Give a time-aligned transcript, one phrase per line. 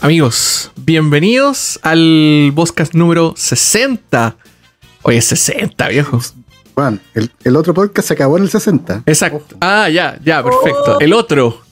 [0.00, 4.36] Amigos, bienvenidos al podcast número 60.
[5.02, 6.20] Oye, 60, viejo.
[6.74, 9.02] Juan, el, el otro podcast se acabó en el 60.
[9.06, 9.56] Exacto.
[9.60, 11.00] Ah, ya, ya, perfecto.
[11.00, 11.62] El otro.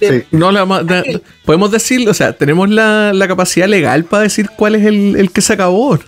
[0.00, 0.24] Sí.
[0.32, 1.04] No la da-
[1.44, 5.30] podemos decir, o sea, tenemos la, la capacidad legal para decir cuál es el, el
[5.30, 5.98] que se acabó.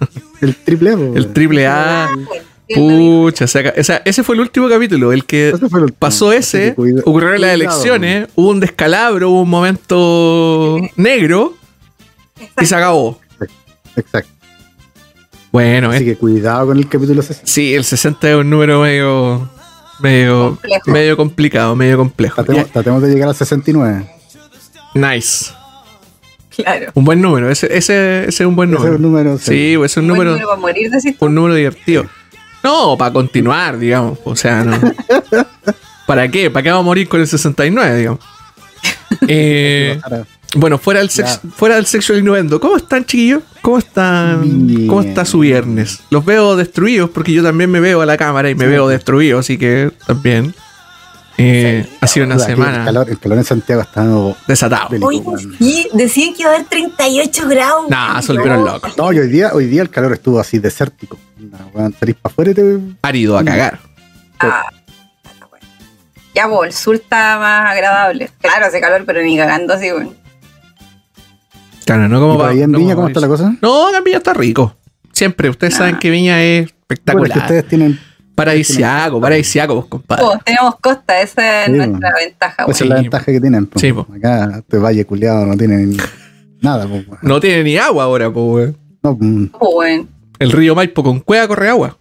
[0.40, 0.92] El triple A.
[0.94, 2.08] El triple A.
[2.72, 5.98] Pucha, o sea, ese fue el último capítulo, el que Ese fue el último.
[5.98, 11.54] pasó ese, cuida- ocurrieron las elecciones, hubo un descalabro, hubo un momento negro
[12.60, 13.20] y se acabó.
[13.96, 14.30] Exacto.
[15.52, 17.46] Bueno, Así eh, que cuidado con el capítulo 60.
[17.46, 19.48] sí, el 60 es un número medio
[20.00, 20.90] medio Complejo.
[20.90, 22.42] medio complicado, medio complejo.
[22.42, 24.10] Tratemos, tratemos de llegar al 69.
[24.94, 25.52] Ya, Nice.
[26.56, 26.90] Claro.
[26.94, 28.94] Un buen número, ese, ese, ese es un buen Ese número.
[28.94, 29.38] es un número.
[29.38, 31.26] Sí, pues, es un número, número para morir, decís tú.
[31.26, 32.06] un número divertido.
[32.64, 34.18] No, para continuar, digamos.
[34.24, 34.80] O sea, no.
[36.06, 36.50] ¿Para qué?
[36.50, 38.20] ¿Para qué vamos a morir con el 69, digamos?
[39.28, 39.98] Eh,
[40.56, 43.42] bueno, fuera del, sex- fuera del sexual innuendo, ¿cómo están, chiquillos?
[43.62, 44.66] ¿Cómo están?
[44.66, 44.86] Bien.
[44.86, 46.00] ¿Cómo está su viernes?
[46.10, 48.70] Los veo destruidos porque yo también me veo a la cámara y me Sí.
[48.70, 50.54] veo destruido, así que también.
[51.36, 54.88] Eh, ha sido una aquí El semana calor, el calor en Santiago está no, desatado.
[54.90, 55.56] bélico, Oye, weón.
[55.58, 57.90] sí, decían que iba a haber 38 grados.
[57.90, 58.96] Nah, se volvieron locos.
[58.96, 61.18] No, y hoy día, hoy día el calor estuvo así desértico.
[61.72, 62.78] Weón, salís para afuera y te.
[63.02, 63.78] Árido a cagar.
[64.38, 64.62] Ah,
[65.50, 65.66] bueno.
[66.34, 68.30] Ya, pues, el sur está más agradable.
[68.40, 70.10] Claro, hace calor, pero ni cagando así, güey.
[71.84, 72.20] Claro, ¿no?
[72.20, 73.54] Como ¿Y por va- ahí en no Viña cómo está la cosa?
[73.60, 74.76] No, en Viña está rico.
[75.12, 75.78] Siempre, ustedes Ah.
[75.78, 77.32] saben que Viña es Bueno, es espectacular.
[77.32, 78.00] que ustedes tienen.
[78.34, 80.22] Paradisiaco, paradisiaco, vos, compadre.
[80.24, 82.16] Todos tenemos costa, esa es Sí, nuestra bueno.
[82.18, 83.66] ventaja, Esa es la ventaja que tienen.
[83.66, 83.78] po.
[83.78, 84.06] Sí, po.
[84.14, 85.96] Acá este valle culiado no tiene ni-
[86.60, 86.86] nada.
[86.86, 87.00] po.
[87.22, 89.50] No tiene ni agua ahora, pues, weón.
[89.52, 90.06] No, güey,
[90.38, 91.96] El río Maipo con cueva corre agua.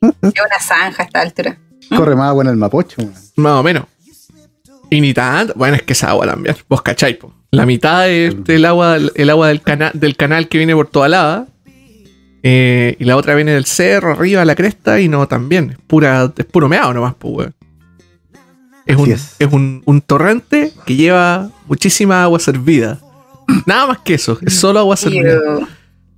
[0.00, 1.58] es una zanja a esta altura.
[1.96, 2.96] corre más agua en el Mapocho.
[3.02, 3.12] weón.
[3.36, 3.84] Más o menos.
[4.90, 5.54] Y ni tanto.
[5.56, 6.54] Bueno, es que es agua también.
[6.68, 7.32] Vos cachai, po.
[7.50, 11.08] La mitad es el agua, el agua del, cana- del canal que viene por toda
[11.08, 11.46] lava.
[12.46, 15.00] Eh, y la otra viene del cerro, arriba, a la cresta.
[15.00, 15.70] Y no, también.
[15.70, 17.54] Es, pura, es puro meado nomás, pues, weón.
[18.86, 19.36] Es, un, es.
[19.38, 23.00] es un, un torrente que lleva muchísima agua servida.
[23.66, 24.38] Nada más que eso.
[24.42, 25.40] Es solo agua servida.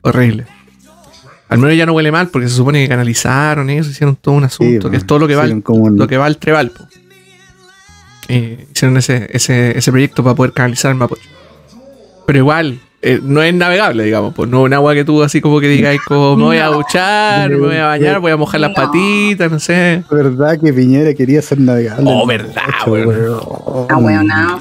[0.02, 0.46] Horrible.
[1.48, 4.34] Al menos ya no huele mal porque se supone que canalizaron y eso, hicieron todo
[4.34, 6.38] un asunto, Sí, que es todo lo que va, al- un- lo que va al
[6.38, 6.72] Treval.
[6.72, 6.88] po.
[8.26, 11.28] Eh, hicieron ese, ese, ese proyecto para poder canalizar el Mapocho.
[12.26, 15.40] Pero igual, eh, no es navegable, digamos, pues no es un agua que tú así
[15.40, 18.60] como que digáis como me voy a duchar, me voy a bañar, voy a mojar
[18.60, 18.74] las No.
[18.74, 20.02] patitas, no sé.
[20.10, 22.04] verdad que Piñera quería ser navegable.
[22.12, 24.30] Oh, verdad, weón.
[24.32, 24.58] Ah.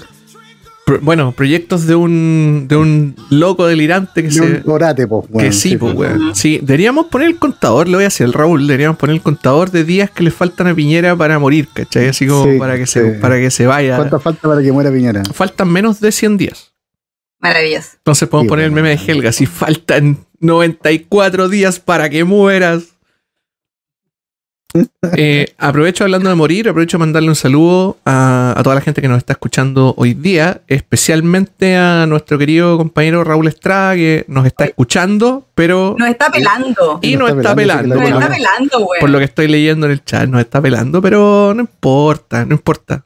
[0.85, 4.41] Pro- bueno, proyectos de un, de un loco delirante que Y se...
[4.43, 5.47] un orate, po, weón.
[5.47, 6.01] Que sí, pues, po.
[6.01, 6.35] weón.
[6.35, 9.71] Sí, deberíamos poner el contador, lo voy a hacer el Raúl, deberíamos poner el contador
[9.71, 12.09] de días que le faltan a Piñera para morir, ¿cachai?
[12.09, 13.95] Así como Sí, para, que se, para que se vaya.
[13.95, 15.23] ¿Cuánto falta para que muera Piñera?
[15.33, 16.71] Faltan menos de 100 días.
[17.47, 17.89] Maravilloso.
[17.97, 22.83] Entonces podemos Sí, poner el meme de Helga, si faltan 94 días para que mueras.
[25.15, 29.01] Eh, aprovecho hablando de morir, aprovecho de mandarle un saludo a, a toda la gente
[29.01, 34.45] que nos está escuchando hoy día, especialmente a nuestro querido compañero Raúl Estrada que nos
[34.45, 36.99] está escuchando, pero Nos está pelando.
[37.01, 37.95] y Nos nos está está pelando.
[37.95, 38.99] pelando, Nos está lo- pelando, güey.
[38.99, 42.55] por lo que estoy leyendo en el chat, nos está pelando, pero no importa, no
[42.55, 43.04] importa.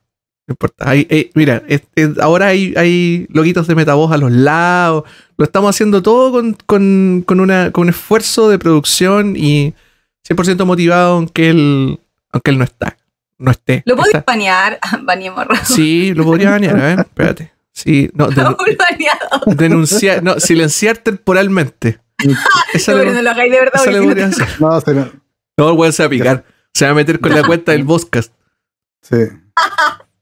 [0.50, 0.90] No importa.
[0.90, 5.04] Hay- eh, mira, es- es- ahora hay, hay loquitos de metavoz a los lados.
[5.38, 9.76] Lo estamos haciendo todo con, con- con una, con un esfuerzo de producción y
[10.28, 12.00] 100% motivado aunque él,
[12.32, 12.98] aunque él no está.
[13.38, 13.84] No esté.
[13.86, 14.80] Lo podéis banear.
[15.04, 15.46] Baneemos.
[15.66, 17.54] Sí, lo podría banear, a ver, espérate.
[17.72, 18.28] Sí, no,
[19.48, 22.00] den- denunciar, no, silenciar temporalmente.
[22.74, 23.86] Esa No, le- pero no lo hagáis de verdad.
[23.86, 24.48] le podría hacer.
[24.60, 25.12] No, se no-
[25.58, 26.44] No, el weón se va a picar.
[26.74, 28.34] Se va a meter con la cuenta del podcast.
[29.04, 29.16] sí.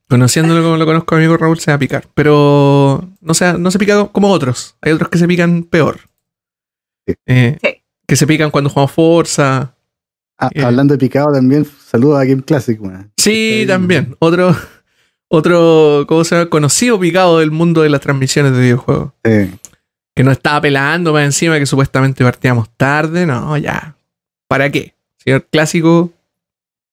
[0.09, 2.05] Conociéndolo como lo conozco a mi amigo Raúl, se va a picar.
[2.13, 4.75] Pero no se, no se pica como otros.
[4.81, 5.99] Hay otros que se pican peor.
[7.05, 7.15] Sí.
[7.25, 7.69] Eh, Sí.
[8.07, 9.73] Que se pican cuando jugamos Forza.
[10.37, 10.63] Ah, Eh.
[10.63, 12.79] Hablando de picado también, saludos a Game Classic,
[13.17, 13.65] Sí.
[13.67, 14.15] también.
[14.19, 14.55] Otro,
[15.27, 16.49] otro, ¿cómo se llama?
[16.49, 19.11] Conocido picado del mundo de las transmisiones de videojuegos.
[19.25, 19.51] Sí.
[20.15, 23.25] Que nos estaba pelando más encima que supuestamente partíamos tarde.
[23.25, 23.95] No, ya.
[24.47, 24.93] ¿Para qué?
[25.17, 26.11] Señor clásico,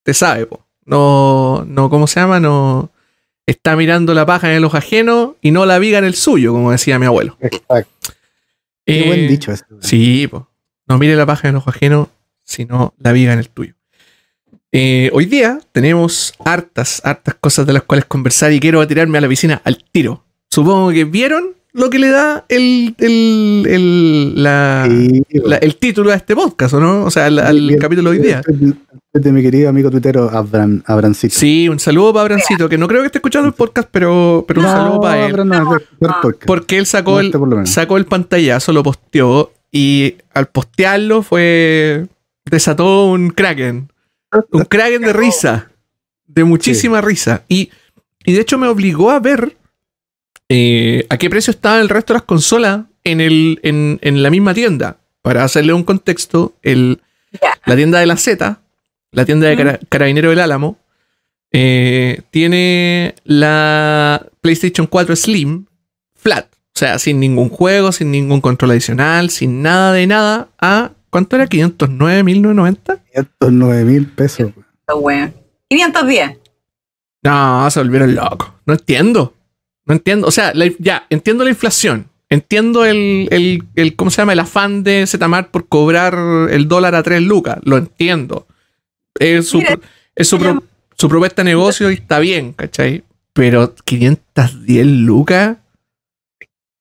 [0.03, 0.67] te sabe, po.
[0.85, 2.41] No, no, ¿cómo se llama?
[2.41, 2.91] No.
[3.47, 6.53] Está mirando la paja en el ojo ajeno y no la viga en el suyo,
[6.53, 7.37] como decía mi abuelo.
[7.41, 8.13] Exacto.
[8.87, 9.65] Qué Eh, buen dicho ese.
[9.71, 9.83] weón.
[9.83, 10.49] Sí, po.
[10.87, 12.11] No mire la paja en el ojo ajeno,
[12.43, 13.75] sino la viga en el tuyo.
[14.73, 19.21] Eh, hoy día tenemos hartas, hartas cosas de las cuales conversar y quiero tirarme a
[19.21, 20.25] la piscina al tiro.
[20.51, 26.11] Supongo que vieron lo que le da el, el, el- la- Sí, la- el título
[26.13, 27.05] a este podcast, ¿o no?
[27.05, 28.43] O sea, al, al capítulo de hoy día.
[29.15, 31.33] De mi querido amigo tuitero Abram, Abrancito.
[31.37, 34.61] Sí, un saludo para Abrancito, que no creo que esté escuchando el podcast, pero, pero
[34.61, 35.37] un saludo para él.
[35.49, 35.79] No.
[36.45, 42.09] Porque él sacó el, Este sacó el pantallazo, lo posteó y al postearlo fue.
[42.45, 43.89] desató un kraken.
[44.51, 45.71] Un kraken de risa.
[46.27, 47.45] De muchísima risa.
[47.49, 47.71] Y,
[48.25, 49.57] y de hecho me obligó a ver
[50.49, 54.31] eh, a qué precio estaba el resto de las consolas en, el, en, en la
[54.31, 54.97] misma tienda.
[55.23, 57.01] Para hacerle un contexto, el,
[57.65, 58.61] la tienda de la Z,
[59.15, 60.79] la tienda de cara- Carabinero del Álamo,
[61.53, 65.67] eh, tiene la PlayStation 4 Slim
[66.17, 66.47] flat.
[66.53, 70.49] O sea, sin ningún juego, sin ningún control adicional, sin nada de nada.
[70.61, 71.47] A, ¿cuánto era?
[71.47, 72.99] ¿509, 1990?
[73.13, 74.51] 509 mil pesos.
[74.81, 75.33] Está bueno.
[75.69, 76.39] 510.
[77.23, 78.51] No, se volvieron locos.
[78.67, 79.35] No entiendo.
[79.87, 80.27] No entiendo.
[80.27, 82.09] O sea, la- ya, entiendo la inflación.
[82.29, 84.33] Entiendo el, el, el- ¿cómo se llama?
[84.33, 86.19] El afán de Zmart por cobrar
[86.51, 87.59] el dólar a 3 lucas.
[87.63, 88.47] Lo entiendo.
[89.19, 89.79] Es su, Mira,
[90.15, 90.63] es su, pro-
[90.97, 93.05] su propuesta de negocio y está bien, ¿cachai?
[93.33, 95.57] Pero 510 lucas.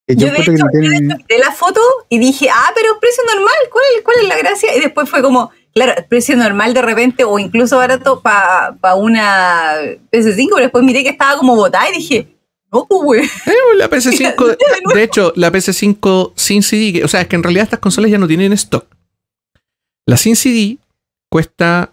[0.07, 2.50] Que Yo, Yo de que hecho, no yo de hecho miré la foto y dije,
[2.51, 4.75] ah, pero precio normal, ¿cuál, cuál es la gracia?
[4.75, 9.75] Y después fue como, claro, precio normal de repente o incluso barato para una
[10.12, 12.27] PS5, pero después miré que estaba como botada y dije,
[12.71, 13.21] no, pues, güey.
[13.24, 14.57] Eh, La PS5, de,
[14.95, 18.12] de hecho, la PS5 sin CD, que- o sea, es que en realidad estas consolas
[18.12, 18.86] ya no tienen stock.
[20.06, 20.77] La sin CD
[21.29, 21.92] cuesta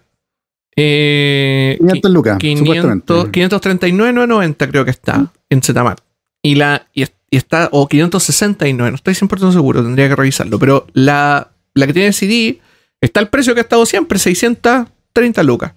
[0.82, 3.30] eh, 500 lucas, 500, supuestamente.
[3.30, 6.00] 539,990 creo que está en Zmart.
[6.42, 10.58] Y la y, es- y está o 569, no estoy 100% seguro, tendría que revisarlo,
[10.58, 12.60] pero la, la que tiene CD
[13.00, 15.74] está el precio que ha estado siempre, 630 lucas.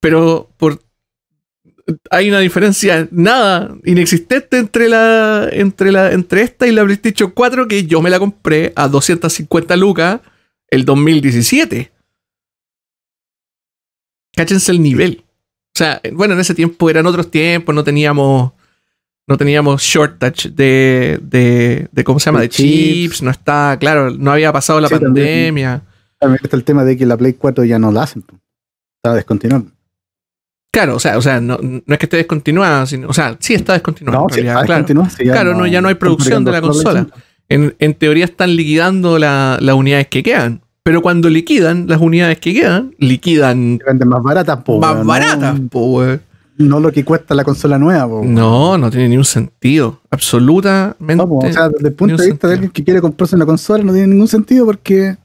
[0.00, 0.80] Pero por
[2.10, 7.68] hay una diferencia nada inexistente entre la entre la entre esta y la PlayStation 4
[7.68, 10.20] que yo me la compré a 250 lucas
[10.68, 11.92] el 2017.
[14.36, 15.24] Cáchense el nivel.
[15.74, 18.52] O sea, bueno, en ese tiempo eran otros tiempos, no teníamos
[19.28, 22.38] no teníamos shortage de, de, de ¿cómo se llama?
[22.40, 23.22] De De chips, chips.
[23.22, 25.82] no está, claro, no había pasado la Sí, pandemia.
[26.20, 28.24] También está el tema de que la Play 4 ya no la hacen.
[28.98, 29.64] Estaba descontinuada.
[30.72, 33.54] Claro, o sea, o sea, no, no es que esté descontinuada, sino, o sea, sí
[33.54, 34.18] está descontinuada.
[34.20, 35.08] No, en sí, realidad, está claro.
[35.24, 37.08] ya Claro, no, ya no hay producción de la consola.
[37.48, 40.60] En, en teoría están liquidando la- las unidades que quedan.
[40.86, 45.60] Pero cuando liquidan las unidades que quedan, liquidan venden más baratas, po, más weón, baratas,
[45.60, 46.20] No, po, weón.
[46.58, 48.22] no lo que cuesta la consola nueva, po.
[48.24, 50.00] No, no tiene ni un sentido.
[50.10, 51.16] Absolutamente.
[51.16, 53.44] No, po, o sea, desde el punto de vista de alguien que quiere comprarse una
[53.46, 55.16] consola no tiene ningún sentido porque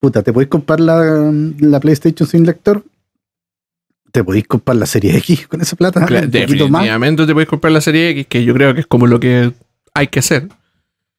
[0.00, 2.82] puta, te podéis comprar la, la PlayStation sin lector,
[4.10, 6.10] te podéis comprar la Serie X con esa plata, más.
[6.28, 9.52] definitivamente te puedes comprar la serie X, que yo creo que es como lo que
[9.94, 10.48] hay que hacer.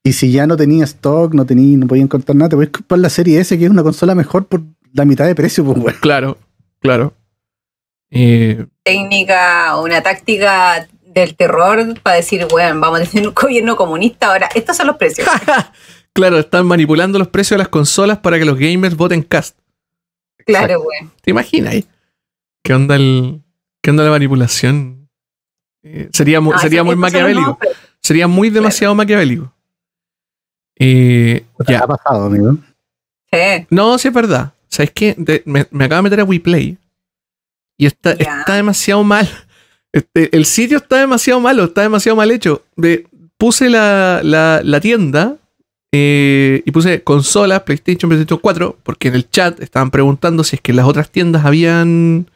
[0.05, 2.99] Y si ya no tenía stock, no tenía, no podía encontrar nada, te podéis comprar
[2.99, 4.61] la Serie S, que es una consola mejor por
[4.93, 5.95] la mitad de precio, pues.
[5.95, 6.37] Claro,
[6.79, 7.15] claro.
[8.11, 13.75] Eh, Técnica o una táctica del terror para decir, bueno, vamos a tener un gobierno
[13.75, 14.47] comunista ahora.
[14.53, 15.27] Estos son los precios.
[16.13, 19.57] claro, están manipulando los precios de las consolas para que los gamers voten cast.
[20.45, 20.99] Claro, güey.
[21.23, 21.73] ¿Te imaginas?
[21.73, 21.85] ahí?
[22.63, 23.41] ¿Qué onda el
[23.81, 25.09] qué onda la manipulación?
[25.81, 27.57] Eh, sería muy, No, sería muy maquiavélico.
[28.01, 29.54] Sería muy demasiado maquiavélico.
[30.77, 31.79] Eh, ya.
[31.79, 32.57] Ha pasado, amigo.
[33.31, 33.67] Sí.
[33.69, 34.53] No, sí es verdad.
[34.67, 35.15] ¿Sabes qué?
[35.17, 36.77] De- me, me acabo de meter a WePlay.
[37.77, 39.29] Y está, está demasiado mal.
[39.91, 42.63] Este, el sitio está demasiado malo, está demasiado mal hecho.
[42.75, 45.37] De, puse la, la- la tienda
[45.93, 50.61] eh, y puse consolas, PlayStation, PlayStation 4, porque en el chat estaban preguntando si es
[50.61, 52.29] que las otras tiendas habían.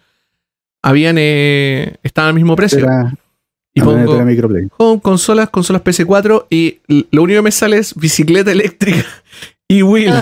[0.81, 2.79] habían eh, estaban al mismo precio.
[2.79, 3.13] Era,
[3.79, 4.17] y pongo
[4.77, 6.79] home, consolas, consolas PS4 y
[7.12, 9.05] lo único que me sale es bicicleta eléctrica
[9.67, 10.13] y Will.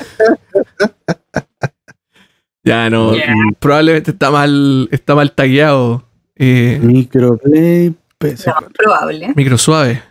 [2.63, 3.33] ya no, Yeah.
[3.59, 6.03] probablemente está mal, está mal tagueado.
[6.35, 8.61] Eh, Microplay, PS4.
[8.61, 9.33] No, probable.
[9.35, 10.01] micro suave.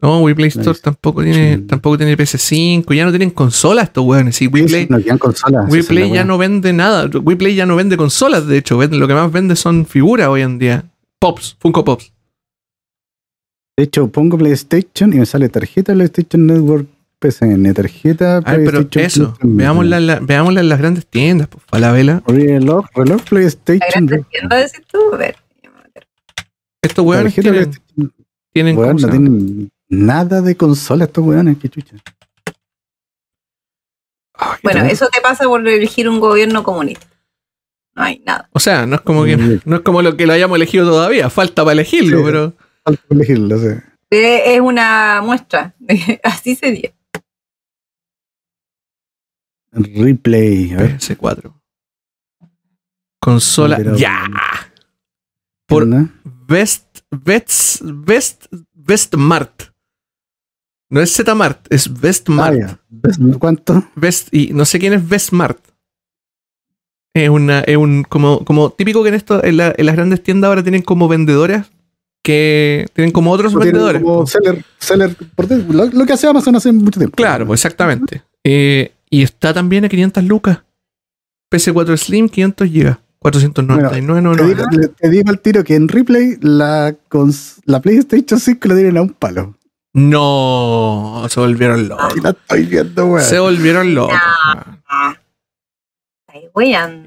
[0.00, 0.82] No, WePlay Store Nice.
[0.82, 1.62] tampoco tiene, Sí.
[1.62, 4.36] tampoco tiene PS5, ya no tienen consolas estos weones.
[4.36, 5.66] Sí, No consolas.
[5.66, 7.06] esa es WePlay la ya no vende nada.
[7.06, 8.78] WePlay ya no vende consolas, de hecho.
[8.82, 10.84] lo que más vende son figuras hoy en día.
[11.20, 12.12] Pops, Funko Pops.
[13.76, 16.86] De hecho, pongo PlayStation y me sale tarjeta PlayStation Network
[17.18, 21.64] PCN, tarjeta A ver, pero eso, veámosla, en la- veámosla en las grandes tiendas, pues,
[21.72, 22.22] a la vela.
[22.26, 24.06] Reloj, reloj La PlayStation.
[24.06, 24.98] gran tienda, decís tú.
[25.14, 25.36] A ver.
[26.82, 27.70] Estos weones tienen,
[28.52, 31.96] tienen, Weón, ¿cómo se no tienen nada de consola estos weones, qué chucha.
[34.34, 34.86] Ay, Bueno, no.
[34.86, 37.06] eso te pasa por elegir un gobierno comunista.
[37.96, 38.48] No hay nada.
[38.52, 39.60] O sea, no es como que Mm.
[39.64, 42.24] no es como lo que lo hayamos elegido todavía, falta para elegirlo, Sí.
[42.24, 42.52] pero
[43.10, 43.68] elegirlo, sí.
[44.10, 45.74] Es una muestra.
[46.22, 46.92] Así sería.
[49.72, 50.72] Replay.
[50.74, 50.98] A ver.
[50.98, 51.52] PS4.
[53.20, 53.76] Consola.
[53.76, 54.26] Pero- ¡Ya!
[55.66, 56.08] Por ¿no?
[56.24, 57.00] Best.
[57.10, 57.82] Best.
[57.82, 58.46] Best.
[58.72, 59.62] Best Mart.
[60.90, 62.80] No es Zmart, es Best Ah, Mart.
[62.88, 63.82] ¿Ves ¿Cuánto?
[63.96, 65.58] Best, y no sé quién es Best Mart.
[67.16, 70.22] Es una, es un, como, como típico que en esto, en, la- en las grandes
[70.22, 71.72] tiendas ahora tienen como vendedoras
[72.24, 74.02] que tienen como otros Tienen vendedores.
[74.02, 75.14] como seller, seller
[75.68, 77.14] lo, lo que hace Amazon hace mucho tiempo.
[77.16, 78.22] Claro, exactamente.
[78.42, 80.58] Eh, y está también a 500 lucas.
[81.52, 82.96] PS4 Slim, 500 GB.
[83.18, 88.40] 499, Te digo, le- te digo al tiro que en Replay la, cons- la PlayStation
[88.40, 89.54] 5 la tienen a un palo.
[89.94, 92.12] No, se volvieron locos.
[92.14, 93.24] Ahí la estoy viendo, weón.
[93.24, 94.18] Se volvieron locos.
[94.54, 95.16] weón.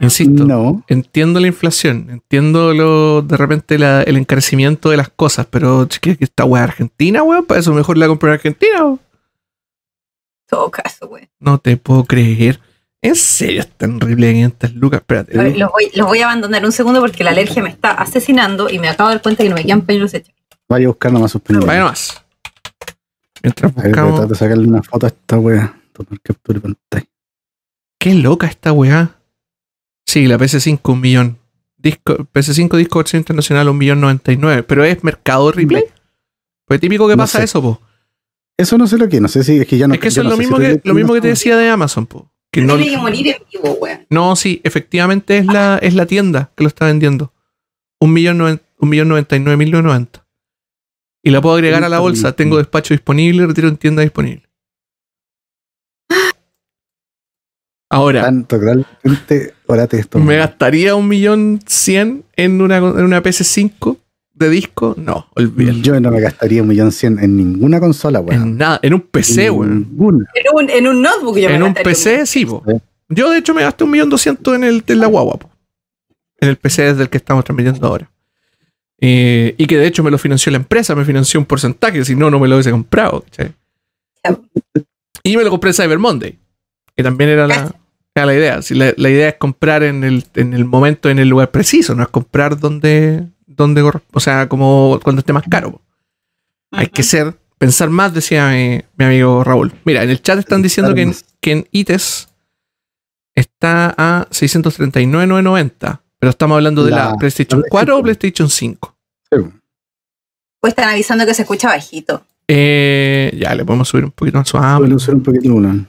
[0.02, 0.84] Insisto, No.
[0.88, 6.16] entiendo la inflación, entiendo lo, de repente la- el encarecimiento de las cosas, pero ¿qué,
[6.18, 7.46] qué esta weá argentina, weón?
[7.46, 8.84] Para eso mejor la compré en Argentina.
[8.86, 9.00] weón.
[10.50, 11.28] todo caso, weón.
[11.40, 12.60] No te puedo creer.
[13.02, 15.02] ¿En serio es tan horrible 500 lucas?
[15.02, 15.58] Espérate.
[15.58, 18.80] Los voy, los voy a abandonar un segundo porque la alergia me está asesinando y
[18.80, 20.34] me acabo de dar cuenta que no me quedan pañuelos hechos.
[20.70, 21.68] Vaya a buscar nomás sus películas.
[21.68, 22.24] Vaya nomás.
[23.44, 24.12] Mientras A ver, buscamos.
[24.16, 25.80] tratar de sacarle una foto a esta wea.
[25.94, 27.06] Tomar captura pantalla.
[28.00, 29.17] Qué loca esta weá.
[30.08, 31.38] Sí, la PS5, un millón.
[31.78, 34.64] Disco, PS5 disco versión internacional, un millón noventa y nueve.
[34.64, 35.84] Pero es mercado replay.
[36.66, 37.44] Pues típico que No pasa sé.
[37.46, 37.82] eso, po.
[38.58, 40.22] Eso no sé lo que, no sé si es que ya no es que eso
[40.22, 42.32] es lo mismo, que, lo mismo que te decía de Amazon, po.
[42.52, 44.08] Que no, Tiene que morir en vivo, weón.
[44.10, 47.34] no, sí, efectivamente es la, es la tienda que lo está vendiendo.
[48.00, 50.26] Un millón, noven- un millón noventa y nueve mil noventa.
[51.24, 52.32] Y la puedo agregar a la bolsa.
[52.32, 54.47] Tengo despacho disponible, retiro en tienda disponible.
[57.90, 60.20] Ahora, Tan totalmente orate esto.
[60.20, 63.98] ¿Me gastaría un millón cien en una, en una PS5
[64.34, 64.94] de disco?
[64.98, 65.80] No, olvídalo.
[65.80, 68.42] Yo no me gastaría un millón cien en ninguna consola, weón.
[68.42, 69.88] En nada, en un PC, weón.
[69.90, 70.26] Ninguna.
[70.36, 72.62] En un, en un notebook yo me En un PC, sí, po.
[73.10, 75.50] Yo, de hecho, me gasté un millón doscientos en, el, en la guagua, po.
[76.40, 78.12] En el PC desde el que estamos transmitiendo ahora.
[79.00, 82.16] Eh, y que de hecho me lo financió la empresa, me financió un porcentaje, si
[82.16, 83.24] no, no me lo hubiese comprado.
[85.24, 86.38] Y me lo compré en Cyber Monday,
[86.98, 87.74] que también era la,
[88.16, 88.62] era la idea.
[88.62, 91.96] Si la, la idea es comprar en el, en el momento, en el lugar preciso,
[91.96, 95.82] no es comprar donde, donde o sea, como cuando esté más caro.
[96.72, 99.74] Hay que ser, pensar más, decía mi, mi amigo Raúl.
[99.86, 102.28] Mira, en el chat están diciendo que en, que en ITES
[103.36, 106.02] está a 639,990.
[106.20, 108.48] Pero estamos hablando de la, La- PlayStation la 4 o PlayStation.
[108.48, 108.98] PlayStation 5.
[109.32, 109.62] Sí, weón.
[110.60, 112.26] Pues están avisando que se escucha bajito.
[112.48, 114.80] Eh, ya, le podemos subir un poquito más suave.
[114.80, 115.86] Pueden usar un poquito uno.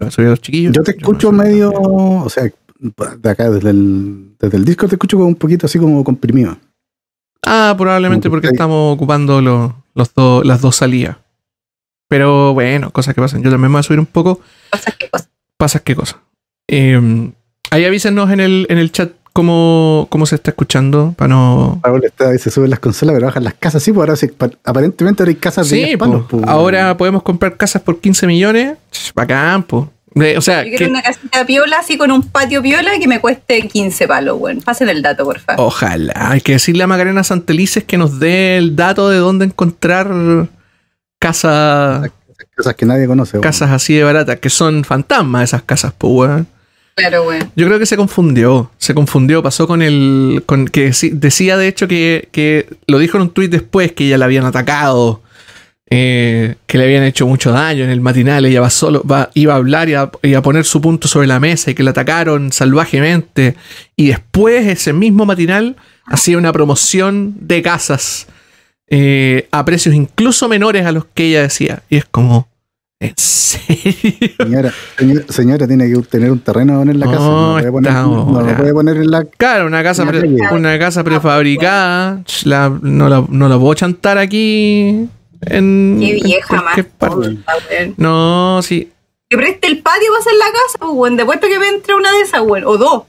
[0.00, 0.72] Ya, subir a los chiquillos.
[0.74, 2.44] Yo te escucho medio, o sea,
[2.78, 6.56] de acá desde el, desde el disco te escucho un poquito así como comprimido.
[7.46, 11.16] Ah, probablemente porque estamos ocupando los, los dos- las dos salidas.
[12.08, 13.42] Pero bueno, cosas que pasan.
[13.42, 14.40] Yo también me voy a subir un poco.
[14.70, 15.28] Cosas que cosas.
[15.56, 16.18] Pasas qué cosa.
[16.66, 17.30] Eh,
[17.70, 21.14] ahí avísenos en el, en el chat cómo, cómo se está escuchando.
[21.16, 21.80] Para no.
[21.82, 23.82] Raúl está y se suben las consolas, pero bajan las casas.
[23.82, 26.04] Sí, pues ahora sí, pa- aparentemente ahora hay casas de Sí, 10 po.
[26.04, 26.26] palos.
[26.28, 26.44] pues.
[26.46, 28.76] ahora podemos comprar casas por 15 millones.
[29.14, 29.90] Bacán, po.
[30.14, 33.06] De- O sea, Yo que- quiero una casita piola así con un patio piola que
[33.06, 34.60] me cueste 15 palos, weón.
[34.62, 35.64] Pasen el dato, por favor.
[35.66, 36.30] ojalá.
[36.30, 40.08] Hay que decirle a Macarena Santelices que nos dé el dato de dónde encontrar
[41.18, 42.10] casas
[42.56, 43.34] Casas que nadie conoce.
[43.36, 43.42] weón.
[43.42, 46.46] casas así de baratas, que son fantasmas esas casas, pues, weón.
[47.56, 51.88] Yo creo que se confundió, se confundió, pasó con el, con que decía de hecho
[51.88, 55.22] que, que lo dijo en un tuit después que ya la habían atacado,
[55.90, 59.54] eh, que le habían hecho mucho daño en el matinal, ella va solo, va, iba
[59.54, 62.52] a hablar y a, a poner su punto sobre la mesa y que la atacaron
[62.52, 63.54] salvajemente.
[63.96, 68.26] Y después ese mismo matinal hacía una promoción de casas
[68.90, 71.82] eh, a precios incluso menores a los que ella decía.
[71.88, 72.48] Y es como,
[73.00, 74.30] ¿en serio?
[74.38, 77.18] Señora, señora, señora tiene que tener un terreno en la casa.
[77.18, 79.24] No, No, lo puede poner, no lo puede poner en la.
[79.24, 82.22] Claro, una casa, Una pre- una casa prefabricada.
[82.44, 85.08] la- no, la, no la puedo chantar aquí
[85.42, 85.96] en.
[86.00, 86.78] Qué en vieja más.
[86.98, 87.38] parte.
[87.96, 88.90] No, sí.
[89.30, 91.16] Que preste el patio va a ser la casa, pues, weón.
[91.16, 92.64] De puesto que me entre una de esas, weón.
[92.66, 93.02] O dos.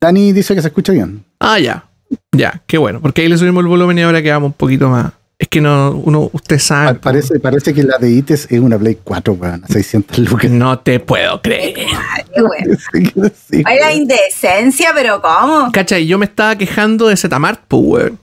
[0.00, 1.24] Dani dice que se escucha bien.
[1.40, 1.84] Ah, ya.
[2.32, 3.00] Ya, qué bueno.
[3.00, 5.12] Porque ahí le subimos el volumen y ahora quedamos un poquito más.
[5.42, 6.94] Es que no, uno, usted sabe.
[6.94, 9.64] Pa- Parece, parece que la de ITES es una Play 4, weón.
[9.68, 10.48] 600 lucas.
[10.52, 11.74] No te puedo creer.
[13.50, 15.72] Sí, Hay la indecencia, pero ¿cómo?
[15.72, 18.18] Cacha, y yo me estaba quejando de Zetamart, pues, weón.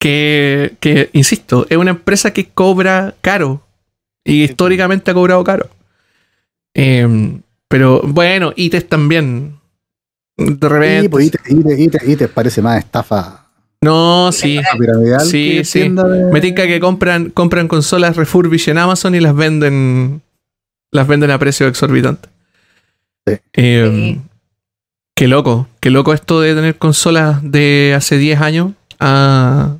[0.00, 3.60] Que, que, insisto, es una empresa que cobra caro.
[4.24, 5.68] Y históricamente ha cobrado caro.
[6.72, 9.58] Em, pero bueno, ITES también.
[10.38, 11.02] De repente.
[11.02, 13.43] Sí, pues ITES, ITES, ITES, ITES parece más estafa
[13.84, 14.60] no, sí.
[14.78, 15.20] piramidal.
[15.20, 15.80] Sí, que sí.
[15.88, 20.22] de- Me tinca que compran, compran consolas refurbished en Amazon y las venden.
[20.90, 22.28] las venden a precio exorbitante.
[23.26, 23.34] Sí.
[23.54, 24.20] Eh, Sí.
[25.16, 29.76] Qué loco, qué loco esto de tener consolas de hace 10 años a,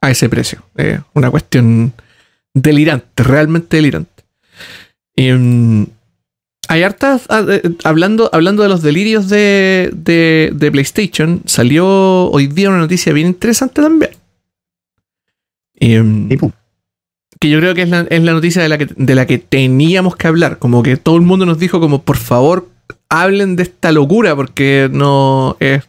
[0.00, 0.62] a ese precio.
[0.76, 1.92] Eh, una cuestión
[2.54, 4.22] delirante, realmente delirante.
[5.16, 5.86] Em,
[6.70, 11.84] hay hartas, ah, eh, hablando, hablando de los delirios de, de- de PlayStation, salió
[12.30, 14.12] hoy día una noticia bien interesante también.
[15.74, 16.28] Em,
[17.40, 19.38] que yo creo que es la, es la noticia de la, que, de la que
[19.38, 20.58] teníamos que hablar.
[20.58, 22.68] Como que todo el mundo nos dijo como, por favor,
[23.08, 25.82] hablen de esta locura, porque no es,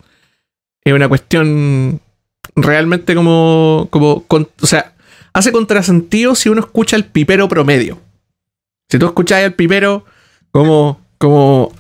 [0.84, 2.00] es una cuestión
[2.56, 4.94] realmente como, como con- o sea,
[5.34, 8.00] hace contrasentido si uno escucha el pipero promedio.
[8.90, 10.06] Si tú escuchas al pipero
[10.52, 11.72] como, como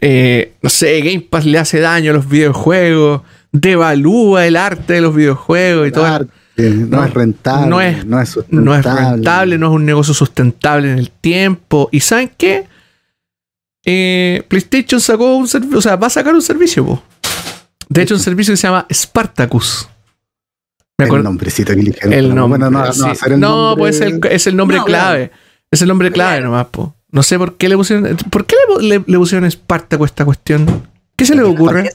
[0.00, 5.00] eh, no sé, Game Pass le hace daño a los videojuegos, devalúa el arte de
[5.00, 6.04] los videojuegos y todo.
[6.06, 8.64] arte, no, no- es rentable, no es- no es sustentable.
[8.64, 11.88] no es rentable, no es un negocio sustentable en el tiempo.
[11.92, 12.66] ¿Y saben qué?
[13.84, 17.02] Eh, PlayStation sacó un servicio, o sea, va a sacar un servicio, po.
[17.88, 19.88] De hecho, un servicio que se llama Spartacus.
[20.98, 22.12] Me El nombrecito que eligieron.
[22.12, 22.58] El nombre.
[22.58, 23.00] Bueno, no, no sí.
[23.02, 25.30] va a ser el No, nombre- pues es el, es el nombre No, clave.
[25.70, 26.94] Es el nombre clave nomás, po.
[27.16, 28.14] No sé por qué le pusieron.
[28.30, 30.86] ¿Por qué le, le- le pusieron Spartacus a esta cuestión?
[31.16, 31.90] ¿Qué se le ocurre?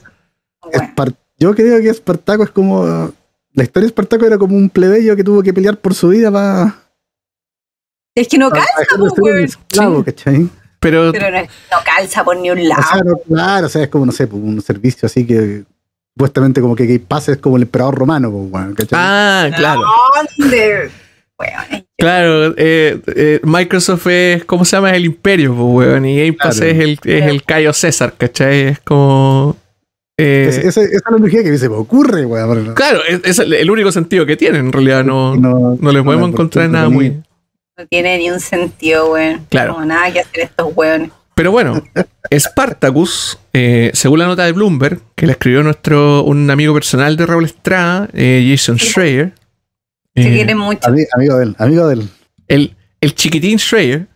[1.38, 3.12] Yo creo que Espartaco es como.
[3.54, 6.32] La historia de Espartaco era como un plebeyo que tuvo que pelear por su vida
[6.32, 6.74] para.
[8.16, 8.66] es que no calza,
[9.18, 9.44] weón.
[9.44, 10.04] esclavo, Sí.
[10.06, 10.48] ¿cachai?
[10.80, 12.82] Pero, Pero no, es- no calza por ni un O lado.
[12.82, 15.64] sea, no, claro, o sea, es como, no sé, pues, un servicio así que.
[16.14, 18.98] Supuestamente como que Game Pass es como el emperador romano, pues, ¿cachai?
[19.00, 19.80] ah, claro.
[20.38, 20.90] ¿Dónde?
[21.42, 24.90] Weón, Claro, eh, eh, Microsoft es, ¿cómo se llama?
[24.90, 26.04] Es el imperio, pues, weón.
[26.04, 26.72] Y Game Pass Claro.
[26.72, 28.60] es, el, es el Cayo César, ¿cachai?
[28.62, 29.56] Es como...
[30.18, 32.74] eh, Es- esa, esa es la energía que me ocurre, weón.
[32.74, 35.04] claro, es, es el, único sentido que tiene, en realidad.
[35.04, 37.10] No, no, no, le podemos no, encontrar nada muy...
[37.78, 39.46] no tiene ni un sentido, weón.
[39.48, 39.74] Claro.
[39.78, 41.10] No, nada que hacer estos weones.
[41.34, 41.82] Pero bueno,
[42.36, 47.26] Spartacus, eh, según la nota de Bloomberg, que la escribió nuestro un amigo personal de
[47.26, 49.32] Raúl Estrada, eh, Jason Schreier,
[50.14, 50.80] Se eh, quieren mucho.
[50.88, 52.08] Ami- amigo de él, amigo de él.
[52.48, 54.06] el, el chiquitín Schreier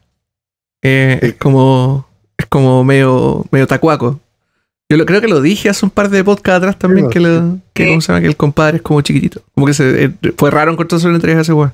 [0.82, 1.26] eh, Sí.
[1.28, 2.06] es como
[2.38, 4.20] es como medio, medio tacuaco.
[4.88, 7.20] Yo lo, creo que lo dije hace un par de podcasts atrás también, Sí, que,
[7.20, 7.88] lo- que.
[7.88, 8.20] ¿cómo se llama?
[8.20, 9.42] que el compadre es como chiquitito.
[9.54, 11.72] Como que se, eh, fue raro encontrarse una entrevista a ese weón.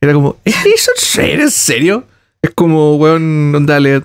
[0.00, 2.04] Era como, ¿es Jason Schreier en serio?
[2.40, 4.02] Es como, weón, onda, le,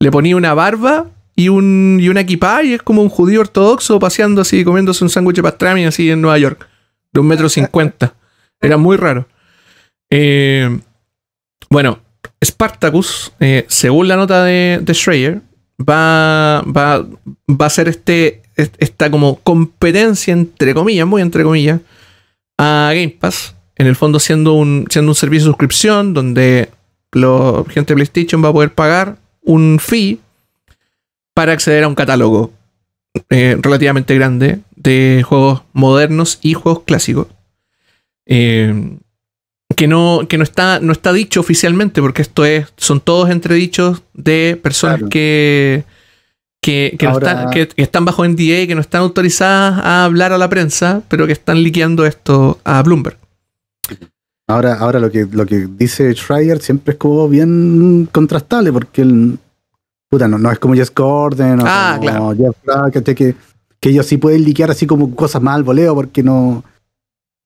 [0.00, 3.98] le ponía una barba y un y una equipada y es como un judío ortodoxo
[3.98, 6.66] paseando así, comiéndose un sándwich de pastrami así en Nueva York,
[7.12, 8.14] de un metro cincuenta.
[8.64, 9.26] Era muy raro.
[10.10, 10.78] Eh,
[11.70, 11.98] bueno,
[12.44, 15.40] Spartacus, eh, según la nota de, de Schreier,
[15.80, 17.04] va, va,
[17.48, 21.80] va a ser este, est- esta como competencia, entre comillas, muy entre comillas,
[22.58, 23.54] a Game Pass.
[23.76, 26.68] En el fondo siendo un, siendo un servicio de suscripción donde
[27.12, 30.20] la gente de PlayStation va a poder pagar un fee
[31.34, 32.52] para acceder a un catálogo
[33.30, 37.26] eh, relativamente grande de juegos modernos y juegos clásicos.
[38.26, 38.98] Eh,
[39.76, 44.02] que no, que no está, no está dicho oficialmente, porque esto es, son todos entredichos
[44.12, 45.10] de personas Claro.
[45.10, 45.84] que,
[46.62, 50.04] que, que no están, que, que están bajo NDA y que no están autorizadas a
[50.04, 53.18] hablar a la prensa, pero que están liqueando esto a Bloomberg.
[54.46, 59.38] Ahora, ahora lo que lo que dice Schreier siempre es como bien contrastable, porque el
[60.10, 62.92] puta, no, no es como Jess Gordon o Ah, como claro.
[62.92, 63.34] Jeff que,
[63.80, 66.62] que ellos sí pueden liquear así como cosas más al voleo porque no,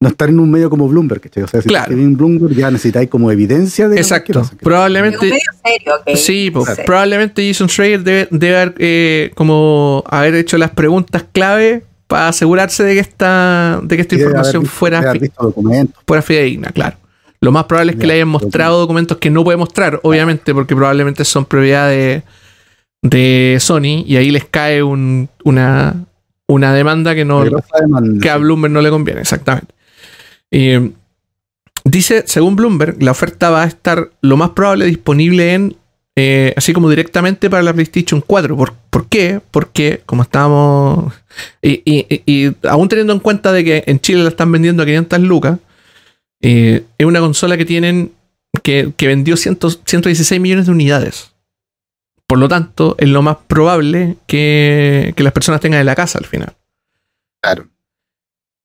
[0.00, 1.42] no están en un medio como Bloomberg, ¿cachai?
[1.42, 1.92] O sea, si Claro.
[1.92, 4.42] en Bloomberg ya necesitáis como evidencia de Exacto.
[4.42, 5.18] Digo, Probablemente.
[5.26, 6.16] medio serio, ok.
[6.16, 6.52] Sí,
[6.86, 12.84] probablemente Jason Schreier debe, debe haber, eh, como haber hecho las preguntas clave para asegurarse
[12.84, 14.56] de que esta, de que esta información
[14.94, 16.96] haber visto- fuera, fuera fidedigna, claro.
[17.40, 18.42] Lo más probable es que Ya, le hayan ok.
[18.42, 22.22] mostrado documentos que no puede mostrar, obviamente, porque probablemente son propiedad de,
[23.02, 26.04] de Sony y ahí les cae un- una,
[26.46, 28.36] una demanda que no, demanda, que a.
[28.38, 29.74] Bloomberg no le conviene, exactamente.
[30.50, 30.90] Eh,
[31.84, 35.76] dice, según Bloomberg, la oferta va a estar lo más probable disponible en,
[36.16, 38.56] eh, así como directamente para la PlayStation 4.
[38.56, 39.40] ¿Por, por qué?
[39.50, 41.12] Porque, como estábamos,
[41.62, 44.86] y, y- y- aún teniendo en cuenta de que en Chile la están vendiendo a
[44.86, 45.58] 500 lucas,
[46.40, 48.12] eh, es una consola que tienen,
[48.62, 51.32] que, que vendió 100 116 millones de unidades.
[52.26, 56.18] Por lo tanto, es lo más probable que, que las personas tengan en la casa
[56.18, 56.52] al final.
[57.40, 57.66] Claro.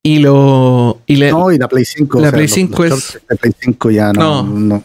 [0.06, 1.00] Y lo.
[1.06, 2.20] Y le, No, y la Play 5.
[2.20, 4.44] La o sea, Play los- 5 los es- shorts de Play 5 ya no.
[4.44, 4.60] No.
[4.60, 4.84] no.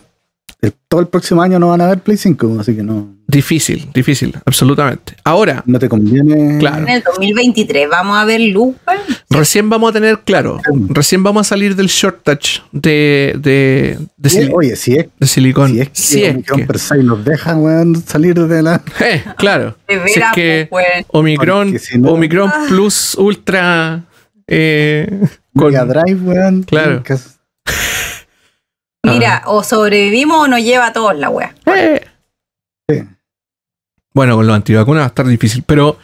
[0.60, 3.88] El, todo el próximo año no van a ver Play 5, así que no, Difícil,
[3.94, 5.14] difícil, absolutamente.
[5.22, 6.58] Ahora, no te conviene.
[6.58, 6.78] Claro.
[6.78, 8.74] En el 2023 vamos a ver luz.
[8.86, 9.00] weón.
[9.30, 14.30] recién vamos a tener, claro, recién vamos a salir del short touch de, de, de,
[14.30, 15.70] Sí, Oye, si es, de silicón.
[15.74, 18.82] si es que Si es Omicron que- per se nos dejan, weón, salir de la.
[19.00, 19.76] Eh, claro.
[19.86, 20.86] De Si es veras, que pues.
[21.08, 22.64] Omicron, si no- Omicron Ah.
[22.66, 24.04] Plus Ultra
[24.48, 25.06] eh,
[25.54, 26.62] con- Mega Drive, weón.
[26.64, 27.02] Claro.
[29.04, 31.54] Mira, o sobrevivimos o nos lleva a todos la wea.
[31.66, 32.00] Eh.
[32.88, 33.02] Sí.
[34.12, 35.98] Bueno, con los antivacunas va a estar difícil, pero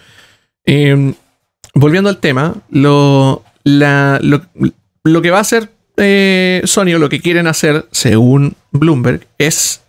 [0.65, 1.13] eh,
[1.75, 4.43] volviendo al tema, lo, la- lo,
[5.03, 9.83] lo que va a hacer eh, Sony o lo que quieren hacer, según Bloomberg, es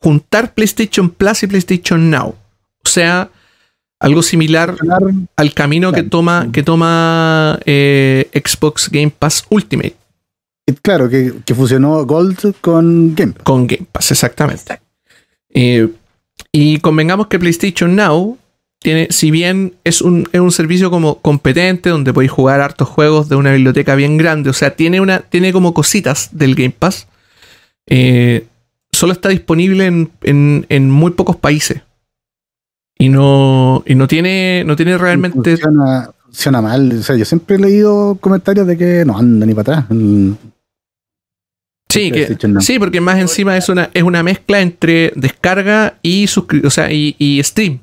[0.00, 2.28] juntar PlayStation Plus y PlayStation Now.
[2.84, 3.30] O sea,
[4.00, 4.74] algo similar
[5.36, 9.96] al camino que toma, que toma eh, Xbox Game Pass Ultimate
[10.82, 13.42] Claro, que, que fusionó Gold con Game Pass.
[13.42, 14.80] con Game Pass, exactamente.
[15.54, 15.88] Eh,
[16.52, 18.36] y convengamos que PlayStation Now
[18.78, 23.30] tiene, si bien es un, es un servicio como competente, donde podéis jugar hartos juegos
[23.30, 27.08] de una biblioteca bien grande, o sea, tiene, una, tiene como cositas del Game Pass,
[27.86, 28.44] eh,
[28.92, 31.80] solo está disponible en, en- en muy pocos países.
[32.98, 35.56] Y no, y no tiene, no tiene realmente.
[35.56, 36.98] Funciona, funciona mal.
[36.98, 39.90] O sea, yo siempre he leído comentarios de que no anda ni para atrás.
[39.90, 40.36] El-
[41.90, 46.62] Sí, que, sí, porque más encima es una, es una mezcla entre descarga y suscri-
[46.66, 47.78] o sea, y, y stream.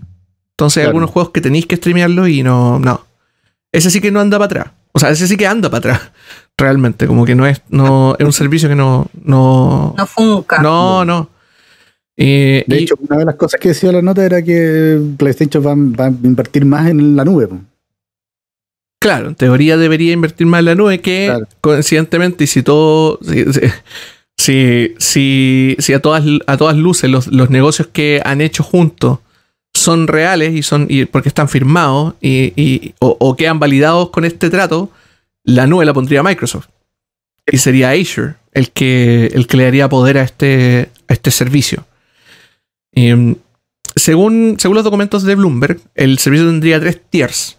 [0.51, 0.89] Entonces hay Claro.
[0.89, 3.03] algunos juegos que tenéis que streamearlo y no, no.
[3.71, 4.67] Ese sí que no anda para atrás.
[4.91, 6.11] O sea, ese sí que anda para atrás.
[6.57, 7.07] Realmente.
[7.07, 10.61] Como que no es, no, es un servicio que no, no, No funca.
[10.61, 11.29] no, no.
[12.17, 15.65] Eh, De y- hecho, una de las cosas que decía la nota era que PlayStation
[15.65, 17.47] va, va a invertir más en la nube.
[19.01, 21.47] Claro, en teoría debería invertir más en la nube que Claro.
[21.61, 23.45] coincidentemente y si todo si,
[24.37, 29.19] si, si, si a todas a todas luces los, los negocios que han hecho juntos
[29.75, 34.25] son reales y son y porque están firmados y, y- o, o quedan validados con
[34.25, 34.89] este trato,
[35.43, 36.67] la nube la pondría Microsoft.
[37.51, 41.85] Y sería Azure el que, el que le daría poder a este, a este servicio.
[42.95, 43.35] Em,
[43.95, 47.57] según, según los documentos de Bloomberg, el servicio tendría tres tiers.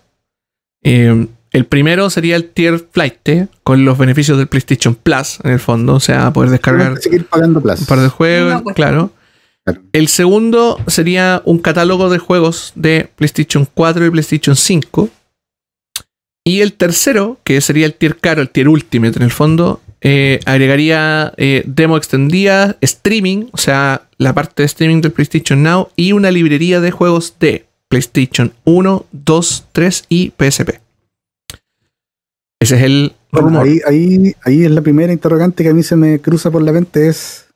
[0.82, 5.60] Eh, el primero sería el tier Flight con los beneficios del PlayStation Plus, en el
[5.60, 8.76] fondo, o sea, poder descargar seguir pagando un par de juegos, No, pues.
[8.76, 9.12] claro.
[9.64, 9.82] Claro.
[9.92, 15.08] El segundo sería un catálogo de juegos de PlayStation 4 y PlayStation 5.
[16.44, 20.40] Y el tercero, que sería el tier caro, el tier Ultimate en el fondo, eh,
[20.44, 26.12] agregaría eh, demo extendida, streaming, o sea, la parte de streaming del PlayStation Now y
[26.12, 30.80] una librería de juegos de PlayStation 1, 2, 3 y PSP.
[32.60, 33.66] Ese es el Bueno, rumor.
[33.66, 36.72] ahí, ahí, ahí es la primera interrogante que a mí se me cruza por la
[36.72, 37.46] mente es...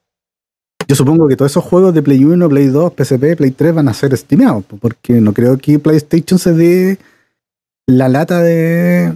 [0.88, 3.88] Yo supongo que todos esos juegos de Play 1, Play 2, PSP, Play 3 van
[3.88, 6.98] a ser po, porque no creo que PlayStation se dé
[7.86, 9.12] la lata de,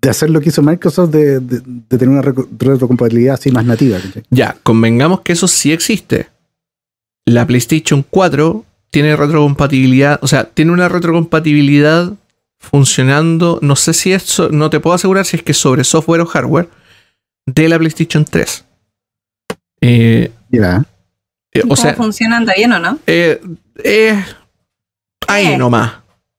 [0.00, 3.98] de hacer lo que hizo Microsoft de, de- de tener una retrocompatibilidad así más nativa.
[4.30, 6.28] Ya, convengamos que eso sí existe.
[7.24, 12.12] La PlayStation 4 tiene retrocompatibilidad, o sea, tiene una retrocompatibilidad
[12.58, 16.26] funcionando, no sé si es, no te puedo asegurar si es que sobre software o
[16.26, 16.68] hardware,
[17.46, 18.64] de la PlayStation 3.
[19.80, 20.84] Eh, Ya.
[21.52, 22.36] eh, o ¿Cómo sea, funciona?
[22.38, 22.98] ¿Anda bien o no?
[23.06, 23.40] eh,
[23.84, 24.24] eh,
[25.28, 25.94] ahí nomás,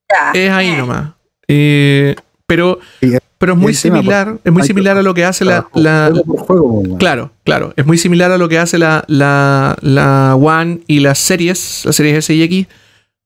[0.10, 0.32] Ya.
[0.40, 0.78] es ahí Eh.
[0.78, 1.12] nomás.
[1.48, 2.16] Eh,
[2.46, 5.62] pero, es- pero es muy tema, similar, es muy similar a lo que hace la,
[5.62, 6.98] juego.
[6.98, 7.74] Claro, claro.
[7.76, 11.96] Es muy similar a lo que hace la, la, la One y las series, las
[11.96, 12.68] series S y X,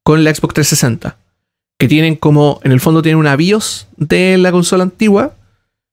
[0.03, 1.15] con la Xbox 360.
[1.77, 5.33] Que tienen como, en el fondo tienen una BIOS de la consola antigua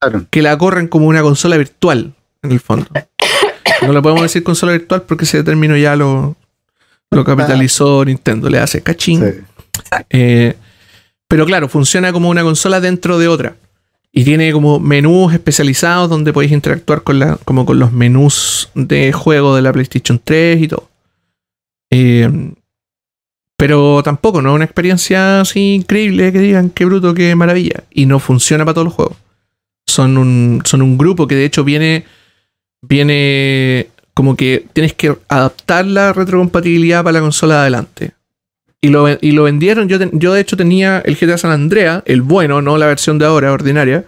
[0.01, 0.27] Claro.
[0.31, 2.87] que la corren como una consola virtual, en el fondo.
[3.81, 6.35] No le podemos decir consola virtual porque ese término ya lo,
[7.13, 9.25] lo capitalizó Nintendo, le hace cachín.
[9.25, 9.99] Sí.
[10.11, 10.57] Eh,
[11.29, 13.55] pero claro, funciona como una consola dentro de otra.
[14.19, 19.13] Y tiene como menús especializados donde podéis interactuar con, la, como con los menús de
[19.13, 20.91] juego de la PlayStation 3 y todo.
[21.89, 22.29] Eh,
[23.57, 27.85] pero tampoco, no es una experiencia así increíble que digan qué bruto, qué maravilla.
[27.93, 29.17] Y no funciona para todos los juegos.
[29.87, 32.05] Son un, son un grupo que de hecho viene,
[32.83, 38.13] viene como que tienes que adaptar la retrocompatibilidad para la consola de adelante.
[38.81, 39.89] Y lo, y lo vendieron.
[39.89, 43.27] Yo, yo de hecho tenía el GTA San Andrea, el bueno, no la versión de
[43.27, 44.05] ahora, ordinaria.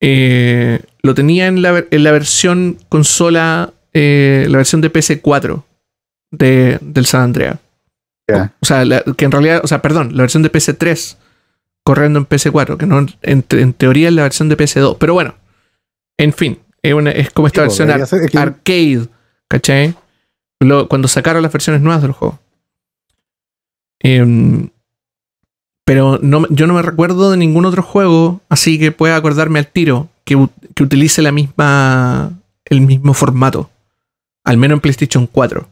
[0.00, 5.62] Eh, lo tenía en la, en la versión consola, eh, la versión de PC4
[6.32, 7.58] de, del San Andrea.
[8.60, 11.16] O sea, la- que en realidad, o sea, perdón, la versión de PC3
[11.84, 14.96] corriendo en PC4, que no en, en teoría es la versión de PC2.
[14.98, 15.36] Pero bueno,
[16.18, 19.06] en fin, es, una- es como esta Sí, versión ar- arcade,
[19.48, 19.94] ¿cachai?
[20.60, 22.40] Lo- cuando sacaron las versiones nuevas del juego.
[24.00, 24.68] Em,
[25.84, 29.68] pero no, yo no me recuerdo de ningún otro juego, así que pueda acordarme al
[29.68, 32.32] tiro, que, utilice la misma,
[32.64, 33.70] el mismo formato.
[34.44, 35.68] Al menos en PlayStation 4.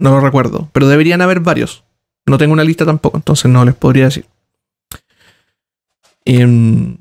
[0.00, 0.68] No lo recuerdo.
[0.72, 1.84] Pero deberían haber varios.
[2.26, 4.26] No tengo una lista tampoco, entonces no les podría decir.
[6.24, 6.96] Em,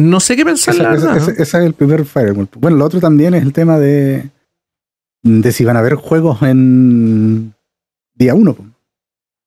[0.00, 1.16] no sé qué pensar, la Ese, verdad.
[1.16, 2.48] ese- ese es el primer Firewall.
[2.58, 4.30] Bueno, lo otro también es el tema de,
[5.24, 7.54] de si van a haber juegos en
[8.18, 8.56] día uno.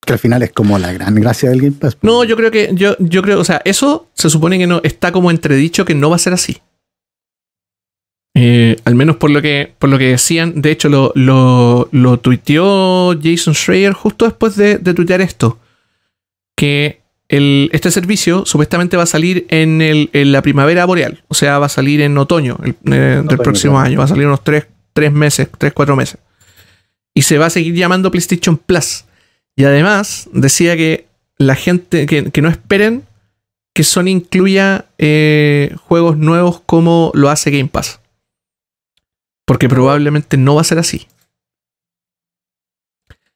[0.04, 1.96] Que al final es como la gran gracia del Game Pass.
[2.02, 5.12] No, yo creo que, yo, yo creo, o sea, eso se supone que no, está
[5.12, 6.58] como entredicho que no va a ser así.
[8.34, 12.18] Eh, al menos por lo que, por lo que decían, de hecho lo, lo, lo
[12.18, 15.58] tuiteó Jason Schreier justo después de, de tuitear esto.
[16.56, 21.34] Que el, este servicio supuestamente va a salir en, el, en la primavera boreal, o
[21.34, 23.86] sea, va a salir en otoño el- eh, del Otoño, próximo claro.
[23.86, 24.66] año, va a salir unos 3,
[25.12, 26.18] meses, 3, 4 meses.
[27.14, 29.04] Y se va a seguir llamando PlayStation Plus.
[29.56, 33.04] Y además decía que la gente, que, que no esperen
[33.74, 38.00] que Sony incluya eh, juegos nuevos como lo hace Game Pass.
[39.46, 41.06] Porque probablemente no va a ser así.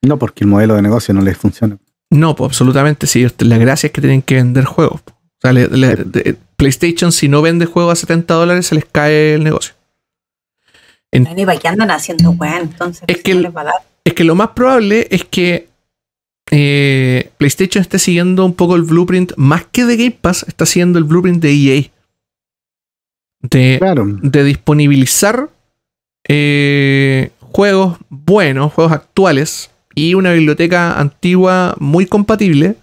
[0.03, 1.79] No, porque el modelo de negocio no les funciona.
[2.11, 3.27] No, pues absolutamente sí.
[3.41, 5.03] La gracia es que tienen que vender juegos.
[5.03, 5.13] po.
[5.13, 8.85] O sea, le- le- de- PlayStation, si no vende juegos a 70 dólares, se les
[8.87, 9.75] cae el negocio.
[11.25, 13.05] Bueno, ¿y para qué andan haciendo weá entonces?
[13.07, 13.75] Es que no el- les va a dar.
[14.05, 15.69] Es que lo más probable es que
[16.53, 20.99] eh, PlayStation esté siguiendo un poco el blueprint, más que de Game Pass, está siguiendo
[20.99, 21.83] el blueprint de EA.
[23.43, 24.05] De, Claro.
[24.07, 25.51] de disponibilizar
[26.29, 32.77] eh, juegos buenos, juegos actuales y una biblioteca antigua muy compatible,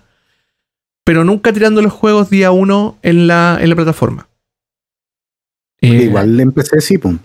[1.05, 4.27] pero nunca tirando los juegos día uno en la, en la plataforma.
[5.81, 7.17] Eh, igual empecé sí, pum.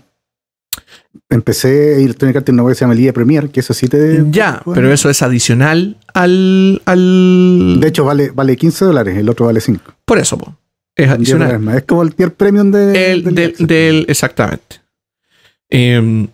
[1.29, 4.23] Empecé Electronic Arts en una web que se llama Liga Premier, que eso sí te.
[4.29, 4.75] Ya, bueno.
[4.81, 6.81] pero eso es adicional al.
[6.85, 9.93] al De hecho, vale, vale 15 dólares, el otro vale 5.
[10.05, 10.55] por eso, po.
[10.95, 11.59] es 10 adicional.
[11.59, 11.77] más.
[11.77, 14.81] Es como el tier premium de, El- del del- exactamente.
[15.69, 16.27] Em,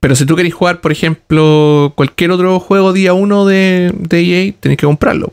[0.00, 4.54] pero si tú querés jugar, por ejemplo, cualquier otro juego día 1 de, de EA,
[4.60, 5.32] tenés que comprarlo.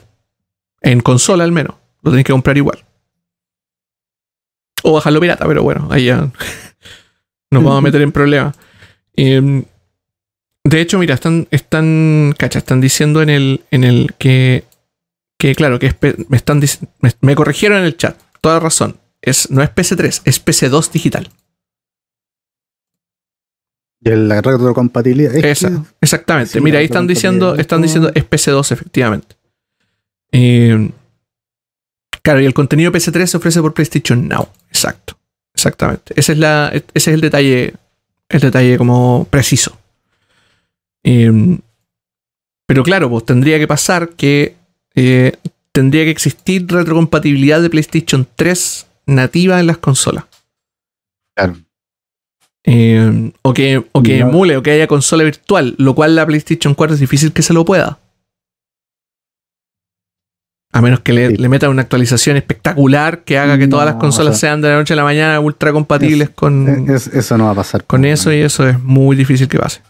[0.82, 1.76] En consola al menos.
[2.04, 2.80] Lo tenés que comprar igual.
[4.84, 6.32] O bajarlo pirata, pero bueno, ahí ya
[7.52, 8.56] nos vamos a meter en problemas.
[9.14, 9.66] Em,
[10.64, 14.64] de hecho, mira, están, están, cacha, están diciendo en el, en el que,
[15.38, 15.96] que claro, que es
[16.30, 16.62] me están
[17.00, 18.98] me, me corrigieron en el chat, toda razón.
[19.22, 21.30] Es, no es PC3, es PC2 digital.
[24.04, 25.36] Y la retrocompatibilidad.
[25.36, 26.54] es Esa, exactamente.
[26.54, 29.36] sí, Mira, ahí están diciendo, están es diciendo es PC2, efectivamente.
[30.32, 30.90] Eh,
[32.24, 34.48] claro, y el contenido PC3 se ofrece por PlayStation Now.
[34.70, 35.21] Exacto.
[35.62, 36.14] Exactamente.
[36.16, 37.76] Ese es, la, ese es el detalle.
[38.30, 39.78] El detalle como preciso.
[41.04, 41.60] Eh,
[42.66, 44.56] pero claro, pues tendría que pasar que
[44.96, 45.34] eh,
[45.72, 50.26] tendría que existir retrocompatibilidad de PlayStation 3 nativa en las consolas.
[51.36, 51.58] Claro.
[52.64, 56.74] Eh, o que, o que emule o que haya consola virtual, lo cual la PlayStation
[56.74, 58.00] 4 es difícil que se lo pueda.
[60.74, 61.36] A menos que le, Sí.
[61.38, 64.70] le metan una actualización espectacular que haga que todas las consolas o sea, sean de
[64.70, 67.84] la noche a la mañana ultra compatibles con, es- eso no va a pasar.
[67.84, 69.82] con eso y eso es muy difícil que pase.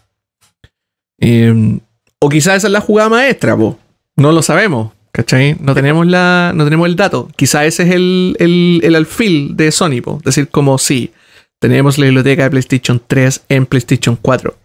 [1.20, 1.78] Eh,
[2.18, 3.78] o quizás esa es la jugada maestra, po.
[4.16, 5.56] no lo sabemos, ¿cachai?
[5.60, 7.28] No tenemos, la, no tenemos el dato.
[7.36, 10.20] Quizás ese es el, el, el alfil de Sony, po.
[10.24, 11.12] decir como sí,
[11.60, 14.56] tenemos la biblioteca de PlayStation 3 en PlayStation 4.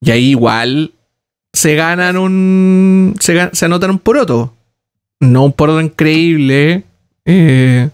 [0.00, 0.92] Y ahí igual
[1.52, 3.16] se ganan un...
[3.18, 4.54] se, se anotan un poroto.
[5.20, 6.84] No un poroto increíble.
[7.24, 7.88] eh,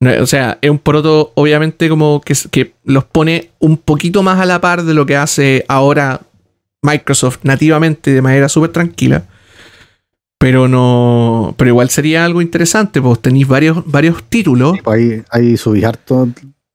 [0.00, 4.44] no, o sea, es un poroto obviamente como que los pone un poquito más a
[4.44, 6.20] la par de lo que hace ahora
[6.82, 9.24] Microsoft nativamente de manera súper tranquila.
[10.38, 11.54] Pero no.
[11.56, 14.76] Pero igual sería algo interesante, pues tenéis varios, varios títulos.
[14.84, 16.28] Pues ahí, ahí subís harto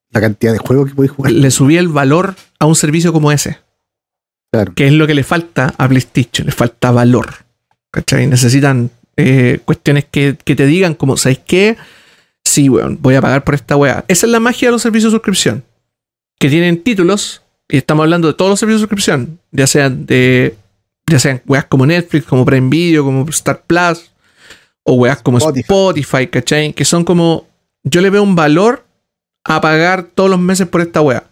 [0.10, 1.32] la cantidad de juegos que podéis jugar.
[1.32, 3.60] Le subí el valor a un servicio como ese.
[4.52, 4.74] Claro.
[4.74, 6.48] Que es lo que le falta a PlayStation.
[6.48, 7.46] Le falta valor.
[7.92, 8.26] ¿Cachai?
[8.28, 8.90] Necesitan
[9.22, 11.78] eh, cuestiones que, que te digan como, ¿sabéis qué?
[12.44, 14.04] Sí, weón, voy a pagar por esta weá.
[14.08, 15.64] Esa es la magia de los servicios de suscripción.
[16.40, 20.56] Que tienen títulos, y estamos hablando de todos los servicios de suscripción, ya sean de.
[21.08, 24.12] Ya sean weas como Netflix, como Prime Video, como Star Plus,
[24.84, 25.62] o weas como Spotify.
[25.62, 26.74] Spotify, ¿cachai?
[26.74, 27.48] Que son como.
[27.84, 28.86] Yo le veo un valor
[29.44, 31.24] a pagar todos los meses por esta wea.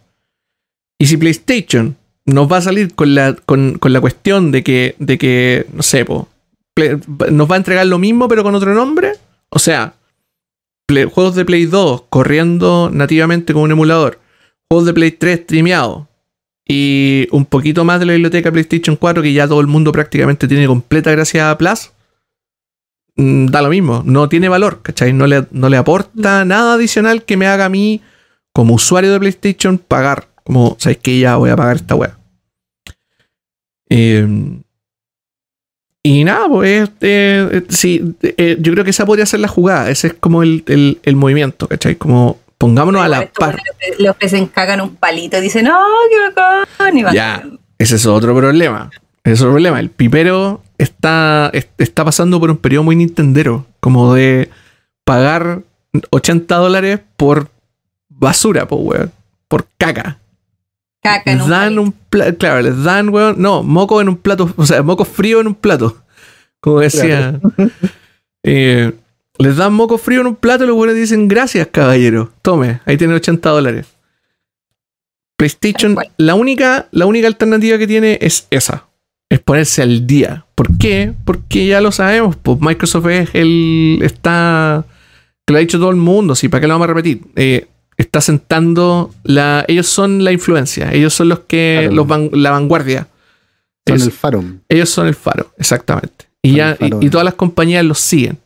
[0.98, 4.94] Y si PlayStation nos va a salir con la, con, con la cuestión de que,
[4.98, 6.28] de que, no sé, po,
[7.30, 9.12] nos va a entregar lo mismo pero con otro nombre,
[9.50, 9.94] o sea,
[10.86, 14.18] Play- juegos de Play 2 corriendo nativamente con un emulador,
[14.70, 16.06] juegos de Play 3 streameados
[16.66, 20.46] y un poquito más de la biblioteca PlayStation 4 que ya todo el mundo prácticamente
[20.48, 21.90] tiene completa gracias a Plus,
[23.16, 25.12] mm, da lo mismo, no tiene valor, ¿cachai?
[25.12, 28.00] No le, no le aporta nada adicional que me haga a mí,
[28.52, 30.28] como usuario de PlayStation, pagar.
[30.44, 32.18] Como, ¿sabes que Ya voy a pagar esta weá.
[33.88, 34.26] Eh,
[36.02, 39.90] y nada, pues eh, sí, eh, yo creo que esa podría ser la jugada.
[39.90, 41.96] Ese es como el, el, el movimiento, ¿cachai?
[41.96, 43.58] Como pongámonos a la par.
[43.98, 45.78] Le ofrecen cagan un palito y dicen, no,
[46.10, 46.96] qué bacán.
[46.98, 47.42] Y Ya,
[47.78, 48.90] ese es otro problema.
[49.24, 49.78] Ese es otro problema.
[49.80, 53.66] El pipero está, es- está pasando por un periodo muy nintendero.
[53.80, 54.48] Como de
[55.04, 55.60] pagar
[56.10, 57.50] 80 dólares por
[58.08, 59.12] basura, po, weón.
[59.48, 60.18] Por caca.
[61.02, 61.82] Caca en Les un dan palito.
[61.82, 65.40] un plato, claro, les dan, weón, no, moco en un plato, o sea, moco frío
[65.40, 65.96] en un plato.
[66.60, 67.40] Como decía.
[68.42, 68.92] Eh,
[69.36, 72.32] les dan moco frío en un plato y los buenos dicen, gracias, caballero.
[72.40, 73.86] Tome, ahí tiene 80 dólares.
[75.36, 78.86] PlayStation, la única, la única alternativa que tiene es esa.
[79.30, 80.44] Es ponerse al día.
[80.54, 81.14] ¿Por qué?
[81.24, 82.36] Porque ya lo sabemos.
[82.36, 84.00] Pues Microsoft es el.
[84.02, 84.84] está.
[85.46, 86.34] Que lo ha dicho todo el mundo.
[86.34, 87.22] Sí, ¿para qué lo vamos a repetir?
[87.36, 87.68] Eh,
[88.00, 89.64] está sentando la.
[89.68, 90.92] Ellos son la influencia.
[90.92, 91.88] Ellos son los que.
[91.92, 93.08] Los van- la vanguardia.
[93.86, 94.44] Son el faro.
[94.68, 96.26] ellos son el faro, exactamente.
[96.42, 98.38] Y Son ya, y, y todas las compañías los siguen.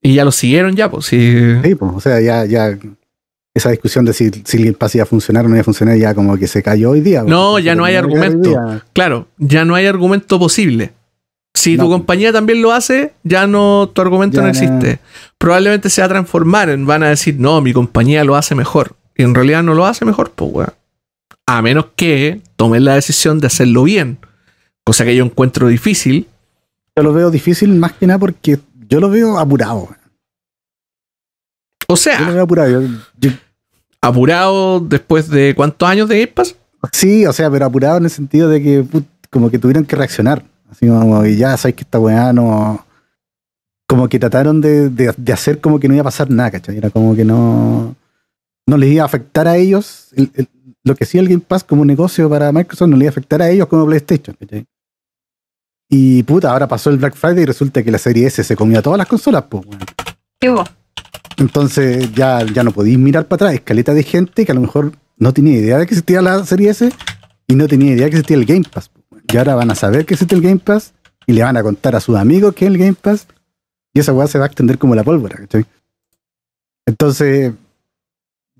[0.00, 1.36] Y ya lo siguieron ya, pues sí.
[1.62, 2.76] Sí, pues, o sea, ya, ya
[3.54, 5.96] esa discusión de si, si el Pass iba a funcionar o no iba a funcionar
[5.98, 7.22] ya como que se cayó hoy día.
[7.22, 8.82] No, porque ya no hay argumento.
[8.94, 10.92] Claro, ya no hay argumento posible.
[11.54, 14.50] Si tu compañía también lo hace, ya no, tu argumento Ya no no.
[14.52, 14.98] existe.
[15.38, 18.96] Probablemente se va a transformar en, van a decir, no, mi compañía lo hace mejor.
[19.16, 20.72] Y en realidad no lo hace mejor, pues, weón.
[21.46, 24.18] A menos que tomen la decisión de hacerlo bien.
[24.84, 26.26] Cosa que yo encuentro difícil.
[26.96, 29.76] Yo lo veo difícil más que nada porque yo lo veo apurado.
[29.80, 32.70] O Yo lo sea, veo apurado.
[32.82, 32.88] Yo-
[33.18, 33.30] yo-
[34.00, 36.56] apurado después de cuántos años de Game Pass.
[36.92, 39.96] sí, o sea, pero apurado en el sentido de que put, como que tuvieron que
[39.96, 40.42] reaccionar.
[40.72, 42.84] Así como, y ya sabes que esta weá no.
[43.86, 46.78] Como que trataron de, de- de hacer como que no iba a pasar nada, ¿cachai?
[46.78, 47.94] Era como que no.
[48.66, 50.08] No les iba a afectar a ellos.
[50.16, 50.48] el- el-
[50.84, 53.40] lo que sí el Game Pass como negocio para Microsoft no le iba a afectar
[53.42, 54.64] a ellos como PlayStation, ¿cachai?
[55.88, 58.78] Y puta, ahora pasó el Black Friday y resulta que la serie S se comió
[58.78, 59.78] a todas las consolas, pues, weón.
[60.40, 60.64] ¿Qué hubo?
[61.36, 63.54] Entonces ya, ya no podéis mirar para atrás.
[63.54, 66.70] Escaleta de gente que a lo mejor no tenía idea de que existía la serie
[66.70, 66.90] S
[67.46, 68.90] y no tenía idea que existía el Game Pass.
[69.28, 70.92] Y ahora van a saber que existe el Game Pass
[71.26, 73.26] y le van a contar a sus amigos que es el Game Pass
[73.94, 75.36] y esa weá se va a extender como la pólvora.
[75.36, 75.64] ¿cachai?
[76.86, 77.52] Entonces,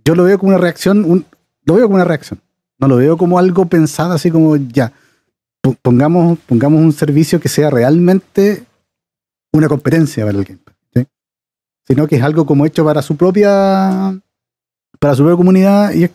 [0.05, 1.25] yo lo veo como una reacción,
[1.65, 2.41] lo veo como una reacción.
[2.79, 4.93] No lo veo como algo pensado así como ya.
[5.61, 8.65] po- Pongamos, pongamos un servicio que sea realmente
[9.53, 10.75] una competencia para el Game Pass.
[11.87, 14.17] Sino que es algo como hecho para su propia
[15.01, 16.11] para su propia comunidad y es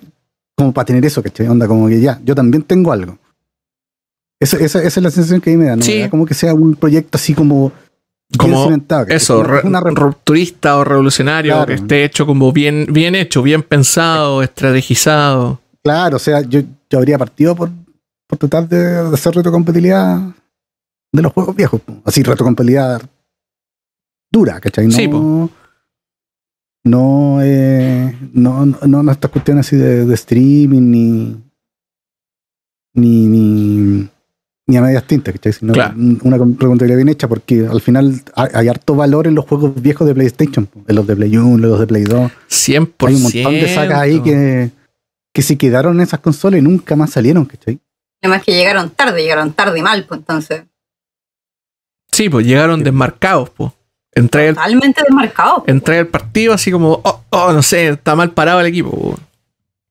[0.55, 1.47] como para tener eso, ¿cachai?
[1.49, 3.17] Onda, como que ya, yo también tengo algo.
[4.39, 5.81] Esa, esa, esa es la sensación que a mí me da, ¿no?
[5.81, 6.07] Sí.
[6.09, 7.71] Como que sea un proyecto así como
[8.37, 8.69] Como.
[9.07, 11.65] Eso, una rupturista o revolucionario, Claro.
[11.67, 15.59] que esté hecho como bien, bien hecho, bien pensado, estrategizado.
[15.83, 17.69] Claro, o sea, yo, yo habría partido por,
[18.27, 20.19] por tratar de, de hacer retrocompatibilidad
[21.13, 21.79] de los juegos viejos.
[21.81, 21.93] po.
[22.05, 23.01] Así, retrocompatibilidad
[24.29, 24.87] dura, ¿cachai?
[24.87, 25.49] No, Sí, po.
[26.83, 31.37] no, eh, no, no, no, no estas cuestiones así de, de streaming ni,
[32.93, 34.09] ni, ni,
[34.67, 35.53] ni a medias tintas, ¿cachai?
[35.53, 35.93] Sino Claro.
[35.95, 39.81] un- una retrocompatibilidad bien hecha porque al final hay, hay harto valor en los juegos
[39.81, 42.31] viejos de PlayStation, en los de Play 1, en los de Play 2.
[42.49, 43.07] 100%.
[43.07, 44.71] Hay un montón de sacas ahí que,
[45.33, 47.79] que se quedaron en esas consolas y nunca más salieron, ¿cachai?
[48.21, 50.63] Además que llegaron tarde, llegaron tarde y mal, pues entonces.
[52.11, 53.71] Sí, pues llegaron desmarcados, pues.
[54.13, 55.63] Entré al, Totalmente desmarcado.
[55.67, 58.89] entré al partido así como, oh, oh, no sé, está mal parado el equipo.
[58.89, 59.19] po.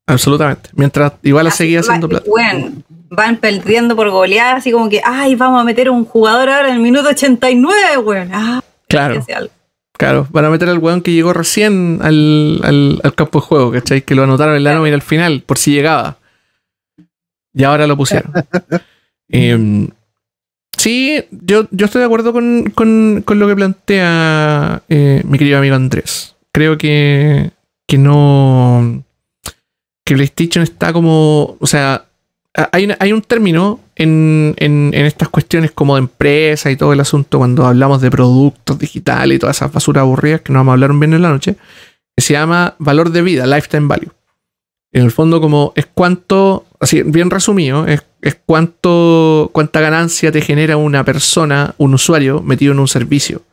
[0.05, 0.69] Absolutamente.
[0.73, 2.25] Mientras igual Así seguía haciendo plata.
[2.29, 2.71] Bueno,
[3.09, 6.75] van perdiendo por goleada, así como que, ay, vamos a meter un jugador ahora en
[6.75, 8.29] el minuto 89, weón.
[8.33, 9.25] Ah, Claro,
[9.97, 10.27] claro.
[10.31, 14.01] Van a meter al weón que llegó recién al, al- al campo de juego, ¿cachai?
[14.01, 16.17] Que lo anotaron en la nómina al final, por si llegaba.
[17.53, 18.31] Y ahora lo pusieron.
[19.29, 19.89] Em,
[20.77, 25.57] sí, yo, yo estoy de acuerdo con, con- con lo que plantea eh, mi querido
[25.57, 26.35] amigo Andrés.
[26.53, 27.51] Creo que,
[27.87, 29.03] que no.
[30.05, 31.57] Que PlayStation está como.
[31.59, 32.05] O sea,
[32.71, 37.37] hay, una- hay un término en, estas cuestiones como de empresa y todo el asunto,
[37.37, 40.91] cuando hablamos de productos digitales y todas esas basuras aburridas que nos vamos a hablar
[40.91, 41.55] un viernes en la noche,
[42.15, 44.11] que se llama valor de vida, lifetime value.
[44.91, 50.41] En el fondo, como es cuánto, así bien resumido, es, es cuánto, cuánta ganancia te
[50.41, 53.43] genera una persona, un usuario, metido en un servicio.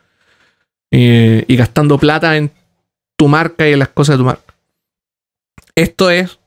[0.91, 2.53] Eh, y gastando plata en
[3.17, 4.55] tu marca y en las cosas de tu marca.
[5.75, 6.39] Esto es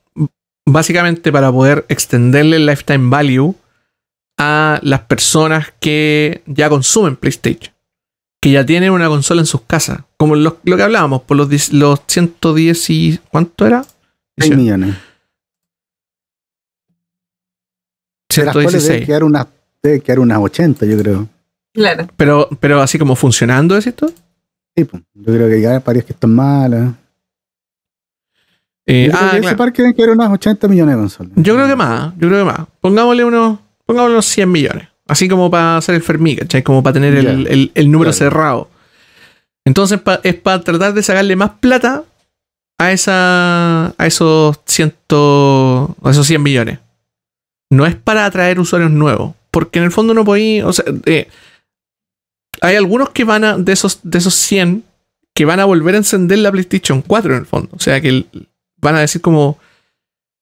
[0.72, 3.54] básicamente para poder extenderle el lifetime value
[4.38, 7.74] a las personas que ya consumen PlayStation,
[8.40, 11.48] que ya tienen una consola en sus casas, como lo, lo que hablábamos, por los,
[11.48, 13.20] 10 los 110 y...
[13.30, 13.84] ¿Cuánto era?
[14.38, 14.96] 6 millones.
[18.34, 19.06] De las cuales debe 116.
[19.06, 19.46] quedar unas
[19.82, 21.28] debe quedar unas 80, yo creo.
[21.72, 22.08] Claro.
[22.16, 24.10] Pero, pero así como funcionando, ¿es esto?
[24.76, 26.92] Sí, pues, yo creo que hay varias que están malas.
[28.90, 31.32] Eh, Yo creo ah, que ese parque deben quedar unas 80 millones de consolas.
[31.36, 32.66] Yo creo que más, yo creo que más.
[32.80, 34.88] Pongámosle unos, pongámosle unos 100 millones.
[35.06, 36.62] Así como para hacer el Fermi, ¿cachai?
[36.62, 37.30] Como para tener el, Ya.
[37.52, 38.18] el- el número Claro.
[38.18, 38.70] cerrado.
[39.66, 42.04] Entonces pa- es para tratar de sacarle más plata
[42.78, 46.78] a esa a esos ciento, a esos 100 millones.
[47.70, 51.28] No es para atraer usuarios nuevos, porque en el fondo no podéis, o sea, eh,
[52.62, 54.84] hay algunos que van a de esos de esos 100
[55.34, 58.08] que van a volver a encender la PlayStation 4 en el fondo, o sea, que
[58.08, 58.26] el-
[58.80, 59.58] van a decir como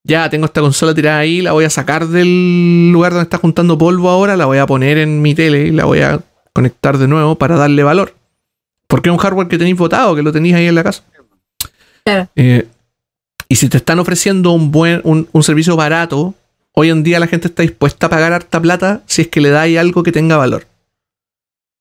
[0.05, 3.76] ya tengo esta consola tirada ahí, la voy a sacar del lugar donde está juntando
[3.76, 6.20] polvo ahora, la voy a poner en mi tele y la voy a
[6.53, 8.14] conectar de nuevo para darle valor.
[8.87, 11.03] Porque es un hardware que tenéis votado, que lo tenéis ahí en la casa.
[12.05, 12.28] Claro.
[12.37, 12.68] Eh,
[13.49, 16.34] y si te están ofreciendo un buen, un, un servicio barato,
[16.72, 19.51] hoy en día la gente está dispuesta a pagar harta plata si es que le
[19.51, 20.66] dais algo que tenga valor.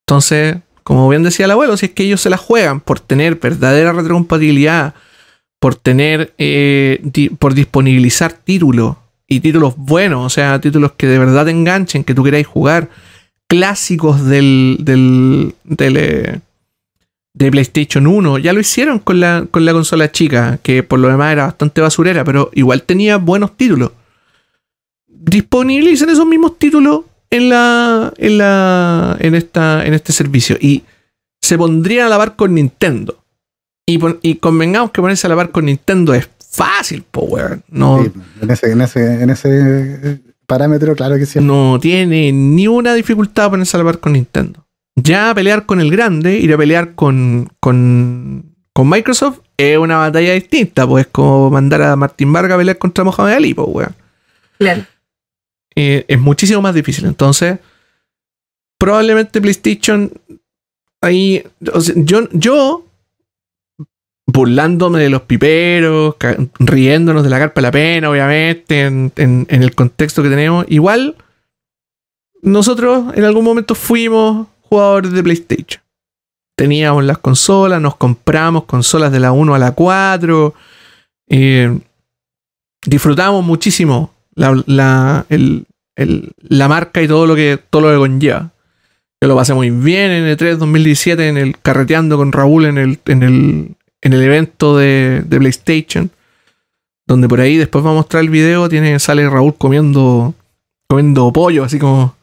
[0.04, 3.36] Entonces, como bien decía el abuelo, si es que ellos se la juegan por tener
[3.36, 4.94] verdadera retrocompatibilidad,
[5.58, 7.00] por tener, eh,
[7.38, 8.96] por disponibilizar títulos
[9.26, 12.90] y títulos buenos, o sea, títulos que de verdad te enganchen, que tú queráis jugar,
[13.48, 16.40] clásicos del, del, del, eh,
[17.34, 18.38] de PlayStation 1.
[18.38, 21.80] Ya lo hicieron con la, con la consola chica, que por lo demás era bastante
[21.80, 23.92] basurera, pero igual tenía buenos títulos.
[25.06, 28.12] Disponibilicen esos mismos títulos en la.
[28.16, 29.16] en la.
[29.20, 29.84] en esta.
[29.86, 30.56] en este servicio.
[30.60, 30.84] Y
[31.40, 33.22] se pondrían a lavar con Nintendo.
[33.86, 37.60] Y, y convengamos que ponerse a lavar con Nintendo es fácil, power.
[37.68, 38.12] No, Sí,
[38.42, 41.38] en, ese, en, ese, en ese parámetro, claro que sí.
[41.40, 44.66] no tiene ni una dificultad ponerse a lavar con Nintendo.
[44.96, 50.32] Ya pelear con el grande, ir a pelear con, con, con Microsoft es una batalla
[50.32, 53.94] distinta, pues es como mandar a Martín Vargas a pelear contra Mohamed Ali, pues, weón.
[54.58, 54.84] Claro.
[55.74, 57.04] Eh, es muchísimo más difícil.
[57.04, 57.58] Entonces,
[58.78, 60.10] probablemente PlayStation
[61.02, 62.85] ahí, o sea, yo, yo
[64.36, 66.14] burlándome de los piperos,
[66.58, 70.66] riéndonos de la carpa de la pena, obviamente, en, en- en el contexto que tenemos,
[70.68, 71.16] igual
[72.42, 75.82] nosotros en algún momento fuimos jugadores de PlayStation.
[76.56, 80.54] Teníamos las consolas, nos compramos consolas de la 1 a la 4.
[81.28, 81.76] eh,
[82.86, 85.66] disfrutamos muchísimo la, la- el-
[85.96, 88.50] el- la marca y todo lo que todo lo que conlleva.
[89.20, 92.78] Yo lo pasé muy bien en el 3 2017, en el carreteando con Raúl en
[92.78, 96.10] el, en el, en el evento de, de PlayStation.
[97.06, 100.34] Donde por ahí después va a mostrar el video, tiene, sale Raúl comiendo,
[100.88, 102.16] comiendo pollo, así como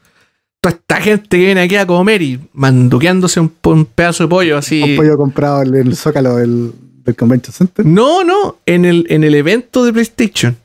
[0.59, 4.57] toda esta gente que viene aquí a comer y manduqueándose un, un pedazo de pollo
[4.57, 4.81] así.
[4.81, 7.85] Un pollo comprado en el Zócalo del, del Convention Center.
[7.85, 10.57] No, no, en el, en el evento de PlayStation.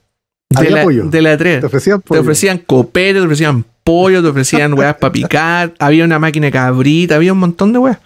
[0.51, 1.05] De la, pollo.
[1.05, 1.61] de la 3.
[1.61, 2.21] Te ofrecían Te pollo.
[2.23, 7.17] ofrecían copete, te ofrecían pollo, te ofrecían weas para picar, había una máquina de cabrita,
[7.17, 7.99] había un montón de weas.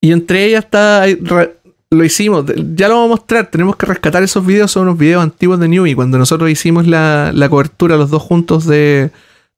[0.00, 1.04] Y entre ellas está.
[1.90, 3.50] Lo hicimos, ya lo vamos a mostrar.
[3.50, 7.30] Tenemos que rescatar esos videos, son unos videos antiguos de Newbie, cuando nosotros hicimos la,
[7.32, 9.10] la cobertura los dos juntos de,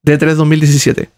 [0.03, 1.09] de 3 2017.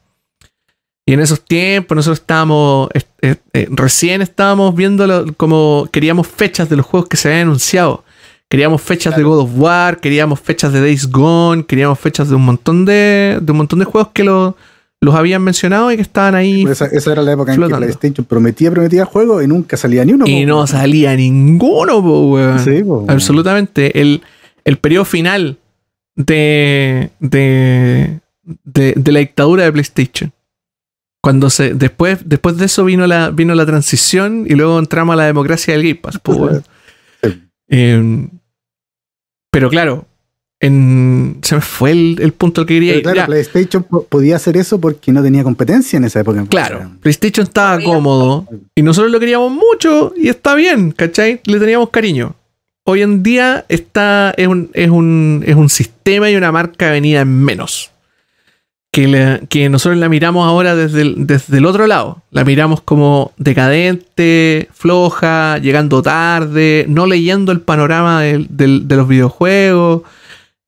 [1.06, 6.26] Y en esos tiempos nosotros estábamos, eh, eh, eh, recién estábamos viendo lo- como queríamos
[6.28, 8.04] fechas de los juegos que se habían anunciado.
[8.50, 12.44] Queríamos fechas de God of War, queríamos fechas de Days Gone, queríamos fechas de un
[12.44, 14.56] montón de, de un montón de juegos que lo-
[15.00, 18.26] los habían mencionado y que estaban ahí esa, esa era la época en que PlayStation
[18.26, 20.24] prometía, prometía juego y nunca salía ni uno.
[20.26, 20.48] y po.
[20.48, 22.58] no salía ninguno, po, weón.
[22.58, 23.04] Sí, po.
[23.08, 24.00] Absolutamente.
[24.00, 24.22] El,
[24.64, 25.58] el periodo final
[26.16, 28.20] de, de,
[28.64, 30.32] de, de la dictadura de PlayStation.
[31.20, 35.16] Cuando se, después, después de eso vino la, vino la transición y luego entramos a
[35.16, 36.18] la democracia del Game Pass.
[36.18, 36.64] po, weón.
[37.22, 37.42] Sí.
[37.68, 38.28] Eh,
[39.50, 40.06] pero claro,
[40.60, 43.02] en, se me fue el, el punto al que quería Pero ir.
[43.04, 46.44] claro, Ya, PlayStation po- podía hacer eso porque no tenía competencia en esa época.
[46.48, 51.40] Claro, PlayStation estaba cómodo y nosotros lo queríamos mucho y está bien, ¿cachai?
[51.44, 52.34] Le teníamos cariño.
[52.84, 57.20] Hoy en día está, es, un, es, un, es un sistema y una marca venida
[57.20, 57.90] en menos.
[58.90, 62.22] Que, que nosotros la miramos ahora desde el, desde el otro lado.
[62.30, 70.02] La miramos como decadente, floja, llegando tarde, no leyendo el panorama de los videojuegos.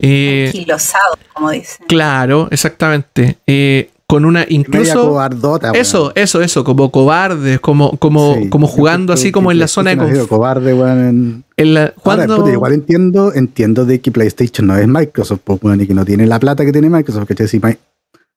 [0.02, 1.86] Eh, Anquilosado, como dicen.
[1.86, 3.38] Claro, exactamente.
[3.46, 6.12] Eh, con una Media incluso cobardota, eso, weón.
[6.16, 9.94] eso, eso, como cobardes, como, como, Sí, como jugando así que como en la zona
[9.94, 14.76] de cobarde, weón, en- En la, Ahora, puta, igual entiendo, entiendo de que PlayStation no
[14.76, 17.28] es Microsoft, pues, weón, y que no tiene la plata que tiene Microsoft,
[17.62, 17.76] Mi-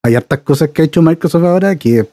[0.03, 2.05] hay hartas cosas que ha hecho Microsoft ahora que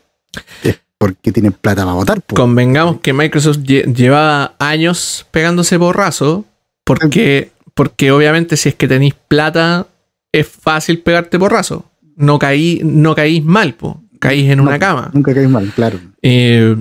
[0.63, 2.37] es porque tienen plata para votar, pues.
[2.41, 6.45] convengamos que Microsoft lle- llevaba años pegándose borrazo,
[6.85, 7.51] porque,
[7.81, 9.87] porque obviamente si es que tenéis plata,
[10.33, 11.87] es fácil pegarte porrazo.
[12.15, 14.03] No caí, no caís mal, po.
[14.19, 15.11] caís en una cama.
[15.15, 15.99] Nunca caes mal, claro.
[16.21, 16.77] Eh,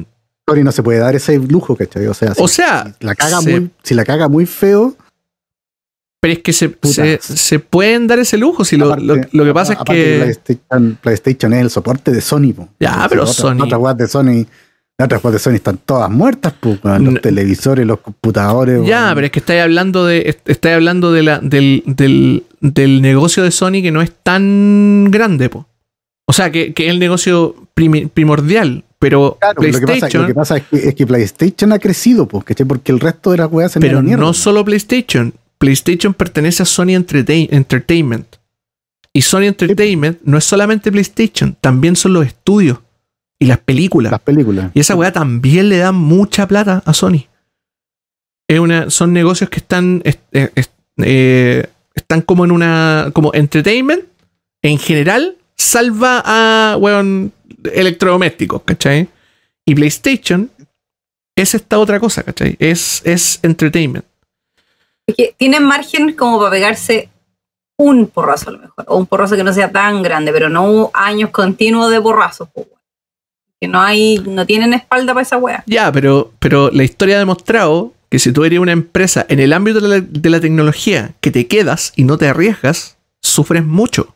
[0.46, 2.06] Sony no se puede dar ese lujo, ¿cachai?
[2.08, 4.98] O sea, si, o sea, si la caga se- muy, si la caga muy feo,
[6.22, 8.66] pero es que se, se, se pueden dar ese lujo.
[8.66, 10.18] Si lo, aparte- lo- lo que pasa es que.
[10.20, 12.68] PlayStation, PlayStation es el soporte de Sony, po.
[12.78, 14.46] Ya, pero Sony- Otras weas de Sony,
[15.00, 17.20] las otras de Sony están todas muertas, pues, los No.
[17.22, 18.86] televisores, los computadores.
[18.86, 19.16] Ya, weón.
[19.16, 20.22] pero es que estáis hablando de.
[20.28, 25.06] est- Estáis hablando de la, del, del, del negocio de Sony que no es tan
[25.10, 25.66] grande, po.
[26.28, 28.84] O sea, que, que es el negocio primi- primordial.
[29.00, 30.22] Pero Claro, lo que, pasa, PlayStation.
[30.24, 32.66] lo que pasa es que, es que PlayStation ha crecido, pues, ¿cachai?
[32.68, 35.34] Porque el resto de las weas se pero no solo PlayStation.
[35.58, 38.36] PlayStation pertenece a Sony Entertain- Entertainment.
[39.14, 42.80] Y Sony Entertainment no es solamente PlayStation, también son los estudios
[43.40, 44.12] y las películas.
[44.12, 44.72] Las películas.
[44.74, 47.26] Y esa weá también le da mucha plata a Sony.
[48.48, 53.12] Es una, son negocios que están, est- eh, est- eh, están como en una.
[53.14, 54.04] como entertainment
[54.62, 57.32] en general, salva a weón,
[57.72, 59.08] electrodomésticos, ¿cachai?
[59.66, 60.50] Y PlayStation
[61.36, 62.58] es esta otra cosa, ¿cachai?
[62.60, 64.04] Es, es entertainment.
[65.08, 67.10] Es que tienen margen como para pegarse
[67.78, 70.92] un porrazo a lo mejor, o un porrazo que no sea tan grande, pero no
[70.94, 72.68] años continuos de porrazos, pues.
[73.62, 75.64] Que no hay, no tienen espalda para esa wea.
[75.68, 79.54] Ya, pero, pero la historia ha demostrado que si tú eres una empresa en el
[79.54, 84.16] ámbito de la, tecnología que te quedas y no te arriesgas, sufres mucho.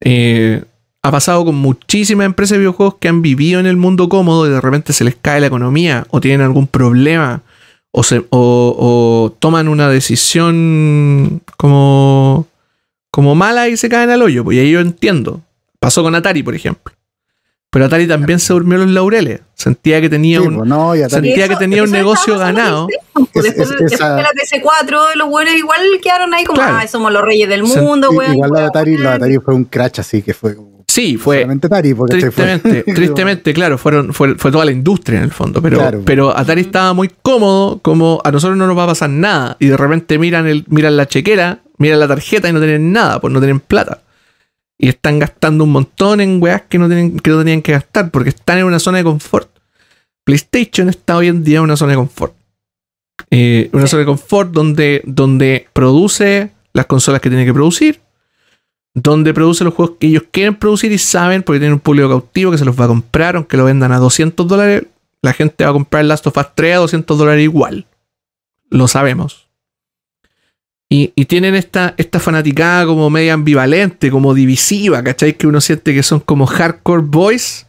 [0.00, 0.64] Eh,
[1.02, 4.50] ha pasado con muchísimas empresas de videojuegos que han vivido en el mundo cómodo y
[4.50, 7.42] de repente se les cae la economía o tienen algún problema
[7.90, 12.46] o, se, o, toman una decisión como,
[13.10, 14.44] como mala y se caen al hoyo.
[14.44, 15.42] Pues ahí yo entiendo.
[15.78, 16.94] Pasó con Atari, por ejemplo.
[17.72, 19.40] Pero Atari también se durmió los laureles.
[19.54, 22.86] Sentía que tenía Sí, un, pues, no, Sentía que tenía un negocio ganado.
[23.14, 26.58] pues, Es- Después, es- después esa- de la PS4, los buenos igual quedaron ahí como,
[26.58, 26.76] Claro.
[26.82, 28.34] ah, somos los reyes del mundo, i- weón.
[28.34, 29.14] igual la Atari, la.
[29.14, 31.44] Atari fue un crash así que fue como Sí, fue.
[31.44, 35.30] Atari, porque se fue- Tristemente, tristemente, claro, fueron, fue, fue toda la industria en el
[35.32, 36.02] fondo, pero, Claro.
[36.04, 39.68] pero Atari estaba muy cómodo, como a nosotros no nos va a pasar nada, y
[39.68, 43.32] de repente miran, el, miran la chequera, miran la tarjeta y no tienen nada, pues
[43.32, 44.01] no tienen plata.
[44.84, 48.10] Y están gastando un montón en weas que no, tienen, que no tenían que gastar,
[48.10, 49.48] porque están en una zona de confort.
[50.24, 52.34] PlayStation está hoy en día en una zona de confort.
[53.30, 53.90] Eh, una Sí.
[53.92, 58.00] zona de confort donde, donde produce las consolas que tiene que producir,
[58.92, 62.50] donde produce los juegos que ellos quieren producir y saben, porque tienen un público cautivo
[62.50, 64.82] que se los va a comprar, aunque lo vendan a 200 dólares,
[65.22, 67.86] la gente va a comprar Last of Us 3 a 200 dólares igual.
[68.68, 69.46] Lo sabemos.
[70.92, 75.32] Y, y tienen esta, esta fanaticada como media ambivalente, como divisiva, ¿cachai?
[75.38, 77.66] Que uno siente que son como hardcore boys,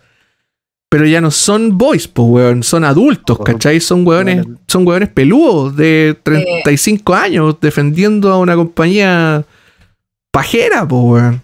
[0.89, 3.79] pero ya no son boys, pues, weón, son adultos, ¿cachai?
[3.79, 9.45] Son weones, son weones peludos de 35 años defendiendo a una compañía
[10.29, 11.41] pajera, pues, weón.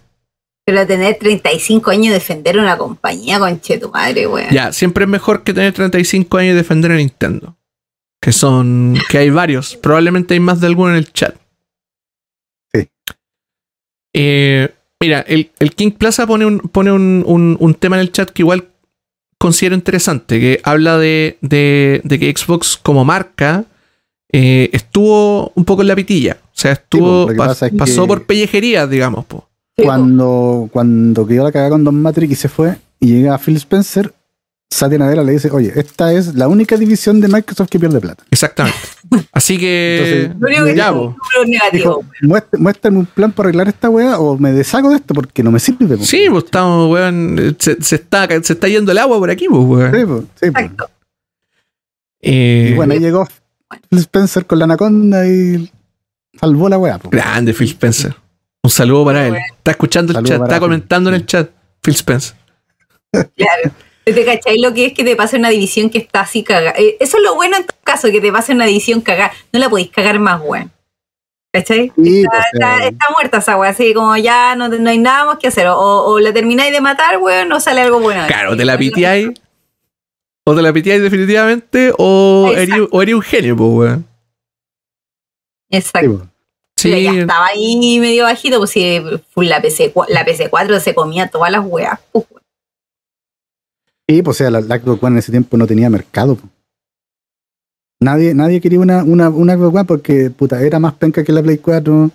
[0.66, 4.50] Pero tener 35 años y defender una compañía, conche tu madre, weón.
[4.50, 7.56] Ya, siempre es mejor que tener 35 años y defender a Nintendo.
[8.20, 8.98] Que son.
[9.08, 9.76] que hay varios.
[9.76, 11.39] Probablemente hay más de alguno en el chat.
[14.12, 14.68] Eh,
[15.00, 18.30] mira, el, el King Plaza pone, un, pone un, un- un tema en el chat
[18.30, 18.64] que igual
[19.38, 20.38] considero interesante.
[20.40, 23.64] Que habla de, de- de que Xbox como marca
[24.32, 26.38] eh, estuvo un poco en la pitilla.
[26.42, 27.26] O sea, estuvo.
[27.28, 29.48] pas- es pasó que- por pellejerías, digamos, po.
[29.84, 34.12] cuando, cuando quedó la cagada con Don Matrix y se fue, y llega Phil Spencer,
[34.72, 38.22] Satya Nadella le dice, oye, esta es la única división de Microsoft que pierde plata.
[38.30, 38.78] Exactamente.
[39.32, 40.26] Así que.
[40.26, 41.70] Entonces, Lo único que ya.
[41.72, 45.42] Dijo, "Muest- muéstrame un plan para arreglar esta weá o me deshago de esto porque
[45.42, 45.96] no me sirve.
[45.96, 46.04] po".
[46.04, 47.56] Sí, pues estamos, weón.
[47.58, 49.92] Se, se está, se está yendo el agua por aquí, pues, weón.
[49.92, 50.46] Sí, po, sí.
[50.46, 50.90] Exacto.
[52.22, 53.26] Eh, Y bueno, ahí llegó
[53.88, 55.68] Phil Spencer con la anaconda y
[56.38, 56.98] salvó la weá.
[56.98, 57.10] po.
[57.10, 58.14] grande Phil Spencer.
[58.62, 59.34] Un saludo para él.
[59.56, 61.50] Está escuchando el Saludo chat, está comentando en el chat.
[61.82, 62.36] Phil Spencer.
[63.10, 63.72] Claro.
[64.04, 66.74] ¿Te cacháis lo que es que te pase una división que está así cagada?
[66.78, 69.32] Eh, eso es lo bueno en todo caso, que te pase una división cagada.
[69.52, 70.72] No la podéis cagar más, weón.
[71.52, 71.92] ¿Cachai?
[71.96, 74.98] Sí, Está, pues, está- eh, está muerta esa weá, así como ya no, no hay
[74.98, 75.66] nada más que hacer.
[75.68, 78.24] O, o la termináis de matar, weón, no sale algo bueno.
[78.28, 79.30] Claro, te la piteáis.
[80.44, 84.06] O te la piteáis definitivamente, o eres, o eres un genio, pues, weón.
[85.70, 86.26] Exacto.
[86.82, 89.02] Pero Sí, ya estaba ahí medio bajito, pues si
[89.34, 91.98] full la, PC, la PC4 se comía todas las weas.
[92.12, 92.24] pues.
[94.10, 96.34] Sí, pues o sea, la, la Xbox One en ese tiempo no tenía mercado.
[96.34, 96.48] po.
[98.00, 101.40] Nadie, nadie quería una, una, una Xbox One porque puta, era más penca que la
[101.40, 102.10] Play 4.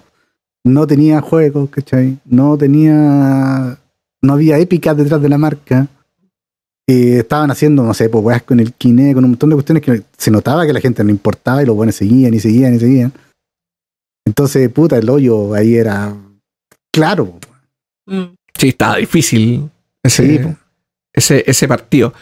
[0.66, 2.18] No tenía juegos, ¿cachai?
[2.26, 3.78] No tenía.
[4.22, 5.88] No había épicas detrás de la marca.
[6.86, 9.82] Eh, estaban haciendo, no sé, pues weas con el Kinect, con un montón de cuestiones
[9.82, 12.80] que se notaba que la gente no importaba y los buenos seguían y seguían y
[12.80, 13.14] seguían.
[14.26, 16.14] Entonces, puta, el hoyo ahí era
[16.92, 17.40] claro.
[18.06, 18.36] Mm.
[18.54, 19.70] sí, estaba difícil
[20.04, 20.56] ese, Sí.
[21.16, 22.14] Ese, ese partido.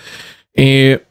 [0.53, 1.01] Eh,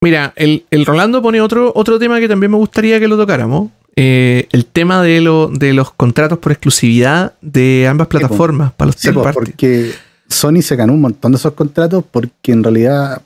[0.00, 3.70] mira, el, el Rolando pone otro, otro tema que también me gustaría que lo tocáramos.
[3.94, 8.96] Eh, el tema de, lo, de los contratos por exclusividad de ambas plataformas para los
[8.96, 9.34] Sí, third party.
[9.34, 9.92] porque
[10.28, 13.20] Sony se ganó un montón de esos contratos porque en realidad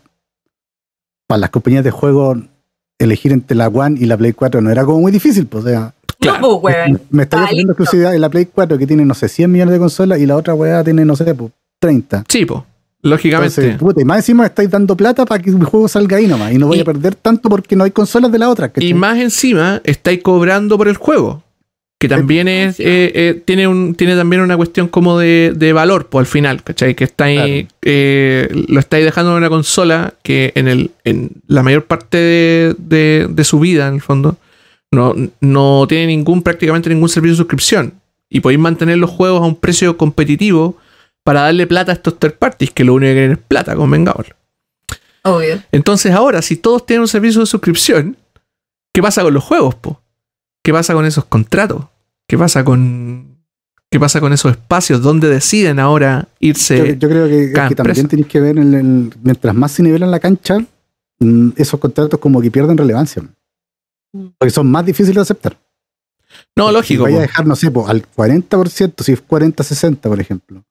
[1.29, 2.37] para las compañías de juego
[2.99, 5.69] elegir entre la One y la Play 4 no era como muy difícil, pues, o
[5.69, 6.41] sea, Claro.
[6.41, 7.01] No, pues, weón.
[7.11, 7.83] me está Ah, ofreciendo listo.
[7.85, 10.35] exclusividad en la Play 4 que tiene, no sé, 100 millones de consolas y la
[10.37, 12.25] otra weá tiene, no sé, pues, 30.
[12.29, 12.65] Sí, po,
[13.07, 13.61] lógicamente.
[13.61, 16.53] Entonces, puta, y más encima estáis dando plata para que mi juego salga ahí nomás
[16.53, 18.69] y no voy Y- a perder tanto porque no hay consolas de la otra.
[18.71, 18.89] ¿cachai?
[18.89, 21.43] Y más encima, estáis cobrando por el juego.
[21.99, 22.85] Que también es, eh,
[23.15, 26.95] eh, tiene, un, tiene también una cuestión como de, de valor, pues al final, ¿cachai?
[26.95, 31.87] Que estáis, eh, lo estáis dejando en una consola que en, el, en la mayor
[31.87, 34.37] parte de, de- de su vida, en el fondo,
[34.93, 37.95] no, no tiene ningún, prácticamente ningún servicio de suscripción.
[38.29, 40.77] Y podéis mantener los juegos a un precio competitivo
[41.27, 44.27] para darle plata a estos third parties, que lo único que quieren es plata, convengamos.
[45.25, 45.61] Obvio.
[45.73, 48.17] Entonces ahora, si todos tienen un servicio de suscripción,
[48.95, 50.01] ¿qué pasa con los juegos, po?
[50.63, 51.85] ¿Qué pasa con esos contratos?
[52.29, 53.35] ¿Qué pasa con
[53.91, 56.97] qué pasa con esos espacios donde deciden ahora irse?
[56.97, 60.13] yo creo que, cada que también tenéis que ver, en el- mientras más se nivelan
[60.13, 60.59] la cancha,
[61.19, 63.25] mm, esos contratos como que pierden relevancia.
[64.39, 65.57] Porque son más difíciles de aceptar.
[66.55, 67.03] no, Si lógico.
[67.05, 70.63] vaya a dejar, no sé, po, al 40%, si es 40-60, por ejemplo.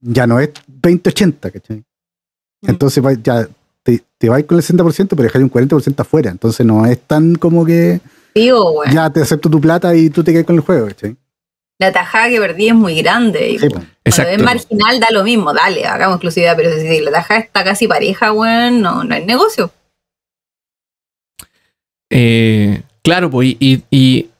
[0.00, 0.50] Ya no es
[0.82, 1.78] 20-80, ¿cachai?
[2.62, 2.70] Mm.
[2.70, 3.48] Entonces va- ya
[3.82, 6.30] te, te vas con el 60%, pero dejar un 40% afuera.
[6.30, 8.00] Entonces no es tan como que
[8.34, 8.92] Digo, weón.
[8.92, 11.16] ya te acepto tu plata y tú te quedas con el juego, ¿cachai?
[11.80, 13.56] La tajada que perdí es muy grande.
[13.60, 13.68] Sí.
[13.68, 17.86] Cuando es marginal da lo mismo, dale, hagamos exclusividad, pero si la tajada está casi
[17.86, 19.70] pareja, weón, no, no hay negocio.
[22.10, 24.30] Eh, claro, pues, y, y- y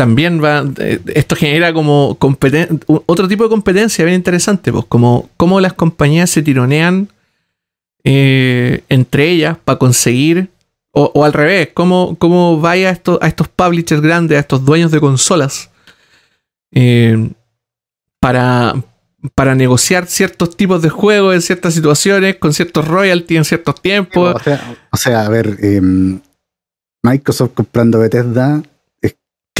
[0.00, 0.64] también va.
[0.78, 5.74] eh, Esto genera como competen- otro tipo de competencia bien interesante, pues, como cómo las
[5.74, 7.08] compañías se tironean
[8.02, 10.48] eh, entre ellas para conseguir.
[10.92, 14.90] O, al revés, cómo, cómo vaya a estos, a estos publishers grandes, a estos dueños
[14.90, 15.68] de consolas,
[16.72, 17.30] eh,
[18.20, 18.74] para,
[19.34, 24.34] para negociar ciertos tipos de juegos en ciertas situaciones, con ciertos royalties en ciertos tiempos.
[24.90, 26.20] O sea, a ver, em,
[27.04, 28.64] Microsoft comprando Bethesda es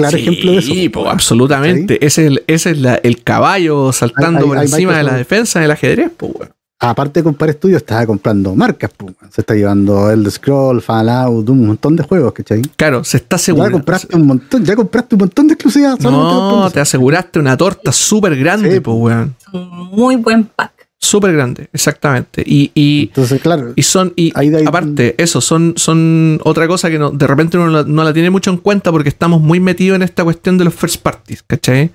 [0.00, 0.92] claro Sí, ejemplo de eso.
[0.92, 2.04] po, absolutamente.
[2.04, 5.02] Ese es, el, ese es la- el caballo saltando Hay- hay- por hay encima de
[5.04, 6.10] la defensa del ajedrez.
[6.16, 6.50] po, weón.
[6.82, 8.90] Aparte de comprar estudios, estaba comprando marcas.
[8.96, 9.10] po.
[9.30, 12.62] Se está llevando el Scroll, Fallout, un montón de juegos, ¿cachai?
[12.74, 13.72] Claro, se está Ya asegurando.
[13.76, 16.00] compraste un montón, ya compraste un montón de exclusivas.
[16.00, 18.96] No, te aseguraste una torta súper grande, Sí, po, po.
[18.96, 19.34] weón.
[19.52, 20.69] Un muy buen pack.
[21.10, 22.42] Súper grande, exactamente.
[22.46, 26.68] Y, y, Entonces, claro, y son, y Ahí de ahí- aparte, eso, son, son otra
[26.68, 29.08] cosa que no, de repente uno no la, no la tiene mucho en cuenta porque
[29.08, 31.90] estamos muy metidos en esta cuestión de los first parties, ¿cachai?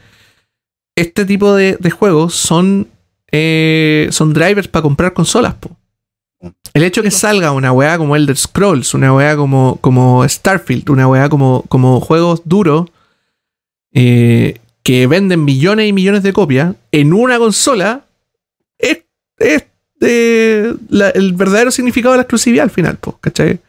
[0.98, 2.88] Este tipo de, de juegos son,
[3.32, 5.78] eh, son drivers para comprar consolas, po.
[6.74, 11.08] El hecho que salga una weá como Elder Scrolls, una weá como, como Starfield, una
[11.08, 12.90] weá como, como juegos duros
[13.94, 18.05] eh, que venden millones y millones de copias en una consola,
[18.78, 19.04] es,
[19.38, 19.66] es
[20.02, 23.60] eh, la- el verdadero significado de la exclusividad al final, po, ¿cachai?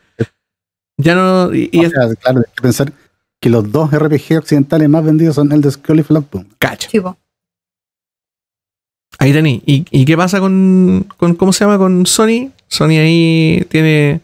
[0.99, 1.55] Ya no.
[1.55, 2.93] Y, y o es sea, claro, hay que pensar
[3.41, 6.45] que los dos RPG occidentales más vendidos son el de Scroll y po.
[6.59, 6.89] cacha.
[6.89, 7.17] Tipo,
[9.19, 9.63] Ahí tení.
[9.65, 11.35] ¿Y, y qué pasa con, con.
[11.37, 11.79] ¿Cómo se llama?
[11.79, 12.51] Con Sony.
[12.69, 14.21] Sony ahí tiene.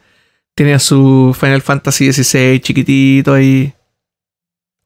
[0.55, 3.73] Tiene a su Final Fantasy XVI chiquitito ahí.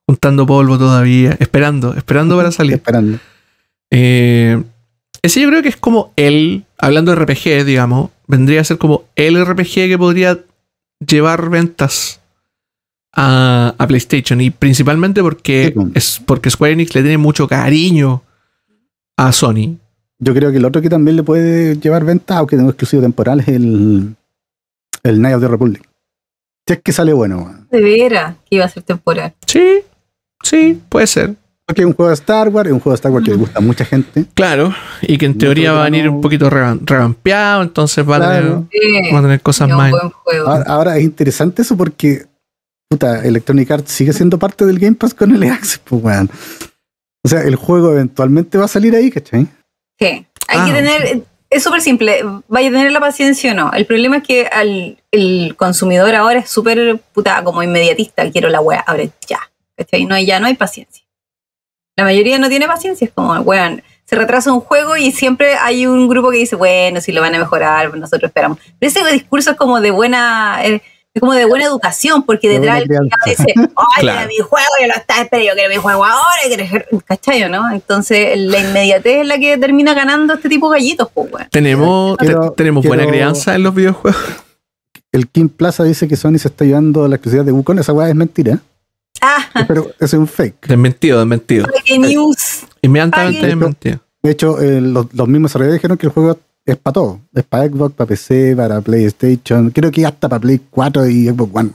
[0.07, 1.37] Juntando polvo todavía.
[1.41, 2.75] Esperando, esperando para salir.
[2.75, 3.19] Esperando.
[3.91, 4.63] Eh,
[5.27, 9.05] ese yo creo que es como el, hablando de RPG, digamos, vendría a ser como
[9.15, 10.39] el RPG que podría
[11.07, 12.21] llevar ventas
[13.13, 14.41] a, a PlayStation.
[14.41, 15.89] Y principalmente porque, Sí, pues.
[15.95, 18.23] es porque Square Enix le tiene mucho cariño
[19.17, 19.77] a Sony.
[20.19, 23.41] Yo creo que el otro que también le puede llevar venta, aunque tengo exclusivo temporal,
[23.41, 24.15] es el,
[25.03, 25.83] el Night of the Republic.
[26.67, 29.35] Si es que sale bueno, de veras que iba a ser temporal.
[29.47, 29.81] Sí,
[30.43, 31.37] sí, puede ser.
[31.75, 33.59] Es un juego de Star Wars, es un juego de Star Wars que le gusta
[33.59, 34.25] a mucha gente.
[34.35, 36.13] Claro, y que en teoría va a venir no.
[36.13, 38.69] un poquito revampeado, entonces va a, tener, Claro.
[38.71, 39.91] Sí, va a tener cosas más.
[39.91, 40.49] buen juego.
[40.49, 42.27] Ahora, ahora es interesante eso porque
[42.89, 46.31] puta, Electronic Arts sigue siendo parte del Game Pass con el Access, pues, weón.
[47.25, 49.49] O sea, el juego eventualmente va a salir ahí, ¿cachai?
[49.99, 50.07] Sí.
[50.07, 50.25] Hay
[50.61, 51.23] Ah, que tener.
[51.51, 52.23] Es súper simple.
[52.47, 53.73] Vaya a tener la paciencia o no.
[53.73, 58.31] El problema es que al, el consumidor ahora es súper puta, como inmediatista.
[58.31, 59.41] Quiero la wea, ahora ya.
[59.77, 60.05] ¿Cachai?
[60.05, 61.05] No, hay- ya no hay paciencia.
[61.97, 63.07] La mayoría no tiene paciencia.
[63.07, 67.01] Es como, weón, se retrasa un juego y siempre hay un grupo que dice, bueno,
[67.01, 68.59] si lo van a mejorar, pues nosotros esperamos.
[68.79, 70.61] Pero ese discurso es como de buena.
[70.65, 70.83] eh,
[71.15, 72.89] es como de buena educación, porque De detrás el
[73.25, 73.45] dice,
[74.01, 74.19] Claro.
[74.19, 76.85] quiero mi juego, yo lo estaba esperando, yo quiero mi juego ahora, quiero...
[77.07, 77.71] ¿cachai o no?
[77.73, 81.49] Entonces, la inmediatez es la que termina ganando este tipo de gallitos, pues, weón.
[81.51, 84.21] Tenemos, Quiero- tenemos buena crianza en los videojuegos.
[85.11, 87.79] El King Plaza dice que Sony se está llevando la exclusividad de Wukong.
[87.79, 88.59] Esa weá es mentira,
[89.55, 90.67] Ah, pero es un fake.
[90.69, 91.67] Desmentido, desmentido.
[91.85, 92.65] qué news.
[92.83, 94.01] Inmediatamente desmentido.
[94.23, 97.21] De hecho, eh, los, los mismos desarrolladores dijeron que el juego es para todo.
[97.35, 99.71] Es para Xbox, para PC, para PlayStation.
[99.71, 101.71] Creo que hasta para Play 4 y Xbox One.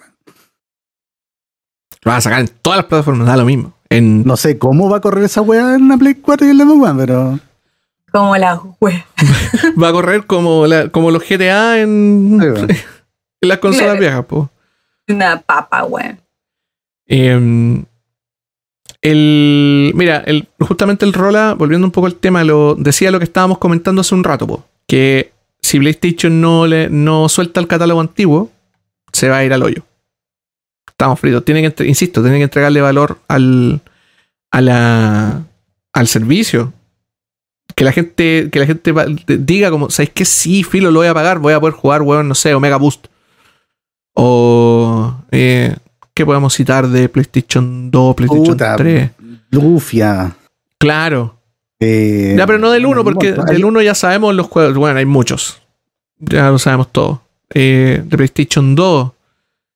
[2.04, 3.74] Lo van a sacar en todas las plataformas, da lo mismo.
[3.90, 6.58] En, No sé cómo va a correr esa weá en la Play 4 y en
[6.58, 7.40] la Xbox One, pero...
[8.12, 9.06] Como la wea.
[9.82, 12.40] va a correr como, la- como los GTA en,
[13.42, 14.00] en las consolas Claro.
[14.00, 14.50] viejas, po.
[15.08, 16.20] Una papa, weón.
[17.14, 17.84] Eh,
[19.02, 23.26] el, mira, el, justamente el Rola, volviendo un poco al tema, lo decía lo que
[23.26, 28.00] estábamos comentando hace un rato, po, que si PlayStation no, le, no suelta el catálogo
[28.00, 28.50] antiguo,
[29.12, 29.84] se va a ir al hoyo.
[30.88, 31.44] Estamos fritos.
[31.44, 33.82] Tienen que, insisto, tienen que entregarle valor al,
[34.52, 35.44] a la,
[35.92, 36.74] al servicio.
[37.76, 38.94] Que la gente, que la gente
[39.40, 40.26] diga como, ¿sabes qué?
[40.26, 43.08] Sí, filo, lo voy a pagar, voy a poder jugar, weón, no sé, Omega Boost.
[44.14, 45.76] O eh,
[46.14, 49.12] ¿qué podemos citar de PlayStation 2, PlayStation Puta, 3?
[49.52, 50.36] Lufia.
[50.78, 51.38] Claro.
[51.80, 54.76] eh, Ya, pero no del 1, porque hay- del 1 ya sabemos los juegos.
[54.76, 55.62] Bueno, hay muchos.
[56.20, 57.22] Ya lo sabemos todo.
[57.54, 59.12] Eh, de PlayStation 2,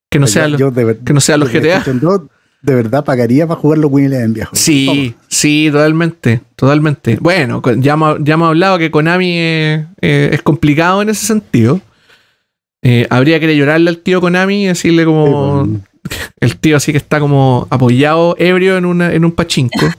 [0.09, 1.59] que no los, yo ver- que no sean los GTA.
[1.83, 2.21] PlayStation 2,
[2.61, 4.55] de verdad pagaría para jugar los Winnie Eleven viejo.
[4.55, 7.17] Sí, sí, totalmente, totalmente.
[7.19, 11.81] Bueno, ya hemos, ya hemos hablado que Konami eh, eh, es complicado en ese sentido.
[12.81, 15.67] Eh, habría que llorarle al tío Konami y decirle Sí, como...
[16.39, 19.87] el tío así que está como apoyado, ebrio en, una, en un pachinko.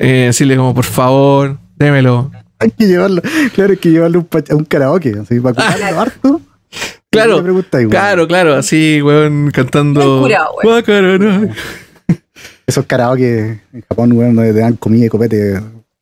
[0.00, 2.30] Eh, decirle como, por favor, démelo.
[2.60, 3.20] Hay que llevarlo,
[3.52, 6.40] claro, hay que llevarlo a un, a un karaoke, así, para ocuparlo harto.
[7.10, 7.42] Claro.
[7.90, 10.20] Claro, claro, así, weón, cantando...
[10.22, 11.52] Curado, weón.
[12.64, 15.60] Esos karaoke en Japón, weón, donde te dan comida y copete.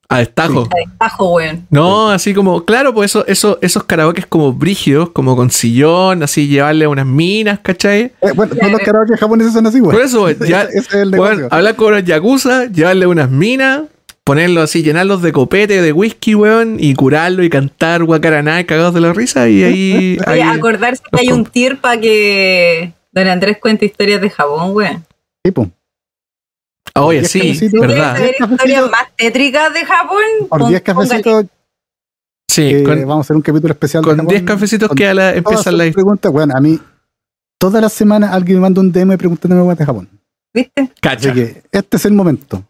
[0.09, 0.69] A destajo.
[0.71, 1.67] La destajo, weón.
[1.71, 6.47] No, así como, claro, pues eso, eso, esos karaokes como brígidos, como con sillón, así
[6.47, 8.13] llevarle unas minas, ¿cachai?
[8.21, 9.93] Eh, bueno, todos los karaoke japoneses son así, weón.
[9.97, 11.49] Por eso, weón, ya, ese, ese es el weón, negocio.
[11.51, 13.83] hablar con unos yakuza, llevarle unas minas,
[14.23, 19.01] ponerlos así, llenarlos de copete, de whisky, weón, y curarlo y cantar guacaraná cagados de
[19.01, 20.19] la risa, y ahí...
[20.27, 24.71] Oye, ahí- acordarse que hay un tier para que Don Andrés cuente historias de Japón,
[24.73, 25.05] weón.
[25.45, 25.69] Sí, po.
[27.03, 27.81] Oye, sí, cafecitos.
[27.81, 28.17] verdad.
[28.17, 28.53] ¿Quieres saber cafecitos.
[28.67, 30.23] historias más tétricas de Japón?
[30.49, 31.09] Por Pon- 10 póngale.
[31.09, 31.45] cafecitos,
[32.51, 34.03] Sí, eh, con, vamos a hacer un capítulo especial.
[34.03, 34.29] con Japón.
[34.31, 36.79] 10 cafecitos Con que a la, todas empieza sus la preguntas, bueno, a mí,
[37.59, 40.09] todas las semanas alguien me manda un DM preguntándome de Japón.
[40.55, 40.91] ¿Viste?
[41.01, 41.33] Cacha.
[41.33, 42.63] Así que este es el momento.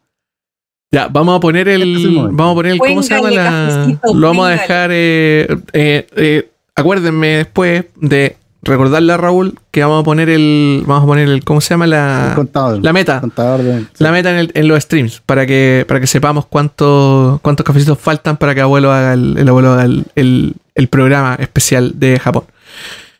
[0.92, 1.82] Ya, vamos a poner el.
[1.82, 2.36] Este es el momento.
[2.36, 2.78] vamos a poner el.
[2.78, 3.98] ¿Cómo se llama la.?
[4.14, 4.90] Lo vamos a dejar.
[4.92, 8.36] eh, eh, eh, acuérdenme después de
[8.66, 10.82] recordarle a Raúl que vamos a poner el.
[10.86, 11.44] Vamos a poner el.
[11.44, 12.32] ¿Cómo se llama el la.
[12.34, 12.82] contador.
[12.84, 13.20] La meta.
[13.20, 15.22] contador de, La meta en, el- en los streams.
[15.24, 19.48] Para que, para que sepamos cuántos cuántos cafecitos faltan para que abuelo haga el, el
[19.48, 22.44] abuelo haga el, el- el programa especial de Japón.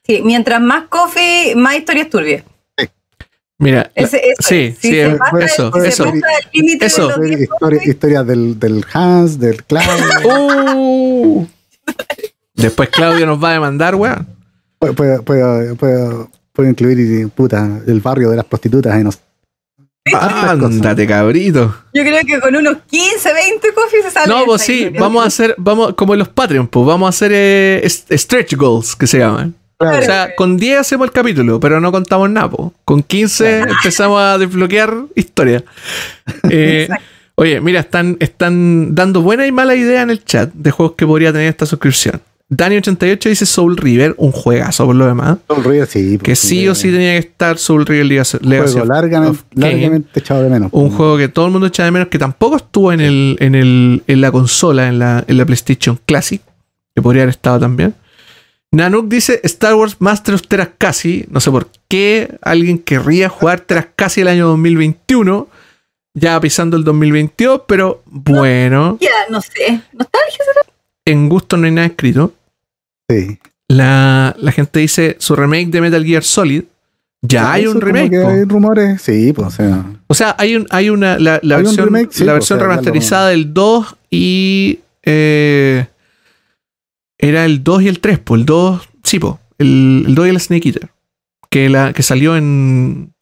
[0.06, 2.44] Sí, mientras más coffee, más historias turbias.
[3.58, 3.90] Mira.
[3.96, 4.74] la- Ese, eso sí.
[4.78, 6.04] Si sí, se pasa, eso, si se eso.
[6.80, 7.10] Eso.
[7.10, 10.04] con los 10 historia, coffee, historia del, del Hans, del Claudio.
[10.76, 11.46] ¡Uh!
[12.54, 14.26] Después Claudio nos va a demandar, weón.
[14.78, 19.20] Puedo, puedo, puedo, puedo- puedo incluir puta, el barrio de las prostitutas en los-.
[20.12, 21.74] Ándate, cabrito.
[21.92, 24.28] Yo creo que con unos 15, 20 coffee se sale.
[24.32, 25.00] No, pues sí, historia.
[25.00, 28.94] vamos a hacer, vamos, como en los Patreon, pues vamos a hacer eh, stretch goals,
[28.94, 29.54] que se llaman.
[29.78, 29.98] Claro.
[29.98, 32.72] O sea, con 10 hacemos el capítulo, pero no contamos nada, po.
[32.84, 35.62] Con 15 empezamos a desbloquear historia.
[36.50, 36.88] Eh,
[37.34, 41.06] oye, mira, están, están dando buena y mala idea en el chat de juegos que
[41.06, 42.20] podría tener esta suscripción.
[42.48, 45.38] Dani88 dice Soul River, un juegazo por lo demás.
[45.48, 48.72] Soul River, sí, Que sí o sí un tenía que estar Soul River Legacy Legacy
[48.74, 50.68] juego largamente, echado de menos.
[50.72, 53.56] Un juego que todo el mundo echa de menos, que tampoco estuvo en el, en
[53.56, 56.40] el, en la consola, en la, en la PlayStation Classic,
[56.94, 57.94] que podría haber estado también.
[58.70, 61.26] Nanook dice Star Wars Master of Terascasi.
[61.30, 65.48] No sé por qué alguien querría jugar Terascasi el año 2021,
[66.14, 69.80] ya pisando el 2022, pero bueno, Ya, no sé.
[69.92, 70.44] ¿Nostalgia?
[71.08, 72.32] en gusto no hay nada escrito.
[73.08, 73.38] Sí.
[73.68, 76.64] La, la gente dice su remake de Metal Gear Solid.
[77.22, 78.10] Ya hay un remake.
[78.10, 78.28] que po.
[78.28, 79.84] Hay rumores, sí, pues, o sea.
[80.06, 81.18] O sea, hay, un, hay una.
[81.18, 84.78] La, la Hay un versión, remake, sí, la versión o sea, remasterizada del 2 y.
[85.02, 85.86] eh,
[87.18, 88.40] era el 2 y el 3, pues.
[88.40, 88.88] El 2.
[89.02, 89.34] Sí, pues.
[89.58, 90.90] El, el 2 y el Snake Eater.
[91.50, 93.12] Que, la, que salió en.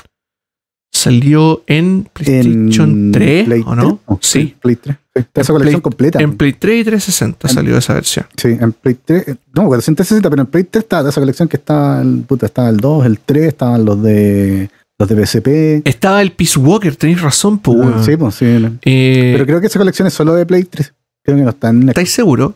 [0.93, 4.01] Salió en PlayStation en 3, Play ¿o no?
[4.07, 4.55] 3, Sí.
[4.61, 4.97] Play 3.
[5.15, 6.21] Esa En colección Play- completa.
[6.21, 8.27] En Play 3 y 360 En- salió esa versión.
[8.37, 9.29] Sí, en Play 3.
[9.29, 12.03] eh, No, 460, pero en Play 3 está esa colección que está.
[12.03, 14.71] El, puta, estaba el 2, el 3, estaban los de.
[14.99, 15.83] Los de PSP.
[15.85, 17.79] Estaba el Peace Walker, tenéis razón, pues.
[17.79, 18.05] weón.
[18.05, 18.45] Sí, pues sí.
[18.61, 18.77] no.
[18.83, 20.93] Eh, Pero creo que esa colección es solo de Play 3.
[21.25, 21.89] Creo que no está en.
[21.89, 22.53] ¿Estáis seguros?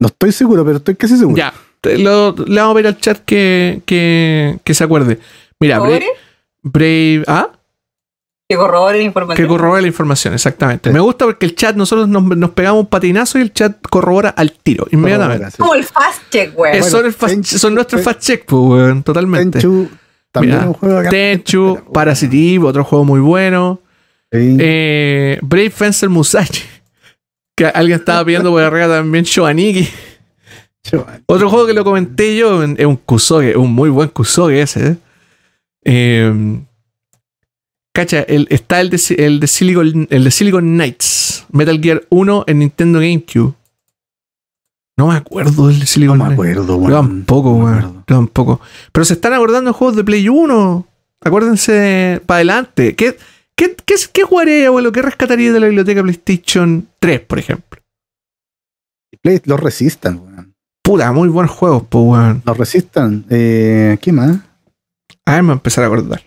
[0.00, 1.36] No estoy seguro, pero estoy casi seguro.
[1.36, 1.52] Ya.
[1.98, 5.18] lo- le vamos a ver al chat que, que, que se acuerde.
[5.60, 6.06] Mira, Bra- ¿Corrobore?
[6.62, 7.24] Brave.
[7.26, 7.48] ¿Ah?
[8.52, 9.44] Que corrobore la información.
[9.44, 10.90] Que corrobora la información, exactamente.
[10.90, 10.94] Sí.
[10.94, 14.30] Me gusta porque el chat, nosotros nos, nos pegamos un patinazo y el chat corrobora
[14.30, 15.46] al tiro, inmediatamente.
[15.58, 19.58] Como el fast check, Bueno, son, fast- nuestros Ten- fast check, pues, weón, totalmente.
[19.60, 19.88] Tenchu
[20.30, 21.10] también Mira, es un juego acá.
[21.10, 23.80] Tenchu, Parasitive, otro juego muy bueno.
[24.30, 24.56] sí.
[24.60, 26.62] Eh, Brave Fencer Musashi.
[27.54, 29.88] Que alguien estaba pidiendo por arriba también Shoaniki.
[31.26, 34.96] Otro juego que lo comenté yo es un Kusoge, un muy buen Kusoge ese.
[35.84, 36.56] ¿eh?
[37.94, 42.02] Cacha, el- está el de, Si- el, de Silicon, el de Silicon Knights, Metal Gear
[42.08, 43.54] 1 en Nintendo GameCube.
[44.96, 46.34] No me acuerdo del de No Silicon me Knights.
[46.40, 46.92] acuerdo, weón.
[46.92, 47.78] tampoco, No me weón.
[47.78, 48.04] acuerdo.
[48.08, 48.60] Yo tampoco.
[48.92, 50.86] Pero se están acordando de juegos de Play 1.
[51.20, 52.94] Acuérdense para adelante.
[52.96, 53.16] ¿Qué,
[53.54, 54.90] qué, qué, qué jugaría, abuelo?
[54.92, 57.80] ¿Qué rescataría de la biblioteca PlayStation 3, por ejemplo?
[59.22, 60.54] Play, los resistan, weón.
[60.82, 62.42] Puta, muy buenos juegos, pues, weón.
[62.44, 63.24] Los resistan.
[63.30, 64.38] Eh, ¿Qué más?
[65.26, 66.22] A ver, me voy a empezar a acordar.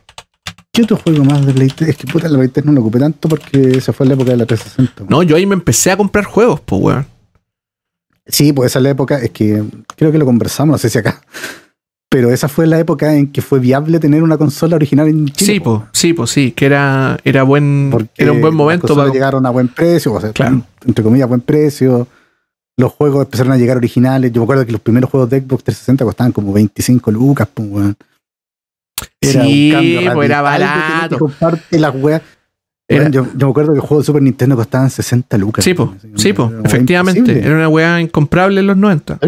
[0.76, 1.90] ¿Qué otro juego más de Play 3?
[1.90, 4.32] Es que puta, la Play 3 no lo ocupé tanto porque se fue la época
[4.32, 5.04] de la 360.
[5.04, 5.10] weón.
[5.10, 7.06] No, yo ahí me empecé a comprar juegos, pues, weón.
[8.28, 9.64] Sí, pues esa es la época, es que
[9.96, 11.22] creo que lo conversamos, no sé si acá.
[12.10, 15.54] Pero esa fue la época en que fue viable tener una consola original en Chile.
[15.54, 18.58] Sí, po, pues, sí, pues, sí, que era, era buen, porque era un buen las
[18.58, 19.14] momento consolas para.
[19.14, 20.62] llegaron a buen precio, o sea, Claro.
[20.86, 22.08] entre comillas, buen precio.
[22.78, 24.32] Los juegos empezaron a llegar originales.
[24.34, 27.70] Yo me acuerdo que los primeros juegos de Xbox 360 costaban como 25 lucas, pues,
[27.70, 27.96] weón.
[29.20, 29.50] Pues, era de
[29.98, 31.20] tener que barato.
[31.20, 32.22] comprarte las weas.
[32.88, 35.66] Era- yo, yo me acuerdo que juegos de Super Nintendo costaban 60 lucas.
[35.66, 37.20] Sí, pues, sí, Era pues, wea efectivamente.
[37.20, 37.46] imposible.
[37.48, 39.20] Era una weá incomparable en los 90.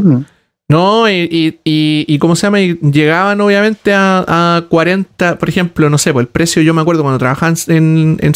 [0.69, 1.09] ¿no?
[1.09, 2.61] Y, y, y, y ¿cómo se llama?
[2.61, 6.81] Y llegaban obviamente a, a 40, por ejemplo, no sé, pues el precio, yo me
[6.81, 8.33] acuerdo cuando trabajaba en, en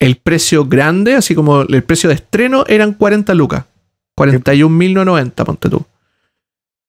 [0.00, 3.64] el precio grande, así como el precio de estreno, eran 40 lucas.
[4.18, 5.84] 41.990, ponte tú.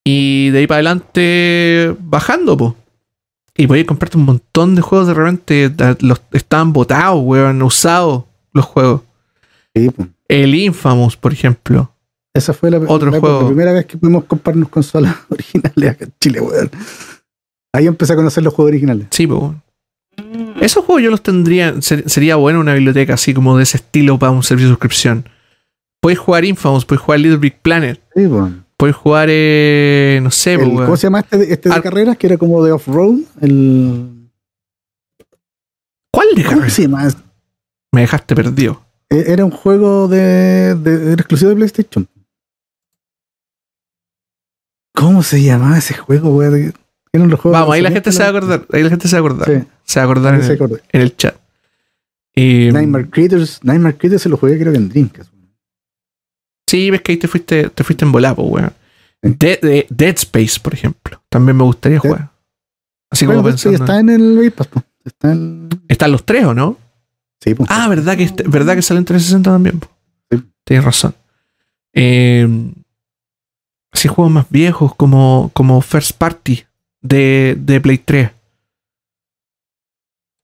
[0.03, 2.73] Y de ahí para adelante bajando, pues.
[3.57, 8.65] Y podías comprarte un montón de juegos de repente, los, estaban botados, weón, usados los
[8.65, 9.01] juegos.
[9.73, 10.09] Sí, pues.
[10.27, 11.91] El Infamous, por ejemplo.
[12.33, 13.41] Esa fue la, Otro la- juego.
[13.41, 16.69] la primera vez que pudimos comprarnos consolas originales acá en Chile, weón.
[17.73, 19.07] Ahí empecé a conocer los juegos originales.
[19.11, 19.39] Sí, pues.
[19.41, 19.63] weón.
[20.61, 21.81] Esos juegos yo los tendría.
[21.81, 25.29] ser- sería bueno una biblioteca así como de ese estilo para un servicio de suscripción.
[26.01, 28.51] Puedes jugar Infamous, puedes jugar Little Big Planet, Sí, pues.
[28.77, 29.27] Puedes jugar.
[29.31, 30.85] eh, no sé, El- pues.
[30.85, 32.17] ¿Cómo se llama este, de- este de Ar- carreras?
[32.17, 33.19] Que era como de off-road.
[33.41, 34.29] El...
[36.11, 36.69] ¿Cuál de ¿Cómo carrera?
[36.73, 37.07] se llama?
[37.91, 38.81] Me dejaste perdido.
[39.09, 42.07] E- Era un juego de, de- exclusivo de PlayStation.
[44.93, 46.73] ¿Cómo se llamaba ese juego, weón?
[47.11, 48.65] Eran los juegos Vamos, ahí la gente se va a acordar.
[48.71, 49.47] Ahí la gente se va a acordar.
[49.61, 50.81] Sí, Se va a acordar ahí en se el, acordé.
[50.91, 51.35] en el chat.
[52.35, 55.31] Y, Nightmare Creators, Nightmare Creators se lo jugué creo que en Dreamcast.
[56.67, 58.73] Sí, ves que ahí te fuiste, te fuiste en volado, weón.
[59.23, 59.35] Sí.
[59.39, 61.21] Dead, de- Dead Space, por ejemplo.
[61.29, 62.31] También me gustaría Dead- jugar.
[63.09, 63.91] Así Bueno, como pues, sí, pensando.
[63.93, 64.83] está en el Game Pass, po.
[65.03, 65.69] Está en...
[65.87, 66.77] Están los tres, ¿o no?
[67.41, 67.69] Sí, pues.
[67.71, 69.79] Ah, ¿verdad que, este- verdad que sale en 360 también?
[70.31, 70.43] Sí.
[70.63, 71.13] Tienes razón.
[71.93, 72.47] Eh,
[73.91, 76.63] así juegos más viejos como, como First Party
[77.01, 78.31] de, de Play 3.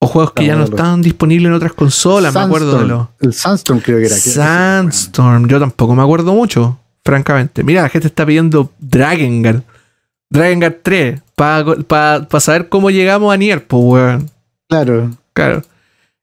[0.04, 3.08] O juegos que ya no bueno, estaban disponibles en otras consolas, me acuerdo de los.
[3.20, 4.16] El Sandstorm creo que era.
[4.16, 7.64] Sandstorm, yo tampoco me acuerdo mucho, francamente.
[7.64, 9.62] Mira, la gente está pidiendo Drakengard.
[10.30, 14.32] Drakengard 3, para saber cómo llegamos a Nier, pues, weón.
[14.68, 15.12] Claro.
[15.34, 15.62] Claro.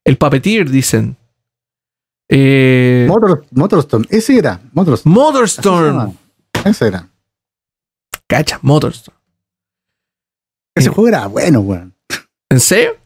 [0.03, 1.15] El Puppeteer, dicen.
[2.27, 4.05] Eh, Motor, Motorstorm.
[4.09, 4.59] Ese era.
[4.73, 5.13] Motorstorm.
[5.13, 6.17] Motorstorm.
[6.65, 7.07] Ese era.
[8.27, 9.17] Cacha, Motorstorm.
[10.75, 10.93] Ese Sí.
[10.93, 11.93] juego era bueno, weón.
[12.49, 12.97] ¿En serio?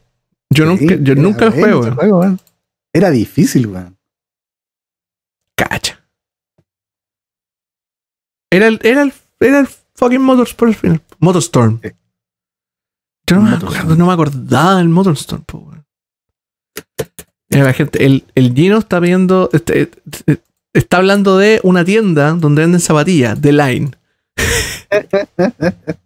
[0.54, 1.96] Yo nunca, yo nunca lo juego, weón.
[1.96, 2.40] juego, weón.
[2.94, 3.98] Era difícil, weón.
[5.56, 6.00] Cacha.
[8.52, 10.78] Era el, era el, era el fucking Motorsport.
[11.20, 11.80] Motorstorm.
[11.82, 11.90] Sí.
[13.26, 15.86] Yo no me acuerdo, no me acordaba del Motorstorm, po, weón.
[17.50, 20.42] Mira, la gente, el, el Gino está viendo, este, este,
[20.74, 23.92] está hablando de una tienda donde venden zapatillas, The Line.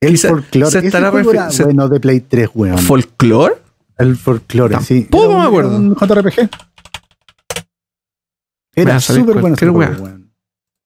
[0.00, 0.68] El folclore.
[0.78, 2.78] Ese estará se- bueno de Play 3, weón.
[2.78, 3.54] ¿Folklore?
[3.98, 5.02] el folclore, sí.
[5.04, 5.76] Tampoco me acuerdo.
[5.76, 6.50] Un JRPG.
[8.74, 9.96] Era súper bueno cualquier wea.
[9.98, 10.30] weón.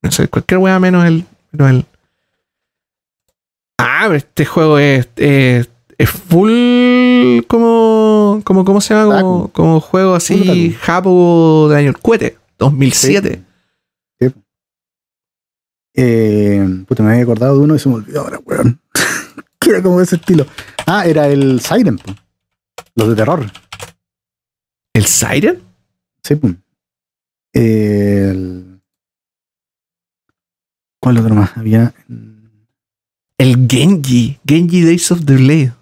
[0.03, 1.85] No sé, cualquier wea menos el, menos el.
[3.79, 8.65] Ah, este juego es, es, es full como, como.
[8.65, 9.21] ¿Cómo se llama?
[9.23, 10.77] Como, como juego así.
[10.81, 13.35] Japo del año el cohete, 2007.
[13.35, 13.45] Sí.
[15.95, 18.81] Eh, puta, me había acordado de uno y se me olvidó ahora, weón.
[19.59, 20.47] que era como de ese estilo.
[20.87, 22.15] Ah, era el Siren, po.
[22.95, 23.51] los de terror.
[24.93, 25.63] ¿El Siren?
[26.23, 26.57] Sí, pum.
[27.53, 28.81] El...
[31.01, 31.95] ¿Cuál otro más había?
[33.39, 34.39] El Genji.
[34.47, 35.73] Genji Days of the Blade.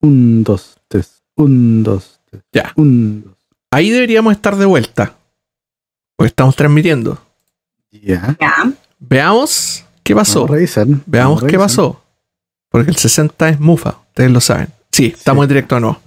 [0.00, 1.22] Un, dos, tres.
[1.36, 2.42] Un, dos, tres.
[2.52, 2.72] Ya.
[2.76, 3.36] Un, dos.
[3.70, 5.16] Ahí deberíamos estar de vuelta.
[6.16, 7.20] Porque estamos transmitiendo.
[8.04, 8.36] Ya.
[8.98, 10.46] Veamos qué pasó.
[10.46, 10.86] Revisar.
[11.06, 12.02] Veamos qué pasó.
[12.70, 14.68] Porque el 60 es Mufa, ustedes lo saben.
[14.92, 15.44] Sí, estamos Sí.
[15.44, 16.00] en directo o no.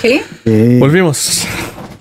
[0.00, 0.20] ¿Sí?
[0.44, 1.46] Eh, Volvimos.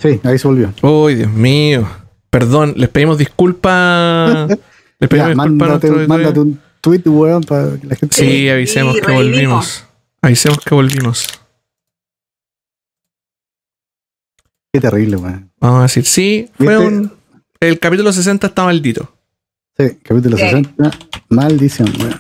[0.02, 0.74] sí, ahí se volvió.
[0.82, 1.88] Uy, Dios mío.
[2.30, 4.50] Perdón, les pedimos disculpas.
[5.00, 8.16] les pedimos Ya, disculpas a mándate, mándate un tweet, weón, para que la gente...
[8.16, 9.32] Sí, avisemos que revivimos.
[9.34, 9.86] volvimos.
[10.22, 11.26] Avisemos que volvimos.
[14.74, 15.52] Qué terrible, weón.
[15.60, 17.12] Vamos a decir, sí, fue un.
[17.62, 19.15] El capítulo 60 está maldito.
[19.78, 20.44] Sí, capítulo Sí.
[20.44, 20.92] 60.
[21.30, 22.20] Maldición, weón.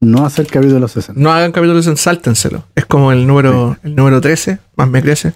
[0.00, 1.20] No hacer capítulo 60.
[1.20, 2.64] No hagan capítulo 60, sáltenselo.
[2.76, 5.32] Es como el número, el número 13, más me crece.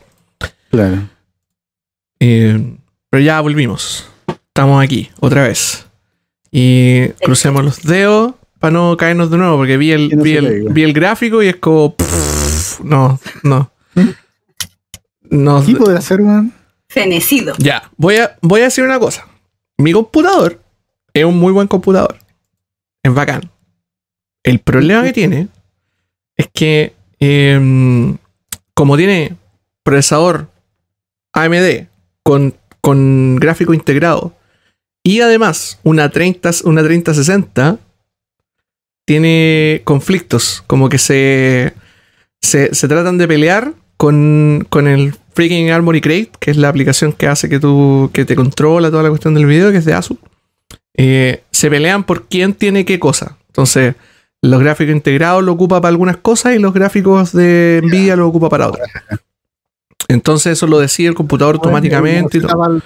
[0.70, 1.08] Claro.
[2.20, 2.76] Eh,
[3.10, 4.08] pero ya volvimos.
[4.48, 5.86] Estamos aquí, otra vez.
[6.52, 10.68] Y crucemos los dedos para no caernos de nuevo, porque vi el, no vi el,
[10.70, 11.96] vi el gráfico y es como.
[11.96, 13.72] pff, no, no.
[15.22, 16.52] No, ¿Qué podrá hacer, weón?
[16.88, 17.54] Fenecido.
[17.58, 19.26] ya, voy a, voy a decir una cosa.
[19.82, 20.60] Mi computador
[21.12, 22.16] es un muy buen computador.
[23.02, 23.50] Es bacán.
[24.44, 25.48] El problema que tiene
[26.36, 28.16] es que, em,
[28.74, 29.36] como tiene
[29.82, 30.48] procesador
[31.32, 31.88] AMD
[32.22, 34.32] con, con gráfico integrado
[35.02, 37.78] y además una 30, una 3060,
[39.04, 40.62] tiene conflictos.
[40.68, 41.74] Como que se,
[42.40, 47.12] se, se tratan de pelear con, con el freaking Armory Crate, que es la aplicación
[47.12, 49.94] que hace que tú que te controla toda la cuestión del video, que es de
[49.94, 50.18] ASUS.
[50.94, 53.36] Eh, se pelean por quién tiene qué cosa.
[53.48, 53.94] Entonces,
[54.42, 58.48] los gráficos integrados lo ocupa para algunas cosas y los gráficos de Nvidia lo ocupa
[58.48, 58.88] para otras.
[60.08, 62.38] Entonces, eso lo decide el computador automáticamente.
[62.38, 62.82] y todo.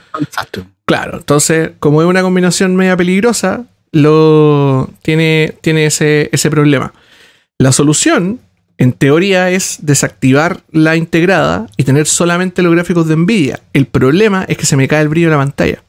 [0.84, 6.92] Claro, entonces, como es una combinación media peligrosa, lo tiene, tiene ese, ese problema.
[7.59, 8.38] La solución,
[8.79, 13.61] en teoría, es desactivar la integrada y tener solamente los gráficos de Nvidia.
[13.72, 15.83] El problema es que se me cae el brillo de la pantalla.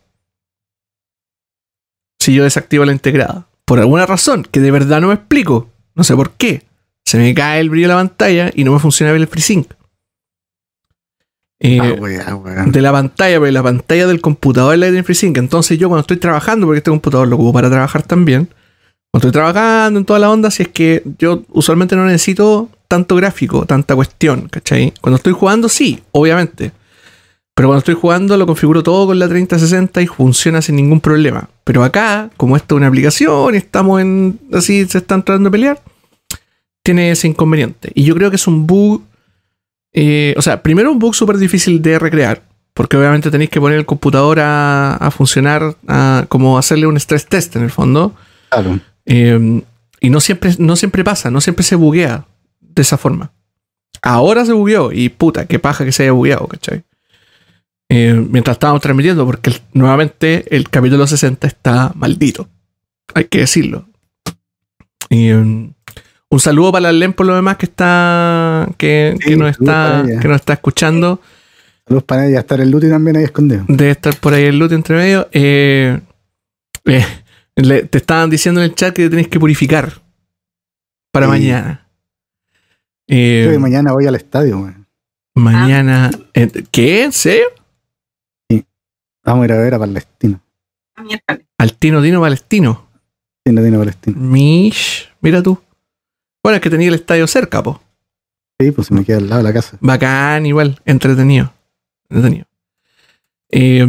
[2.20, 3.48] Si yo desactivo la integrada.
[3.66, 5.70] Por alguna razón, que de verdad no me explico.
[5.96, 6.64] No sé por qué.
[7.06, 9.72] Se me cae el brillo de la pantalla y no me funciona bien el FreeSync.
[11.60, 11.80] Eh,
[12.26, 12.72] Ah, weón.
[12.72, 15.38] de la pantalla, porque la pantalla del computador es la que tiene FreeSync.
[15.38, 18.48] Entonces yo cuando estoy trabajando, porque este computador lo ocupo para trabajar también,
[19.12, 23.16] cuando estoy trabajando en toda la onda, si es que yo usualmente no necesito tanto
[23.16, 24.94] gráfico, tanta cuestión, ¿cachai?
[25.02, 26.72] Cuando estoy jugando, sí, obviamente.
[27.56, 31.50] Pero cuando estoy jugando lo configuro todo con la 3060 y funciona sin ningún problema.
[31.64, 34.40] Pero acá, como esto es una aplicación y estamos en.
[34.54, 35.82] así se están tratando de pelear,
[36.84, 37.92] tiene ese inconveniente.
[37.96, 39.02] Y yo creo que es un bug.
[39.94, 42.44] eh, o sea, primero un bug súper difícil de recrear.
[42.76, 47.26] Porque obviamente tenéis que poner el computador a, a funcionar, a, como hacerle un stress
[47.26, 48.14] test en el fondo.
[48.50, 48.80] Claro.
[49.08, 49.64] Eh,
[50.00, 52.26] y no siempre, no siempre pasa, no siempre se buguea
[52.78, 53.32] de esa forma.
[54.02, 56.84] Ahora se bugueó y puta, qué paja que se haya bugueado, ¿cachai?
[57.90, 62.48] Eh, mientras estábamos transmitiendo, porque el- nuevamente el capítulo 60 está maldito.
[63.14, 63.86] Hay que decirlo.
[65.10, 65.72] Y, um,
[66.30, 68.68] un saludo para Len por lo demás que está.
[68.78, 70.04] que, Sí, que nos está.
[70.22, 71.22] que nos está escuchando.
[71.88, 72.40] Saludos para ella.
[72.40, 73.64] Estar el Luti también ahí escondido.
[73.70, 75.30] Debe estar por ahí el loot entre medio.
[75.32, 75.98] Eh,
[76.84, 77.06] eh,
[77.56, 80.02] le- te estaban diciendo en el chat que te tenés que purificar
[81.14, 81.32] para Sí.
[81.32, 81.87] mañana.
[83.08, 84.86] Eh, que mañana voy al estadio, weón.
[85.36, 86.12] mañana.
[86.34, 87.04] eh, ¿Qué?
[87.04, 87.46] ¿En serio?
[89.24, 90.40] Vamos a ir a ver a Palestino.
[90.96, 91.46] Ah, miércoles.
[91.58, 92.88] Altino Dino Palestino.
[93.44, 94.18] Tiene Dino Palestino.
[94.20, 95.60] Mish, mira tú.
[96.42, 97.82] Bueno, es que tenía el estadio cerca, po.
[98.60, 99.78] Sí, pues se me queda al lado de la casa.
[99.82, 101.52] Bacán, igual, entretenido.
[102.10, 102.46] Entretenido.
[103.50, 103.86] Eh,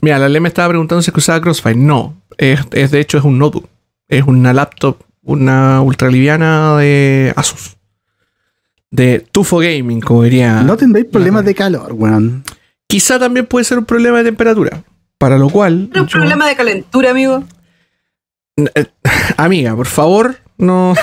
[0.00, 1.76] mira, la ley me estaba preguntando si es que usaba Crossfire.
[1.76, 3.68] No, es, es- de hecho es un notebook.
[4.08, 7.73] Es una laptop, una ultraliviana de Asus.
[8.94, 10.62] De Tufo Gaming, como diría.
[10.62, 12.44] No tendréis problemas de calor, weón.
[12.86, 14.84] Quizá también puede ser un problema de temperatura.
[15.18, 15.88] Para lo cual.
[15.90, 17.42] Pero un yo- problema de calentura, amigo.
[18.56, 18.86] Eh,
[19.36, 20.94] Amiga, por favor, no,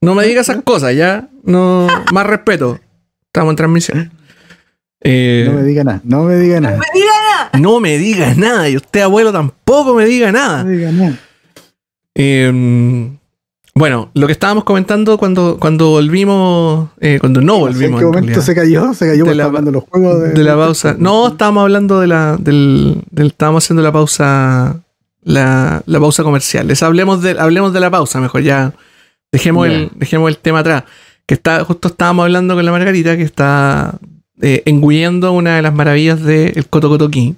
[0.00, 1.28] no me digas esas cosas, ya.
[1.42, 2.80] No, más respeto.
[3.26, 4.12] Estamos en transmisión.
[5.02, 6.78] Eh, No me diga nada, no me diga nada.
[6.78, 7.50] ¡Me diga nada!
[7.60, 8.68] no me digas nada.
[8.70, 10.64] Y usted, abuelo, tampoco me diga No nada.
[10.64, 11.18] me diga nada.
[12.14, 13.10] Eh,
[13.78, 17.62] bueno, lo que estábamos comentando cuando, cuando volvimos, eh, cuando no sé ¿En
[17.92, 18.00] volvimos.
[18.00, 18.94] qué en momento se cayó?
[18.94, 20.96] Se cayó De la- hablando de los juegos de, de la pausa.
[20.98, 22.36] No, estábamos hablando de la.
[22.38, 24.80] Del, del- estábamos haciendo la pausa.
[25.22, 26.68] La, la pausa comercial.
[26.68, 28.72] Les hablemos de, hablemos de la pausa, mejor ya.
[29.32, 30.84] Dejemos, el, dejemos el tema atrás.
[31.26, 33.98] Que está, justo estábamos hablando con la Margarita, que está
[34.40, 37.34] eh, engullendo una de las maravillas del Coto Coto King.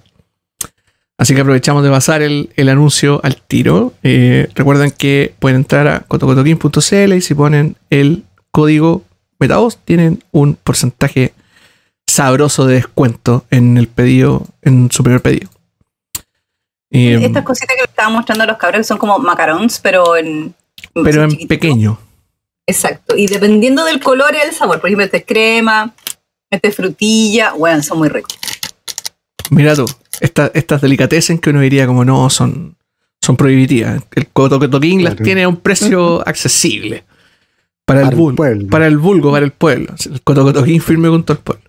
[1.18, 3.92] Así que aprovechamos de pasar el, el anuncio al tiro.
[4.04, 9.02] Eh, recuerden que pueden entrar a cotocotoking.cl y si ponen el código
[9.40, 11.32] Metavoz tienen un porcentaje
[12.06, 15.48] sabroso de descuento en el pedido, en su primer pedido.
[16.90, 20.16] Eh, Estas cositas que le estaba mostrando a los cabros que son como macarons, pero
[20.16, 20.54] en.
[21.04, 21.48] pero en chiquitito.
[21.48, 21.98] pequeño.
[22.66, 23.16] Exacto.
[23.16, 24.80] Y dependiendo del color y del sabor.
[24.80, 25.94] Por ejemplo, este es crema,
[26.50, 27.52] este es frutilla.
[27.52, 28.38] Bueno, son muy ricos.
[29.50, 29.86] Mira tú,
[30.20, 32.76] esta- estas delicatessen que uno diría como no, son,
[33.20, 34.02] son prohibitivas.
[34.14, 35.24] El Coto Coto King las Claro.
[35.24, 37.04] tiene a un precio accesible.
[37.84, 38.44] Para, Para el vulgo.
[38.68, 39.94] Para el vulgo, para el pueblo.
[40.12, 41.62] El Coto Coto King firme con todo el pueblo.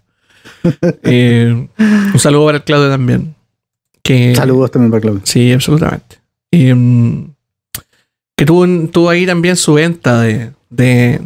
[1.03, 1.67] Eh,
[2.13, 3.35] un saludo para el Claudio también.
[4.03, 5.21] Que, Saludos también para Claudio.
[5.23, 6.17] Sí, absolutamente.
[6.51, 7.25] Mm,
[8.35, 11.19] que tuvo, tuvo ahí también su venta de, de,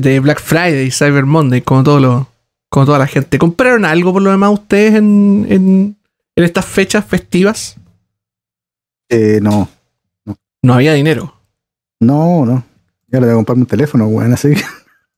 [0.00, 2.28] de, Black Friday y Cyber Monday, como, todo lo,
[2.68, 3.38] como toda la gente.
[3.38, 5.96] ¿Compraron algo por lo demás ustedes en, en,
[6.40, 7.76] en estas fechas festivas?
[9.08, 9.68] Eh, no,
[10.62, 11.34] No había dinero.
[12.00, 12.64] no, no.
[13.08, 14.62] Ya le voy a comprarme un teléfono, weón, así que.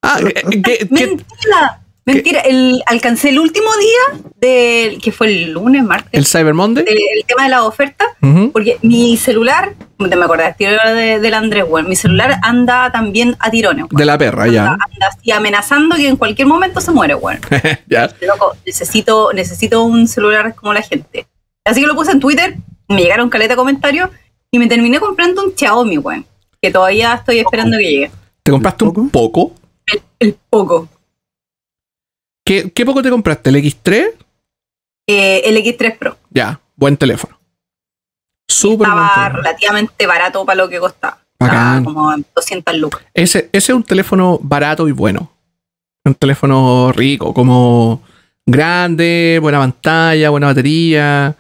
[0.03, 1.82] Ah, ¿qué- qué- qué- Mentira.
[2.05, 2.41] Mentira.
[2.41, 5.01] El, alcancé el último día del.
[5.01, 6.11] que fue el lunes, martes.
[6.13, 6.85] ¿El Cyber Monday?
[6.87, 8.07] el tema de la oferta.
[8.53, 9.75] Porque mi celular.
[9.99, 11.89] Me acordé de, del Andrés, weón.
[11.89, 13.97] Mi celular anda también a tirones, weón.
[13.97, 14.73] De la perra, ya.
[14.73, 17.39] Anda, así amenazando que en cualquier momento se muere, weón.
[17.87, 18.13] ya.
[18.21, 21.27] Loco, necesito, necesito un celular como la gente.
[21.65, 22.57] Así que lo puse en Twitter,
[22.89, 24.11] me llegaron caleta de comentarios
[24.51, 26.27] y me terminé comprando un Xiaomi, weón.
[26.61, 28.11] Que todavía estoy esperando que llegue.
[28.43, 29.53] ¿Te compraste un poco?
[30.19, 30.89] El poco.
[32.45, 33.51] ¿Qué, qué poco te compraste?
[33.51, 34.11] ¿El X3?
[35.07, 36.17] Eh, el X3 Pro.
[36.31, 37.39] Ya, buen teléfono.
[38.49, 39.43] Súper buen Estaba teléfono.
[39.43, 41.19] relativamente barato para lo que costaba.
[41.39, 43.03] Estaba como en 200 lucas.
[43.15, 45.31] Ese, ese es un teléfono barato y bueno.
[46.05, 48.03] Un teléfono rico, como
[48.47, 51.37] grande, buena pantalla, buena batería,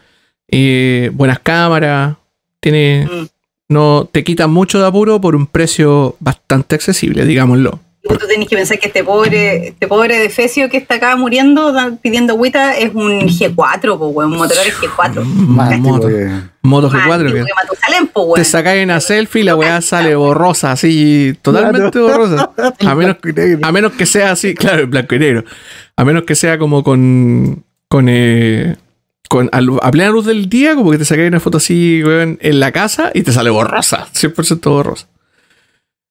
[0.48, 2.16] eh, buenas cámaras.
[2.60, 3.08] Tiene.
[3.10, 3.26] Mm.
[3.68, 7.80] No te quita mucho de apuro por un precio bastante accesible, digámoslo.
[8.02, 11.72] Tú tenés que pensar que este pobre, este pobre defecio que está acá muriendo,
[12.02, 15.22] pidiendo agüita, es un G4, po, weón, un Motorola G4.
[15.24, 17.12] Más Moto, antiguo que- Moto Más G4.
[17.12, 21.32] antiguo que que Matusalén, po, te sacáis una selfie y la weá sale borrosa, así,
[21.42, 22.50] totalmente borrosa.
[22.80, 23.58] A menos Blanco y negro.
[23.62, 25.44] A menos que sea así, claro, en blanco y negro.
[25.96, 27.64] A menos que sea como con.
[27.88, 28.06] con.
[28.08, 28.74] eh,
[29.28, 32.02] con a, lu- a plena luz del día, como que te sacáis una foto así,
[32.04, 35.06] weón, en la casa y te sale borrosa, 100% borrosa.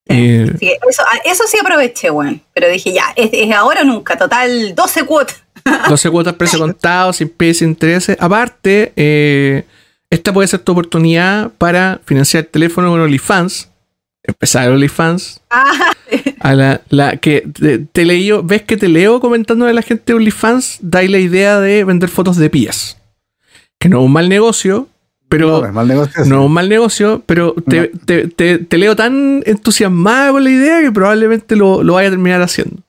[0.08, 0.78] Eh, que
[1.26, 2.42] eso, sí aproveché, weón.
[2.54, 4.18] Pero dije, ya, es, es ahora o nunca.
[4.18, 5.44] Total, 12 cuotas.
[5.90, 8.18] 12 cuotas precio contado, sin pie, sin intereses.
[8.20, 9.64] Aparte, eh,
[10.10, 13.70] esta puede ser tu oportunidad para financiar el teléfono con OnlyFans.
[14.24, 15.42] Empezar OnlyFans.
[15.50, 15.92] Ah,
[16.42, 19.82] A la, la que te, te leí yo- ves que te leo comentando a la
[19.84, 22.98] gente de OnlyFans, dais la idea de vender fotos de pies.
[23.80, 24.88] Que no es un mal negocio,
[25.32, 26.26] pero No, es mal negocio.
[26.26, 30.82] no un mal negocio, pero te, te- te- te leo tan entusiasmada con la idea
[30.82, 32.84] que probablemente lo, lo vaya a terminar haciendo.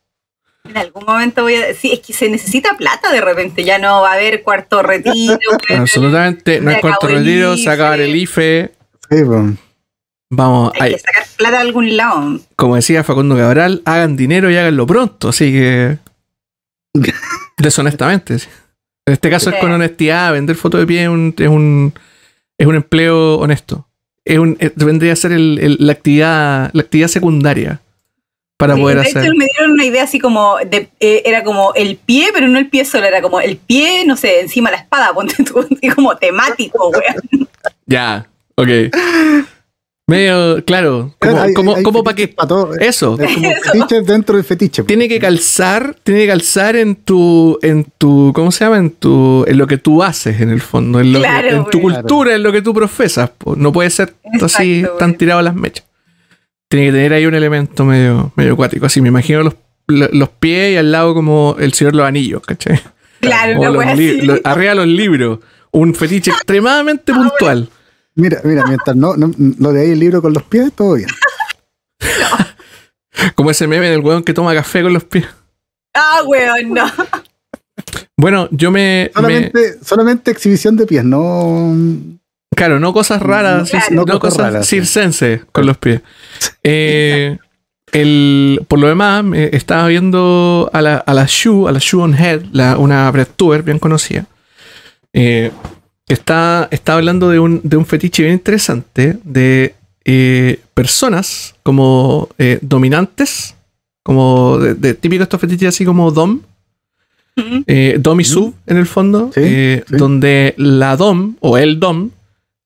[0.65, 3.63] en algún momento voy a Sí, es que se necesita plata de repente.
[3.65, 5.39] Ya no va a haber cuarto retiro.
[5.77, 8.73] Absolutamente, no es cuarto retiro, se acaba el IFE.
[9.09, 9.53] Sí, pues.
[10.35, 12.41] Vamos, Hay ay, que sacar plata de algún lado.
[12.57, 15.99] como decía Facundo Cabral, hagan dinero y háganlo pronto, así que
[17.59, 18.35] deshonestamente.
[19.05, 21.93] En este caso es con honestidad, vender fotos de pie es un, es un,
[22.63, 23.89] es un empleo honesto.
[24.25, 27.81] Es un, es- vendría a ser el- el- la, actividad, la actividad secundaria
[28.57, 29.35] para Sí, poder de hecho, hacer.
[29.35, 32.69] me dieron una idea así como de, eh, era como el pie, pero no el
[32.69, 35.67] pie solo, era como el pie, no sé, encima de la espada, ponte tú,
[35.97, 37.49] como temático, weón.
[37.87, 38.69] Ya, ok.
[40.13, 42.75] Medio, claro, como, Hay- como, hay como para que todo.
[42.75, 44.83] eso Es como fetiche dentro del fetiche.
[44.83, 44.87] pues.
[44.89, 48.79] tiene que calzar, tiene que calzar en tu, en tu, ¿cómo se llama?
[48.79, 51.65] En tu, en lo que tú haces en el fondo, en, lo que- Claro, en
[51.71, 51.95] tu güey.
[51.97, 53.31] cultura, en lo que tú profesas.
[53.39, 53.57] po.
[53.57, 55.87] No puede ser así Exacto, tan tirado a las mechas.
[56.69, 58.87] Tiene que tener ahí un elemento medio, medio acuático.
[58.87, 59.55] Así me imagino los,
[59.89, 62.81] lo- los pies y al lado como el señor los anillos, ¿cachai?
[63.21, 64.19] Claro, O una los así.
[64.45, 65.39] arriba libros.
[65.71, 67.69] Un fetiche extremadamente puntual.
[68.15, 71.09] Mira, mira, mientras no, no, lo de ahí el libro con los pies, todo bien.
[73.35, 75.27] Como ese meme del weón que toma café con los pies.
[75.95, 76.85] Ah, weón, no.
[78.17, 79.11] Bueno, yo me.
[79.23, 79.53] me-
[79.85, 81.75] Solamente, exhibición de pies, no.
[82.55, 83.87] claro, no cosas raras, Claro.
[83.87, 84.77] cir- no, No cosas cosas raras, sí.
[84.77, 86.01] circenses con los pies.
[86.63, 87.39] Eh,
[87.93, 92.03] el, por lo demás, me estaba viendo a la, a la Shoe, a la Shoe
[92.03, 94.27] on Head, la- una breadtuber bien conocida.
[95.13, 95.51] eh,
[96.13, 99.75] está, está hablando de un, de un fetiche bien interesante de
[100.05, 103.55] eh, personas como eh, dominantes,
[104.03, 106.41] como de, de típicos estos fetiches así como Dom,
[107.67, 109.97] eh, Dom y Sub en el fondo, Sí, eh, sí.
[109.97, 112.11] donde la Dom o el Dom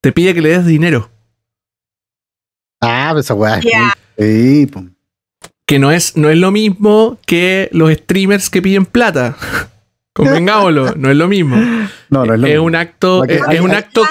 [0.01, 1.11] te pide que le des dinero,
[2.81, 3.61] Ah, pues esa weá.
[4.19, 4.69] Sí,
[5.67, 9.37] que no es, no es lo mismo que los streamers que piden plata.
[10.17, 11.57] Convengámoslo, no es lo mismo.
[12.09, 12.65] No, no es lo es mismo.
[12.67, 14.03] un acto, es, hay- es un hay- acto,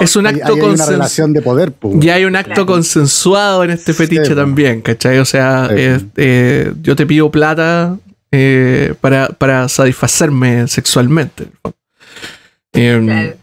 [0.00, 1.94] es un acto hay una relación de poder, pues.
[1.98, 2.66] Ya hay un acto Claro.
[2.66, 4.34] consensuado en este fetiche po.
[4.36, 5.18] también, ¿cachai?
[5.18, 5.80] O sea, Sí, po.
[5.80, 7.96] es- eh, yo te pido plata
[8.32, 11.46] eh, para, para satisfacerme sexualmente.
[12.72, 13.34] Claro.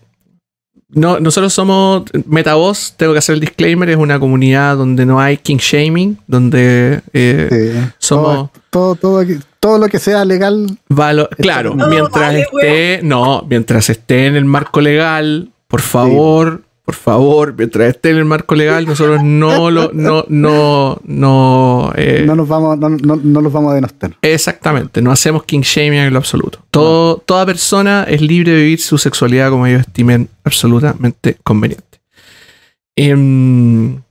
[0.95, 5.38] No, nosotros somos Metavoz, tengo que hacer el disclaimer, es una comunidad donde no hay
[5.38, 7.48] king shaming, donde eh,
[7.84, 7.91] Sí.
[7.99, 10.68] somos Todo, todo, aquí- todo lo que sea legal.
[10.90, 16.62] valo- claro, No, mientras vale, esté, no, mientras esté en el marco legal, por favor,
[16.85, 22.23] por favor, mientras esté en el marco legal, nosotros no lo, no, no, no, eh,
[22.26, 24.18] No nos vamos, no, no, no los vamos a denostar.
[24.22, 26.60] Exactamente, no hacemos king shaming en lo absoluto.
[26.72, 32.01] Todo, Toda persona es libre de vivir su sexualidad como ellos estimen absolutamente conveniente.
[32.97, 34.01] Em,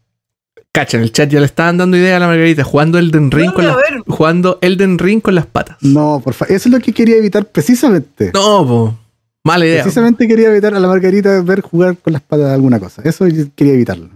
[0.72, 3.52] cacha, en el chat ya le estaban dando idea a la Margarita, jugando Elden Ring,
[3.52, 3.76] con las,
[4.08, 5.76] jugando Elden Ring con las patas.
[5.82, 6.54] No, por favor.
[6.54, 8.30] Eso es lo que quería evitar precisamente.
[8.32, 8.98] No, po,
[9.44, 9.82] mala idea.
[9.82, 13.02] Precisamente quería evitar a la Margarita ver jugar con las patas de alguna cosa.
[13.04, 14.10] Eso yo quería evitarlo.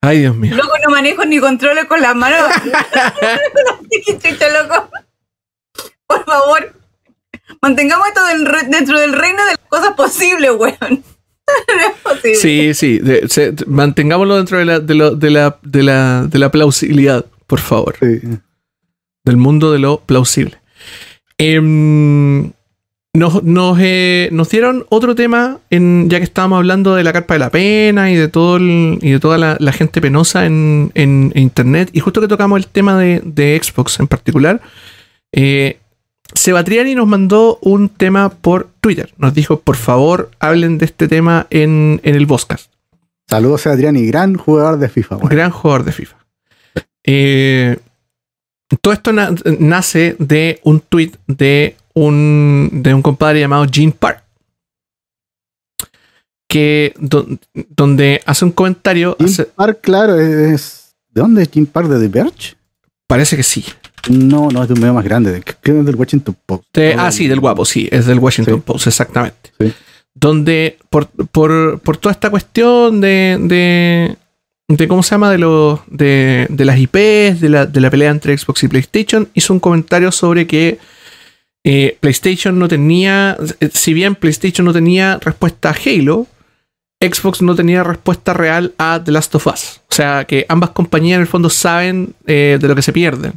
[0.00, 0.54] Ay, Dios mío.
[0.56, 2.38] Loco, no manejo ni controlo con las manos.
[4.62, 4.90] Loco.
[6.06, 6.72] Por favor,
[7.60, 10.76] mantengamos esto del re- dentro del reino de las cosas posibles, weón.
[11.48, 12.34] No es posible.
[12.36, 16.38] Sí, sí, de- se- mantengámoslo dentro de la, de, lo- de la, de, la, de
[16.38, 17.96] la plausibilidad, por favor.
[18.00, 18.20] Sí.
[19.24, 20.58] del mundo de lo plausible.
[21.38, 22.52] Em,
[23.14, 27.34] nos, nos, eh, nos dieron otro tema, en, ya que estábamos hablando de la carpa
[27.34, 30.90] de la pena y de todo el- y de toda la, la gente penosa en,
[30.94, 34.60] en- en internet, y justo que tocamos el tema de, de Xbox en particular,
[35.32, 35.78] eh,
[36.34, 39.12] Sebatriani nos mandó un tema por Twitter.
[39.16, 42.70] Nos dijo, por favor, hablen de este tema en, en el Boscast.
[43.28, 45.16] Saludos y gran jugador de FIFA.
[45.16, 45.28] weón.
[45.30, 46.16] Gran jugador de FIFA.
[47.04, 47.78] Eh,
[48.82, 54.22] todo esto na- nace de un tweet de un, de un compadre llamado Gene Park.
[56.48, 57.26] Que do-
[57.76, 59.16] donde hace un comentario.
[59.18, 60.94] Jim hace- Park, claro, es.
[61.10, 61.88] ¿De dónde es Jim Park?
[61.88, 62.54] ¿De The Verge?
[63.06, 63.64] parece que sí.
[64.10, 65.32] No, no, es de un medio más grande.
[65.32, 66.64] de- Creo que es del Washington Post.
[66.74, 68.62] De- ah, sí, del guapo, sí, es del Washington Sí.
[68.64, 69.50] Post, exactamente.
[69.58, 69.72] Sí.
[70.14, 74.16] Donde por, por, por toda esta cuestión de, de,
[74.68, 78.10] de cómo se llama, de, los de, de las IPs, de la, de la pelea
[78.10, 80.78] entre Xbox y PlayStation, hizo un comentario sobre que
[81.64, 86.26] eh, PlayStation no tenía, eh, si bien PlayStation no tenía respuesta a Halo,
[87.00, 89.80] Xbox no tenía respuesta real a The Last of Us.
[89.90, 93.34] O sea, que ambas compañías en el fondo saben eh, de lo que se pierden.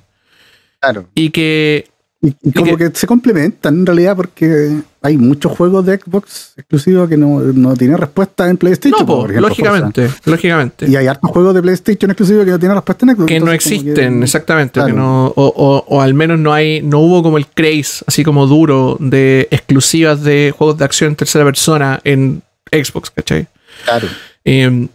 [0.79, 1.07] Claro.
[1.13, 1.87] Y que
[2.21, 7.09] Y, y como que, se complementan en realidad porque hay muchos juegos de Xbox exclusivos
[7.09, 8.99] que no, no tienen respuesta en PlayStation.
[9.01, 10.87] No, po, por ejemplo, lógicamente, lógicamente.
[10.87, 13.27] Y hay hartos juegos de PlayStation exclusivos que no tienen respuesta en Xbox.
[13.27, 14.73] que no existen, que- exactamente.
[14.73, 14.87] claro.
[14.89, 18.23] que no, o, o- o al menos no hay, no hubo como el craze, así
[18.23, 23.47] como duro, de exclusivas de juegos de acción en tercera persona en Xbox, ¿cachai?
[23.85, 24.07] Claro.
[24.45, 24.87] Eh,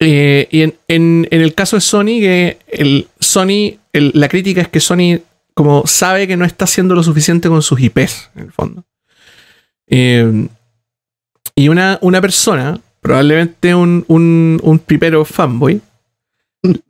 [0.00, 4.60] eh, y en, en- en el caso de Sony, que el Sony, el- la crítica
[4.60, 5.20] es que Sony
[5.58, 8.84] como sabe que no está haciendo lo suficiente con sus IPs, en el fondo.
[9.88, 10.46] Eh,
[11.56, 15.80] y una, una persona, probablemente un, un, un pipero fanboy,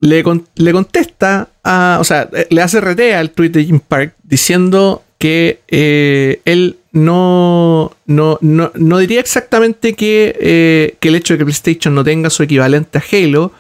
[0.01, 3.81] le, con- le contesta a, o sea, eh, le hace retea al tweet de Jim
[3.81, 11.33] Park diciendo que eh, él no, no, no, no diría exactamente que, que el hecho
[11.33, 13.51] de que PlayStation no tenga su equivalente a Halo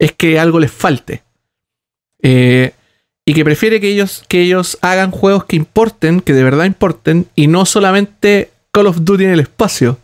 [0.00, 1.22] es que algo les falte.
[2.24, 2.72] Eh,
[3.28, 7.26] y que prefiere que ellos, que ellos hagan juegos que importen, que de verdad importen,
[7.34, 9.98] y no solamente Call of Duty en el espacio,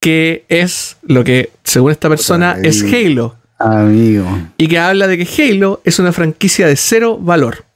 [0.00, 4.26] que es lo que, según esta persona, Puta, es Halo Amigo.
[4.56, 7.66] y que habla de que Halo es una franquicia de cero valor.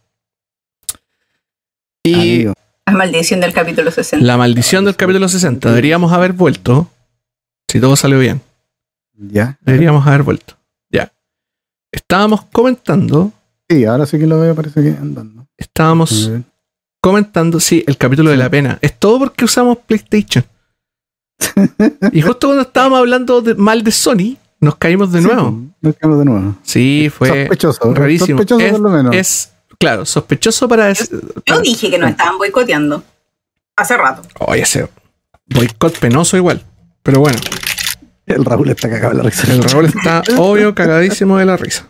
[2.03, 2.55] Y amigo.
[2.87, 4.25] La maldición del capítulo 60.
[4.25, 6.91] la maldición del capítulo 60, deberíamos haber vuelto
[7.69, 8.41] si todo salió bien.
[9.13, 9.59] Ya.
[9.61, 10.57] Deberíamos haber vuelto.
[10.89, 11.13] Ya.
[11.93, 13.31] Estábamos comentando.
[13.69, 15.47] Sí, ahora sí que lo veo, parece que andando.
[15.57, 16.31] Estábamos
[17.01, 18.79] comentando, sí, el capítulo de la pena.
[18.83, 20.45] Es todo porque usamos PlayStation.
[22.13, 25.51] y justo cuando estábamos hablando de- mal de Sony, nos caímos de Sí, nuevo.
[25.53, 26.57] pues, Nos quedamos de nuevo.
[26.63, 27.95] Sí, fue sospechoso.
[27.95, 28.39] rarísimo.
[28.39, 29.15] Sospechoso es, por lo menos.
[29.15, 30.93] es, claro, sospechoso para.
[30.93, 33.03] Yo dije que nos estaban boicoteando.
[33.77, 34.23] Hace rato.
[34.41, 34.89] Oye, ese
[35.47, 36.63] boicot penoso igual.
[37.03, 37.39] Pero bueno,
[38.27, 39.53] El Raúl está cagado en la risa.
[39.53, 41.89] el Raúl está obvio cagadísimo de la risa.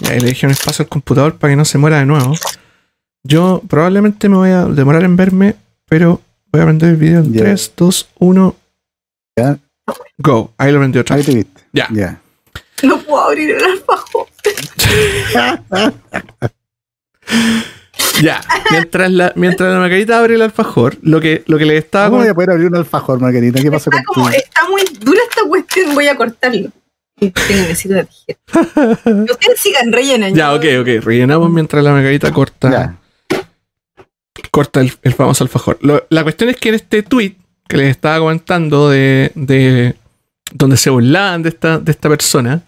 [0.00, 2.34] Y ahí le dejé un espacio al computador para que no se muera de nuevo.
[3.22, 5.56] Yo probablemente me voy a demorar en verme,
[5.88, 6.20] pero
[6.52, 7.40] voy a prender el video en Ya.
[7.40, 8.56] 3, 2, 1,
[9.38, 9.58] Ya,
[10.18, 10.52] go.
[10.58, 11.26] Ahí lo prendí otra ahí vez.
[11.26, 11.62] te viste.
[11.72, 12.20] Ya.
[12.82, 14.26] No puedo abrir el alfajor.
[18.22, 18.40] Ya.
[18.70, 22.20] Mientras la, mientras la Margarita abre el alfajor, lo que, lo que le estaba ¿Cómo
[22.20, 23.60] voy a poder abrir un alfajor, Margarita?
[23.60, 26.70] ¿Qué pasa Está, con como, está muy dura esta cuestión, voy a cortarlo.
[27.18, 27.32] Tengo
[27.62, 28.02] necesito de.
[29.32, 30.34] Ustedes sigan rellenen.
[30.34, 30.88] Ya, ok, ok.
[31.04, 32.70] Rellenamos mientras la Margarita corta.
[32.70, 32.96] Ya.
[34.50, 35.78] corta el, el famoso alfajor.
[35.80, 37.36] Lo- la cuestión es que en este tweet
[37.68, 39.94] que les estaba comentando de, de
[40.52, 42.62] donde se burlaban de esta, de esta persona,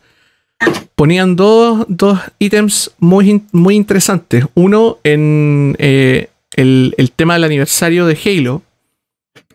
[0.97, 4.45] ponían dos, dos ítems muy, in- muy interesantes.
[4.55, 8.63] Uno en eh, el, el tema del aniversario de Halo,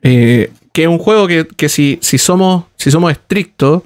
[0.03, 3.81] eh, que es un juego que, que si, si, somos, si somos estrictos,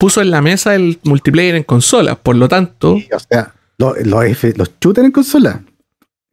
[0.00, 2.16] puso en la mesa el multiplayer en consolas.
[2.18, 5.62] Por lo tanto, O sea, los, los, F- los shooters en consola.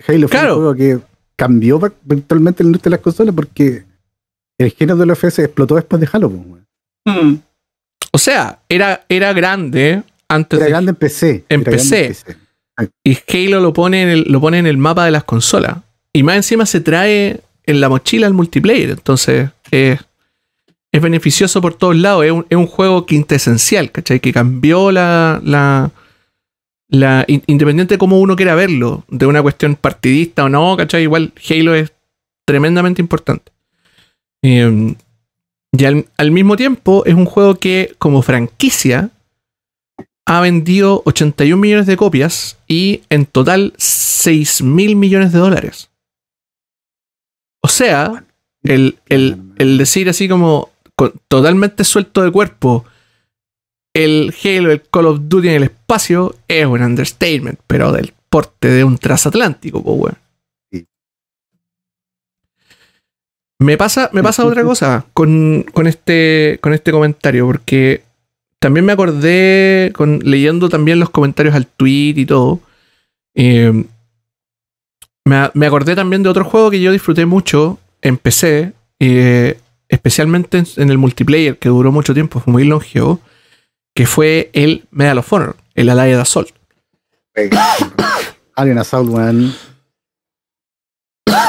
[0.08, 1.00] Halo fue un juego que
[1.36, 3.84] cambió virtualmente la industria de las consolas porque
[4.58, 6.30] el género de los FPS explotó después de Halo.
[6.30, 6.66] weón.
[7.06, 7.36] Mm.
[8.12, 11.44] o sea, era, era grande antes Era de grande en PC.
[11.50, 12.16] En PC.
[13.04, 15.78] Y Halo lo pone, en el, lo pone en el mapa de las consolas.
[16.14, 18.90] Y más encima se trae en la mochila el multiplayer.
[18.92, 20.00] Entonces es,
[20.92, 22.26] es beneficioso por todos lados.
[22.26, 24.20] Es un, es un juego quintesencial, ¿cachai?
[24.20, 25.40] Que cambió la.
[25.44, 25.92] la,
[26.90, 31.04] la- in- independiente de cómo uno quiera verlo, de una cuestión partidista o no, ¿cachai?
[31.04, 31.92] Igual Halo es
[32.46, 33.52] tremendamente importante.
[34.42, 34.96] Eh,
[35.74, 39.10] y al, al mismo tiempo es un juego que, como franquicia,
[40.26, 45.90] ha vendido 81 millones de copias y en total 6 mil millones de dólares.
[47.62, 48.24] O sea,
[48.64, 52.84] el, el- el decir así como con- totalmente suelto de cuerpo,
[53.94, 58.68] el Halo, el Call of Duty en el espacio es un understatement, pero del porte
[58.68, 60.18] de un transatlántico, pues, weón.
[60.72, 60.86] Sí.
[63.60, 68.04] Me pasa, me pasa otra cosa con, con este, con este comentario, porque
[68.60, 72.60] también me acordé, con, leyendo también los comentarios al tweet y todo,
[73.36, 73.86] eh,
[75.26, 80.64] me, me acordé también de otro juego que yo disfruté mucho en PC, eh, especialmente
[80.78, 83.20] en, el multiplayer, que duró mucho tiempo, fue muy longevo,
[83.96, 86.50] que fue el Medal of Honor, el Allied Assault.
[88.56, 89.54] Alien Assault, weón.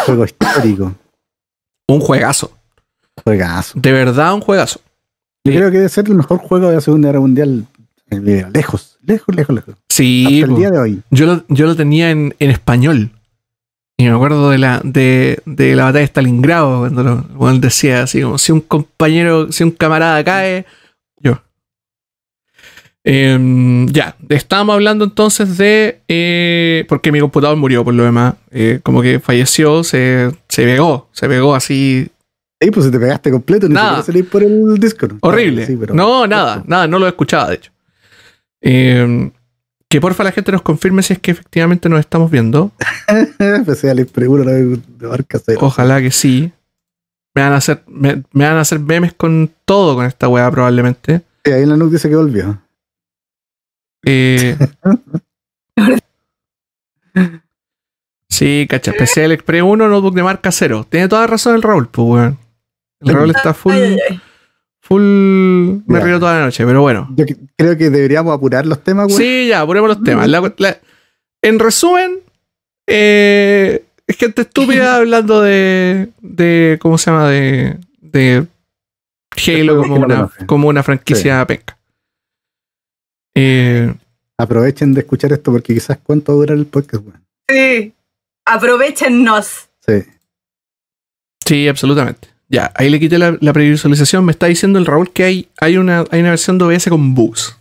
[0.07, 0.95] Juego histórico.
[1.89, 2.53] Un juegazo,
[3.25, 3.79] Juegazo.
[3.81, 4.81] de verdad un juegazo.
[5.45, 5.57] Yo Sí.
[5.59, 7.67] creo que debe ser el mejor juego de la Segunda Guerra Mundial.
[8.11, 8.51] video.
[8.51, 9.75] Lejos, lejos, lejos, lejos.
[9.89, 11.03] Sí, Hasta el día de hoy.
[11.11, 13.11] Yo lo, yo lo tenía en, en español.
[14.01, 17.61] Y me acuerdo de la, de, de la batalla de Stalingrado, cuando lo, cuando él
[17.61, 20.67] decía así como, si un compañero, si un camarada cae,
[21.21, 21.43] yo.
[23.05, 28.81] Em, ya, estábamos hablando entonces de, eh, porque mi computador murió por lo demás, eh,
[28.83, 32.09] como que falleció, se, se pegó, se pegó así,
[32.61, 34.03] Ahí pues te pegaste completo, ni Nada.
[34.03, 35.17] salís por el Discord.
[35.23, 35.65] horrible.
[35.65, 37.71] Sí, pero- no, nada, nada, no lo escuchaba de hecho.
[38.61, 39.31] Em,
[39.89, 42.73] que porfa la gente nos confirme si es que efectivamente nos estamos viendo.
[43.77, 45.61] Seguro la de barca cero.
[45.63, 46.53] Ojalá que sí.
[47.35, 50.51] Me van a hacer, me, me van a hacer memes con todo con esta weá
[50.51, 51.23] probablemente.
[51.45, 52.61] Sí, ahí en la nuke dice que volvió.
[54.05, 54.57] Eh,
[58.29, 58.93] sí, cacha.
[58.93, 60.87] PC Express 1, notebook de marca 0.
[60.89, 62.39] Tiene toda razón el Raúl, pues weón.
[63.01, 63.73] El Raúl está full.
[63.73, 64.21] Ay, ay, ay.
[64.89, 65.03] Full.
[65.87, 66.05] Me Ya.
[66.05, 67.09] río toda la noche, pero bueno.
[67.15, 69.19] Yo creo que deberíamos apurar los temas, güey.
[69.19, 70.27] Sí, ya, ponemos los temas.
[70.29, 70.79] La- la-
[71.43, 72.21] en resumen,
[72.87, 76.79] eh, es gente estúpida hablando de, de.
[76.81, 77.29] ¿Cómo se llama?
[77.29, 77.77] De.
[78.01, 78.47] de
[79.47, 81.79] Halo como una, como una franquicia penca.
[83.37, 83.95] Eh,
[84.39, 87.17] Aprovechen de escuchar esto porque quizás cuánto va a durar el podcast, güey.
[87.49, 87.93] Sí.
[88.47, 89.69] Aprovechenos.
[89.87, 90.03] Sí.
[91.45, 92.29] sí, absolutamente.
[92.49, 94.25] Ya, ahí le quité la, la previsualización.
[94.25, 97.15] Me está diciendo el Raúl que hay, hay, una, hay una versión de OBS con
[97.15, 97.57] bugs.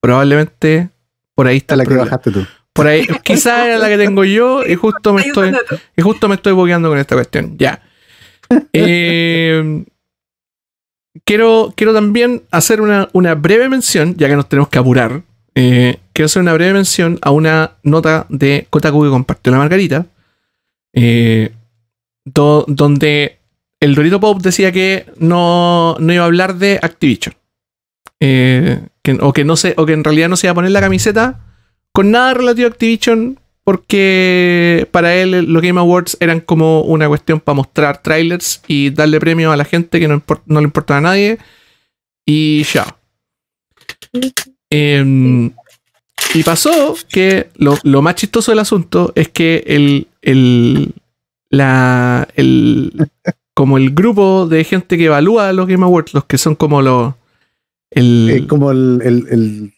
[0.00, 0.90] Probablemente
[1.34, 2.46] por ahí está la que bajaste tú.
[2.72, 5.52] Por ahí, quizás era la que tengo yo y justo me estoy.
[5.96, 7.56] Y justo me estoy boqueando con esta cuestión.
[7.58, 7.82] Ya.
[8.72, 9.84] Eh,
[11.24, 15.22] quiero, quiero también hacer una, una breve mención, ya que nos tenemos que apurar.
[15.56, 20.06] eh, quiero hacer una breve mención a una nota de Kotaku que compartió la Margarita,
[20.94, 21.50] eh,
[22.24, 23.35] do- donde
[23.80, 27.34] el Dorito Pop decía que no, no iba a hablar de Activision.
[28.20, 28.80] Eh,
[29.20, 31.40] o, que no se, o que en realidad no se iba a poner la camiseta
[31.92, 37.40] con nada relativo a Activision, porque para él los Game Awards eran como una cuestión
[37.40, 41.38] para mostrar trailers y darle premio a la gente que no le importaba a nadie.
[42.24, 42.96] Y ya.
[44.70, 45.50] Em,
[46.34, 50.92] y pasó que lo, lo más chistoso del asunto es que el, el,
[51.50, 52.92] la, el,
[53.56, 57.14] como el grupo de gente que evalúa los Game Awards, los que son como los,
[57.90, 59.72] el, Es como el, el- el-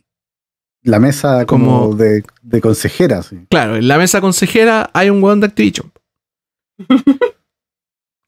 [0.83, 3.23] la mesa como, Como- de, de consejera.
[3.23, 3.37] sí.
[3.51, 5.93] claro, en la mesa consejera hay un weón de Activision.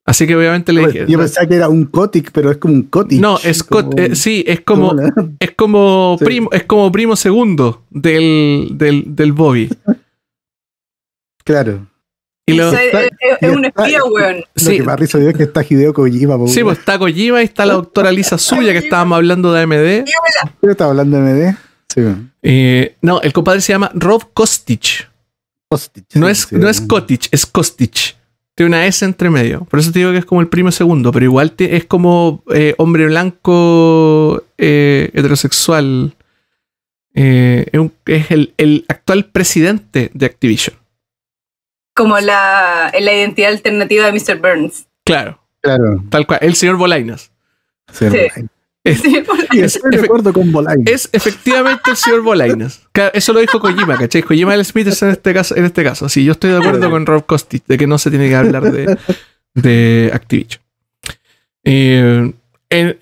[0.06, 1.06] Así que obviamente le dije.
[1.08, 3.20] Yo pensaba que era un Cotic, pero es como un Cotic.
[3.20, 4.92] No, es co- como- eh, sí, es como,
[5.40, 6.24] es como Sí.
[6.24, 9.68] primo, es como primo segundo del, del, del Bobby.
[11.44, 11.86] Claro.
[12.52, 14.36] Y lo- Eso es, es- es un espía, weón.
[14.38, 16.36] Lo sí, que más risa dio es que está Hideo Kojima.
[16.38, 19.62] po, sí, pues está Kojima y está la doctora Lisa Suya que estábamos hablando de
[19.62, 20.04] AMD.
[20.62, 21.22] ¿Yo estaba hablando de
[21.52, 21.56] MD?
[21.88, 22.30] Sí, bueno.
[22.42, 25.08] Eh, no, el compadre se llama Rob Kostic.
[25.68, 28.16] Kostic, No sí, es, sí, no es Kotich, es Kostic.
[28.56, 29.64] Tiene una S entre medio.
[29.64, 32.42] Por eso te digo que es como el primo segundo, pero igual te- es como
[32.52, 36.14] eh, hombre blanco eh, heterosexual.
[37.14, 40.76] Eh, es un- es el, el actual presidente de Activision.
[41.94, 44.36] Como la, la identidad alternativa de Mr.
[44.40, 44.86] Burns.
[45.04, 46.02] Claro, Claro.
[46.10, 46.38] tal cual.
[46.42, 47.30] El señor Bolainas.
[47.92, 48.06] Sí.
[48.82, 49.22] Es, Sí,
[49.58, 50.84] es- estoy de acuerdo con Bolaños.
[50.86, 52.80] es efectivamente el señor Bolainas.
[53.12, 54.22] Eso lo dijo Kojima, ¿cachai?
[54.22, 55.54] Kojima el Smithers en este caso.
[55.56, 56.08] En este caso.
[56.08, 58.70] Sí, yo estoy de acuerdo con Rob Kostic de que no se tiene que hablar
[58.72, 58.96] de,
[59.54, 60.62] de Activision.
[61.64, 62.32] Eh,
[62.70, 62.98] en-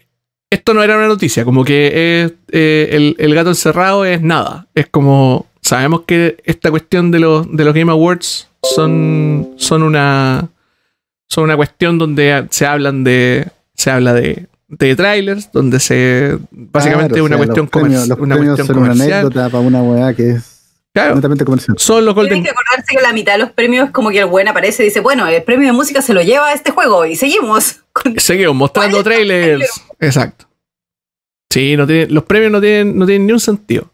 [0.50, 4.66] esto no era una noticia, como que es, eh, el, el gato encerrado es nada.
[4.74, 10.48] Es como, sabemos que esta cuestión de los, de los Game Awards son, son una
[11.26, 17.14] son una cuestión donde se hablan de se habla de, de trailers, donde se básicamente
[17.14, 19.12] Claro, o una sea, cuestión los premios- comercial, Los una cuestión son una comercial.
[19.20, 20.54] anécdota para una weá que es
[20.94, 21.76] Claro, comercial.
[21.78, 24.48] son los Tienen que acordarse que la mitad de los premios, como que el buen
[24.48, 27.14] aparece y dice, bueno, el premio de música se lo lleva a este juego y
[27.14, 27.82] seguimos.
[27.92, 29.82] con- Seguimos mostrando ¿Cuál es el trailers.
[30.00, 30.46] Exacto.
[31.50, 33.92] Sí, no tienen, los premios no tienen, no tienen ni un sentido.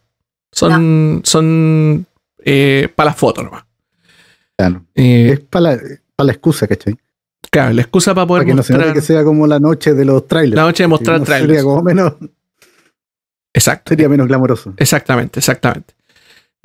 [0.50, 2.06] Son, son
[2.42, 3.64] eh, para las fotos nomás.
[4.58, 4.84] Claro.
[4.94, 5.82] Eh, Es para la,
[6.16, 6.96] para la excusa, ¿cachai?
[7.50, 9.60] claro, la excusa para poder Para que no se mostrar note que sea como la
[9.60, 10.56] noche de los trailers.
[10.56, 11.48] la noche de mostrar no, trailers.
[11.50, 12.14] Sería como menos,
[13.52, 13.90] Exacto.
[13.90, 14.74] sería menos glamoroso.
[14.76, 15.94] Exactamente, exactamente.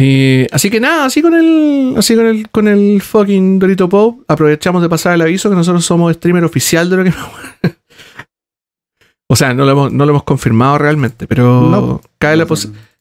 [0.02, 4.22] Eh, así que nada, así con el, así con el, con el fucking Dorito Pop,
[4.28, 7.12] aprovechamos de pasar el aviso que nosotros somos streamer oficial de lo que
[9.32, 12.02] O sea, no lo hemos, no lo hemos confirmado realmente, pero No.
[12.18, 12.56] cabe, la No,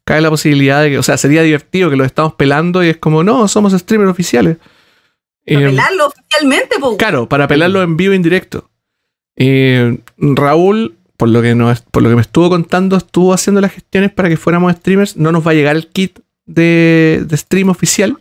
[0.05, 2.97] cabe la posibilidad de que, o sea, sería divertido que lo estamos pelando y es
[2.99, 4.59] como, no, somos streamers oficiales.
[5.49, 6.97] Para Eh, pelarlo oficialmente, pues.
[6.99, 8.69] Claro, para pelarlo en vivo en directo.
[9.37, 13.73] Eh, Raúl, por lo, que nos, por lo que me estuvo contando, estuvo haciendo las
[13.73, 15.17] gestiones para que fuéramos streamers.
[15.17, 18.19] No nos va a llegar el kit de, de stream oficial.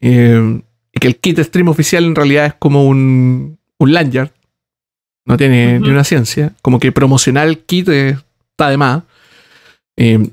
[0.00, 0.60] Eh,
[0.92, 4.30] y que el kit de stream oficial en realidad es como un, un lanyard.
[5.24, 6.52] No tiene ni una ciencia.
[6.62, 9.02] Como que promocionar el kit está de más.
[9.96, 10.28] Eh,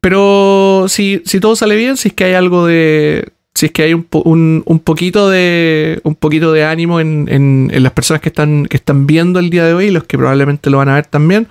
[0.00, 3.28] pero si, si todo sale bien, si es que hay algo de.
[3.54, 6.00] Si es que hay un, un, un poquito de.
[6.04, 9.50] un poquito de ánimo en, en- en las personas que están, que están viendo el
[9.50, 11.48] día de hoy, y los que probablemente lo van a ver también.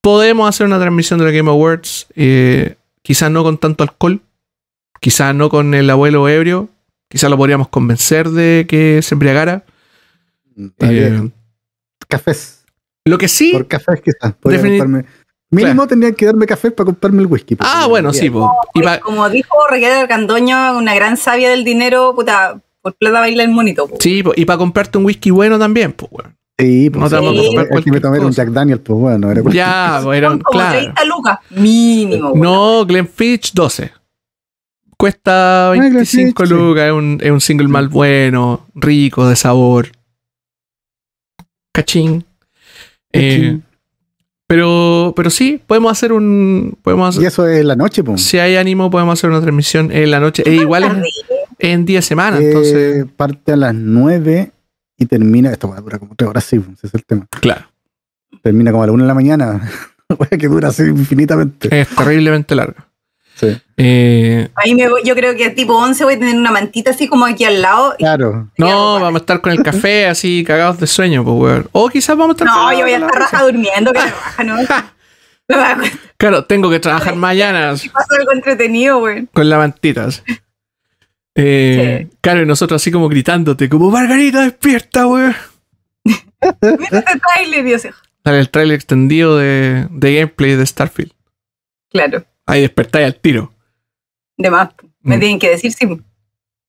[0.00, 2.06] Podemos hacer una transmisión de los Game Awards.
[2.16, 4.20] eh, quizás no con tanto alcohol.
[5.00, 6.68] Quizás no con el abuelo ebrio.
[7.08, 9.64] Quizás lo podríamos convencer de que se embriagara.
[10.80, 11.28] Eh,
[12.08, 12.64] cafés.
[13.04, 13.52] lo que sí.
[13.52, 14.34] Por cafés quizás.
[14.40, 14.62] Podría
[15.50, 17.54] Mínimo tendrían que darme café para comprarme el whisky.
[17.54, 18.52] porque Ah, no bueno, sí, po.
[18.74, 23.42] Y pa- Como dijo Raquel Argandoño, una gran sabia del dinero, puta, por plata baila
[23.44, 23.86] el monito.
[23.86, 23.96] po.
[24.00, 24.32] sí, po.
[24.34, 26.36] y para comprarte un whisky bueno también, pues, weón.
[26.58, 28.32] Sí, pues No te vamos a comprar cualquier me tomé un.
[28.32, 30.78] Jack Daniel, pues bueno, era Ya, pues, era un- como claro.
[30.78, 32.30] 30 lucas, mínimo.
[32.30, 32.40] weón.
[32.40, 33.92] No, Glenfiddich 12.
[34.98, 36.54] Cuesta 25 Glenfiddich, sí.
[36.54, 39.88] lucas, es un, es un single mal bueno, rico, de sabor.
[41.72, 42.24] Cachín.
[43.12, 43.64] Eh, Cachín.
[44.46, 46.78] Pero, pero sí, podemos hacer un.
[46.82, 48.22] Podemos hacer- Y eso es la noche, pues.
[48.22, 50.42] si hay ánimo, podemos hacer una transmisión en la noche.
[50.46, 50.92] E igual es
[51.58, 53.06] en día de semana, Eh, entonces.
[53.16, 54.52] parte a las 9
[54.98, 55.50] y termina.
[55.50, 57.26] Esto va a durar como 3 horas, sí, ese es el tema.
[57.40, 57.66] Claro.
[58.42, 59.70] Termina como a la 1 de la mañana.
[60.38, 61.80] Que dura así infinitamente.
[61.80, 62.76] Es terriblemente largo.
[63.38, 63.54] Sí.
[63.76, 66.90] Eh, Ahí me voy- yo creo que a tipo 11 voy a tener una mantita
[66.92, 67.94] así como aquí al lado.
[67.98, 68.50] y- Claro.
[68.56, 71.68] no, vamos a estar con el café así cagados de sueño, pues, weón.
[71.72, 74.56] O quizás vamos a estar No, yo voy a estar raja durmiendo, que raja, ¿no?
[75.48, 79.00] Me Claro, tengo que trabajar mañana algo entretenido,
[79.32, 80.06] con la mantita.
[80.06, 80.22] así.
[81.34, 85.36] Eh, Claro, y nosotros así como gritándote, como Margarita, despierta, weón.
[86.04, 87.92] Mira este trailer
[88.24, 91.12] Dale el trailer extendido de, de gameplay de Starfield.
[91.90, 93.52] Claro, Ahí despertáis al tiro.
[94.38, 94.68] de más.
[95.02, 95.20] Me Mm.
[95.20, 95.86] tienen que decir sí,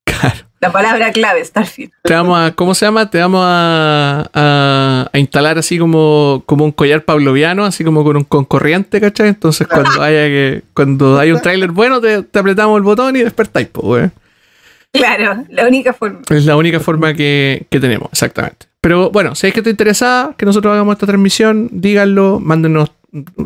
[0.05, 0.35] Claro.
[0.61, 1.91] la palabra clave, Starfield.
[2.03, 3.09] Te vamos a, ¿cómo se llama?
[3.09, 8.15] Te vamos a, a, a instalar así como, como un collar pavloviano, así como con
[8.17, 9.27] un con corriente, ¿cachai?
[9.29, 13.19] Entonces cuando haya que, cuando hay un tráiler bueno, te, te apretamos el botón y
[13.23, 14.09] despertáis, pues.
[14.93, 16.21] Claro, la única forma.
[16.29, 18.67] Es la única forma que, que tenemos, exactamente.
[18.79, 22.91] Pero bueno, si es que te interesa que nosotros hagamos esta transmisión, díganlo, mándenos,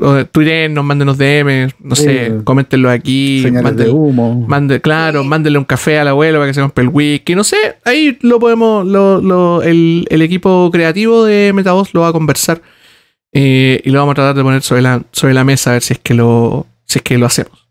[0.01, 2.33] eh, tuiteennos, mándenos DM, no sé, Sí.
[2.43, 4.45] coméntenlo aquí, Señales de humo.
[4.47, 5.27] Mande, claro, Sí.
[5.27, 7.35] mándenle un café al abuelo para que se compre el whisky.
[7.35, 12.09] No sé, ahí lo podemos, lo, lo- el, el equipo creativo de Metavoz lo va
[12.09, 12.61] a conversar
[13.33, 15.81] eh, y lo vamos a tratar de poner sobre la, sobre la mesa a ver
[15.83, 17.67] si es que lo, si es que lo hacemos.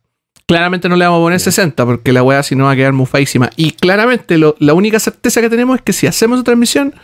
[0.46, 2.92] Claramente no le vamos a poner 60 porque la weá si no va a quedar
[2.92, 3.50] muy feísima.
[3.56, 6.94] Y claramente lo- la única certeza que tenemos es que si hacemos transmisión,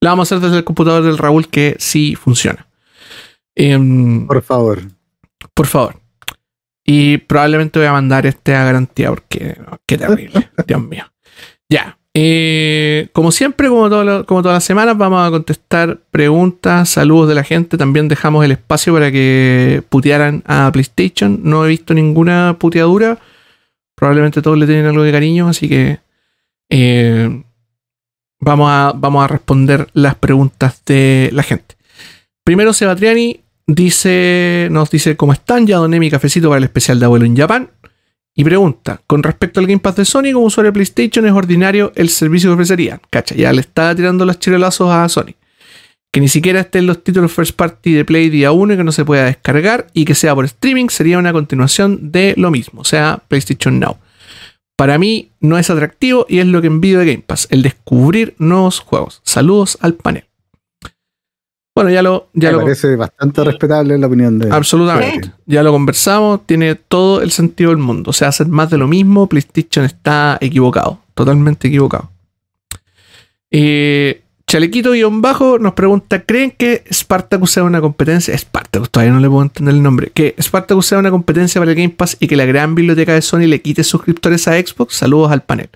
[0.00, 2.66] la vamos a hacer desde el computador del Raúl que sí funciona.
[3.56, 4.80] Em, Por favor.
[5.54, 5.96] por favor.
[6.86, 9.56] Y probablemente voy a mandar este a garantía porque
[9.86, 10.50] qué terrible.
[10.66, 11.04] Dios mío.
[11.68, 11.96] Ya.
[12.12, 17.34] eh, como siempre, como, todo como todas las semanas, vamos a contestar preguntas, saludos de
[17.36, 17.78] la gente.
[17.78, 21.40] También dejamos el espacio para que putearan a PlayStation.
[21.42, 23.18] No he visto ninguna puteadura.
[23.96, 26.00] Probablemente todos le tienen algo de cariño, así que
[26.68, 27.42] eh,
[28.40, 31.76] vamos, a, vamos a responder las preguntas de la gente.
[32.44, 37.06] Primero, Sebatriani dice, nos dice cómo están, ya doné mi cafecito para el especial de
[37.06, 37.70] abuelo en Japón.
[38.36, 41.92] Y pregunta, con respecto al Game Pass de Sony, como usuario de PlayStation, ¿es ordinario
[41.94, 43.00] el servicio que ofrecerían?
[43.08, 45.34] Cacha, ya le está tirando los chirolazos a Sony.
[46.10, 48.92] Que ni siquiera estén los títulos first party de Play día 1 y que no
[48.92, 52.84] se pueda descargar y que sea por streaming sería una continuación de lo mismo, o
[52.84, 53.98] sea, PlayStation Now.
[54.76, 58.34] Para mí no es atractivo y es lo que envidio de Game Pass, el descubrir
[58.38, 59.20] nuevos juegos.
[59.24, 60.24] Saludos al panel.
[61.74, 64.48] Bueno, ya lo, ya Me lo parece bastante respetable la opinión de.
[64.50, 65.32] Absolutamente.
[65.46, 68.10] Ya lo conversamos, tiene todo el sentido del mundo.
[68.10, 72.10] O sea, hacer más de lo mismo, PlayStation está equivocado, totalmente equivocado.
[73.50, 78.38] Eh, Chalequito-bajo nos pregunta: ¿Creen que Spartacus sea una competencia?
[78.38, 80.12] Spartacus, todavía no le puedo entender el nombre.
[80.14, 83.22] ¿Que Spartacus sea una competencia para el Game Pass y que la gran biblioteca de
[83.22, 84.94] Sony le quite suscriptores a Xbox?
[84.94, 85.70] Saludos al panel.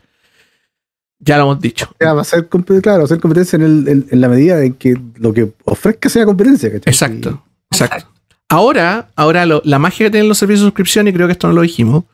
[1.20, 1.90] Ya lo hemos dicho.
[2.01, 4.62] Ya, va a ser, claro, va a ser competencia en, el- en- en la medida
[4.62, 6.70] en que lo que ofrezca sea competencia.
[6.70, 6.93] ¿cachai?
[6.93, 8.07] Exacto, exacto.
[8.49, 11.49] Ahora, ahora lo- la magia que tienen los servicios de suscripción, y creo que esto
[11.49, 12.05] no lo dijimos,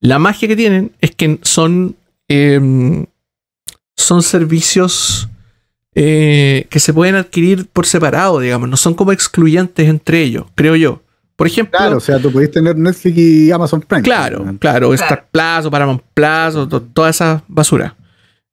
[0.00, 1.96] la magia que tienen es que son,
[2.28, 3.06] em,
[3.96, 5.28] son servicios
[5.96, 10.74] eh, que se pueden adquirir por separado, digamos, no son como excluyentes entre ellos, creo
[10.74, 11.02] yo.
[11.36, 14.02] Por ejemplo, Claro, o sea, tú podés tener Netflix y Amazon Prime.
[14.02, 17.94] Claro, claro, Star Plus o Paramount Plus o to- toda esa basura.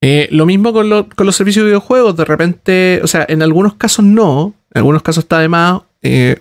[0.03, 3.41] Eh, lo mismo con, lo- con los servicios de videojuegos, de repente, o sea, en
[3.43, 5.81] algunos casos no, en algunos casos está de más.
[6.01, 6.37] eh,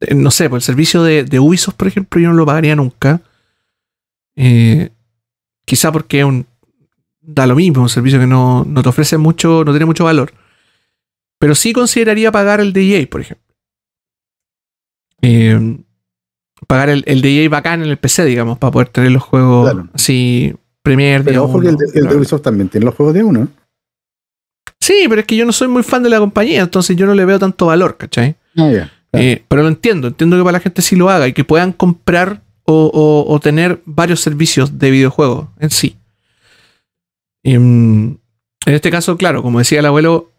[0.00, 2.74] eh, no sé, por el servicio de, de Ubisoft, por ejemplo, yo no lo pagaría
[2.74, 3.22] nunca.
[4.36, 4.90] Eh,
[5.64, 6.46] quizá porque un,
[7.20, 10.32] da lo mismo, un servicio que no, no te ofrece mucho, no tiene mucho valor.
[11.38, 13.44] Pero sí consideraría pagar el EA, por ejemplo.
[15.22, 15.78] Eh,
[16.66, 19.70] pagar el, el de EA bacán en el PC, digamos, para poder tener los juegos
[19.70, 19.88] Claro.
[19.94, 20.54] así
[20.84, 22.14] Premier Pero ojo que el, de.
[22.16, 23.48] Ubisoft también tiene los juegos de uno.
[24.80, 27.14] Sí, pero es que yo no soy muy fan de la compañía, entonces yo no
[27.14, 28.36] le veo tanto valor, ¿cachai?
[28.56, 28.68] Ah.
[28.70, 28.90] Claro.
[29.14, 31.72] Eh, pero lo entiendo, entiendo que para la gente sí lo haga y que puedan
[31.72, 35.96] comprar o, o- o tener varios servicios de videojuegos en sí.
[37.44, 38.16] Em,
[38.66, 40.32] en este caso, claro, como decía el abuelo,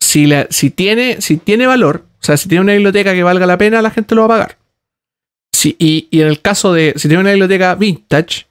[0.00, 3.46] si, la- si, tiene, si tiene valor, o sea, si tiene una biblioteca que valga
[3.46, 4.58] la pena, la gente lo va a pagar.
[5.52, 8.46] Si- y, y en el caso de, si tiene una biblioteca vintage,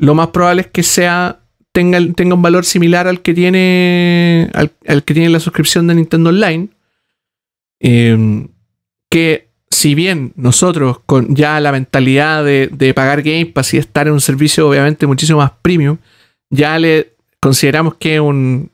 [0.00, 1.40] lo más probable es que sea
[1.72, 6.30] tenga, tenga un valor similar al que tiene al, que tiene la suscripción de Nintendo
[6.30, 6.68] Online.
[7.80, 8.48] Em,
[9.10, 14.06] que si bien nosotros con ya la mentalidad de, de pagar Game Pass y estar
[14.06, 15.98] en un servicio obviamente muchísimo más premium,
[16.48, 18.70] ya le consideramos que un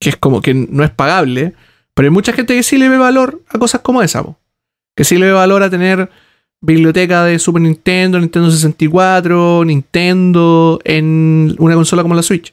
[0.00, 1.54] que es como que no es pagable,
[1.94, 4.24] pero hay mucha gente que sí le ve valor a cosas como esa,
[4.96, 6.10] que sí le ve valor a tener
[6.60, 12.52] biblioteca de Super Nintendo, Nintendo 64, Nintendo en una consola como la Switch.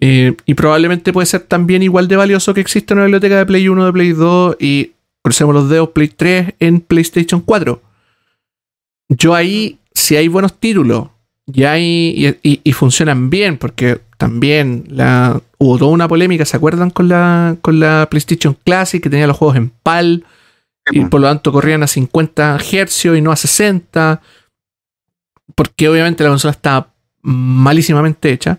[0.00, 3.68] Eh, y probablemente puede ser también igual de valioso que existe una biblioteca de Play
[3.68, 4.92] 1, de Play 2 y
[5.22, 7.80] crucemos los dedos Play 3 en PlayStation 4.
[9.08, 11.08] yo ahí, si hay buenos títulos
[11.52, 14.84] y, hay, y, y- funcionan bien, porque también
[15.58, 19.36] hubo toda una polémica, ¿se acuerdan con la, con la PlayStation Classic que tenía los
[19.36, 20.24] juegos en PAL
[20.90, 24.20] y por lo tanto corrían a 50 Hz y no a 60?
[25.54, 26.88] Porque obviamente la consola está
[27.22, 28.58] malísimamente hecha.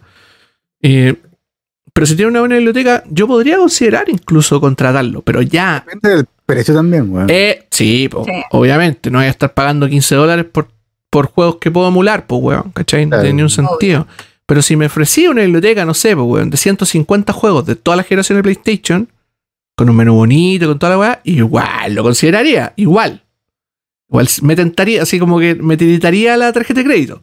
[0.81, 1.15] Eh,
[1.91, 6.25] pero si tiene una buena biblioteca, yo podría considerar incluso contratarlo, pero ya Depende del
[6.45, 7.27] precio también, weón.
[7.29, 8.31] eh, sí, po, Sí.
[8.51, 9.11] obviamente.
[9.11, 10.69] No voy a estar pagando 15 dólares por,
[11.09, 12.71] por juegos que puedo emular, pues, weón.
[12.71, 13.05] ¿Cachai?
[13.05, 14.07] No tiene ni un sentido.
[14.45, 17.97] Pero si me ofrecía una biblioteca, no sé, pues, weón, de 150 juegos de toda
[17.97, 19.07] la generación de PlayStation,
[19.75, 23.23] con un menú bonito, con toda la weá, igual lo consideraría, igual.
[24.09, 27.21] Igual me tentaría, así como que me tiritaría la tarjeta de crédito.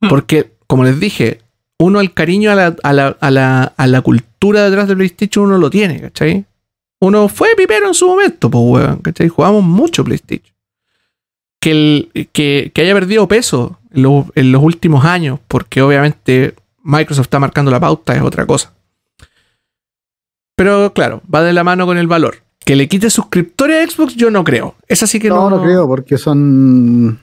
[0.00, 0.08] Hmm.
[0.08, 1.40] Porque, como les dije,
[1.78, 5.46] uno el cariño a la, a la, a la, a la cultura detrás de PlayStation
[5.46, 6.44] uno lo tiene, ¿cachai?
[7.00, 9.28] Uno fue pipero en su momento, pues, weón, ¿cachai?
[9.28, 10.52] Jugamos mucho PlayStation.
[11.60, 16.54] Que, el, que, que haya perdido peso en, lo- en los últimos años, porque obviamente
[16.82, 18.72] Microsoft está marcando la pauta, es otra cosa.
[20.58, 22.42] Pero claro, va de la mano con el valor.
[22.58, 24.74] Que le quite suscriptores a Xbox, yo no creo.
[24.88, 25.56] Es así que no, no.
[25.56, 27.18] no creo, porque son.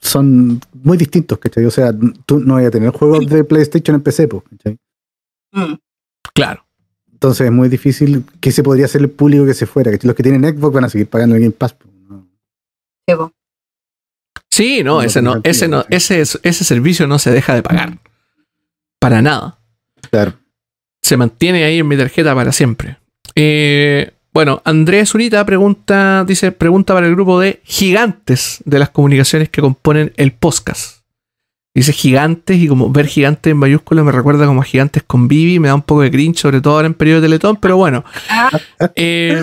[0.00, 1.64] Son muy distintos, ¿cachai?
[1.64, 1.90] O sea,
[2.26, 4.78] tú no vas a tener juegos de PlayStation en PC, ¿cachai?
[5.52, 5.74] Mm.
[6.34, 6.66] Claro.
[7.10, 9.90] Entonces es muy difícil que se podría hacer el público que se fuera.
[9.90, 10.06] ¿cachai?
[10.06, 11.74] Los que tienen Xbox van a seguir pagando el Game Pass.
[12.08, 12.28] ¿no?
[14.50, 17.62] Sí, no, No ese no, ese no, ese, es- ese servicio no se deja de
[17.62, 17.98] pagar.
[19.00, 19.58] Para nada.
[20.10, 20.34] Claro.
[21.04, 22.96] Se mantiene ahí en mi tarjeta para siempre.
[23.34, 29.50] Eh, bueno, Andrés Zurita pregunta, dice, pregunta para el grupo de gigantes de las comunicaciones
[29.50, 31.00] que componen el podcast.
[31.74, 35.58] Dice gigantes y como ver gigantes en mayúsculas me recuerda como a gigantes con Bibi,
[35.60, 38.02] me da un poco de cringe, sobre todo ahora en periodo de Teletón, pero bueno.
[38.96, 39.42] Eh,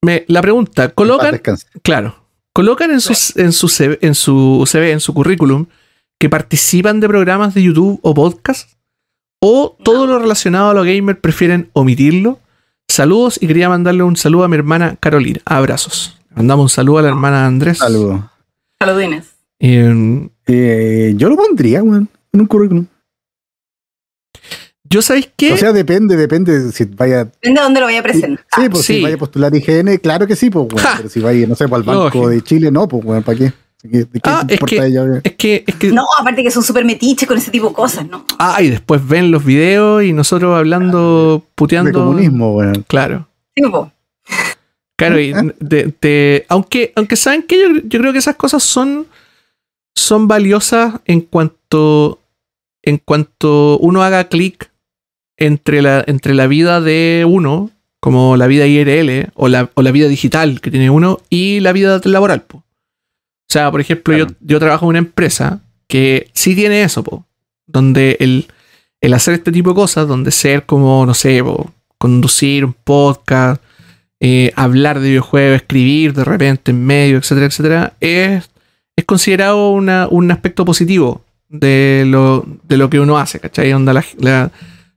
[0.00, 1.40] me- la pregunta, ¿colocan.
[1.82, 2.14] Claro.
[2.52, 5.66] Colocan en, sus, en, su CV, en su CV, en su currículum,
[6.20, 8.70] que participan de programas de YouTube o podcast.
[9.40, 12.38] O todo lo relacionado a lo gamer prefieren omitirlo.
[12.88, 15.40] Saludos y quería mandarle un saludo a mi hermana Carolina.
[15.44, 16.18] Abrazos.
[16.34, 17.80] Mandamos un saludo a la hermana Andrés.
[17.82, 18.28] Algo.
[18.78, 19.26] saludines.
[19.60, 22.86] Eh, Eh, yo lo pondría, weón, en un currículum.
[24.84, 25.52] yo sabéis qué?
[25.52, 27.24] O sea, depende, depende de si vaya.
[27.26, 28.46] Depende de dónde lo voy a presentar.
[28.56, 28.94] Sí, pues sí.
[28.96, 30.78] si vaya a postular IGN, claro que sí, pues, weón.
[30.84, 30.94] Ja.
[30.96, 32.28] Pero si vaya, no sé, para el Banco Lógico.
[32.30, 33.52] de Chile, no, pues, weón, ¿para qué?
[33.82, 36.50] ¿De qué, de qué Ah, es que- ella, es que, es que No, aparte que
[36.50, 38.24] son súper metiches con ese tipo de cosas, ¿no?
[38.38, 41.90] ah, y después ven los videos y nosotros hablando, puteando.
[41.90, 42.84] De comunismo, weón.
[42.88, 43.28] Claro.
[43.56, 43.92] Sí, po.
[44.96, 49.06] Claro, y de- de- aunque, aunque saben que yo, yo creo que esas cosas son,
[49.94, 52.20] son valiosas en cuanto,
[52.82, 54.70] en cuanto uno haga clic
[55.36, 59.92] entre la, entre la vida de uno, como la vida IRL o la, o la
[59.92, 62.42] vida digital que tiene uno, y la vida laboral.
[62.42, 62.64] po.
[63.48, 64.30] O sea, por ejemplo, Claro.
[64.30, 67.24] yo, yo trabajo en una empresa que sí tiene eso, po,
[67.66, 68.46] donde el,
[69.00, 73.62] el hacer este tipo de cosas, donde ser como, no sé, po, conducir un podcast,
[74.20, 78.50] eh, hablar de videojuegos, escribir de repente en medio, etcétera, etcétera, es,
[78.96, 83.72] es considerado una- un aspecto positivo de lo, de lo que uno hace, ¿cachai?
[83.72, 84.50] Onda la- la-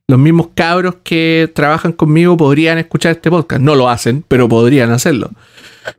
[0.08, 3.62] los mismos cabros que trabajan conmigo podrían escuchar este podcast.
[3.62, 5.30] No lo hacen, pero podrían hacerlo.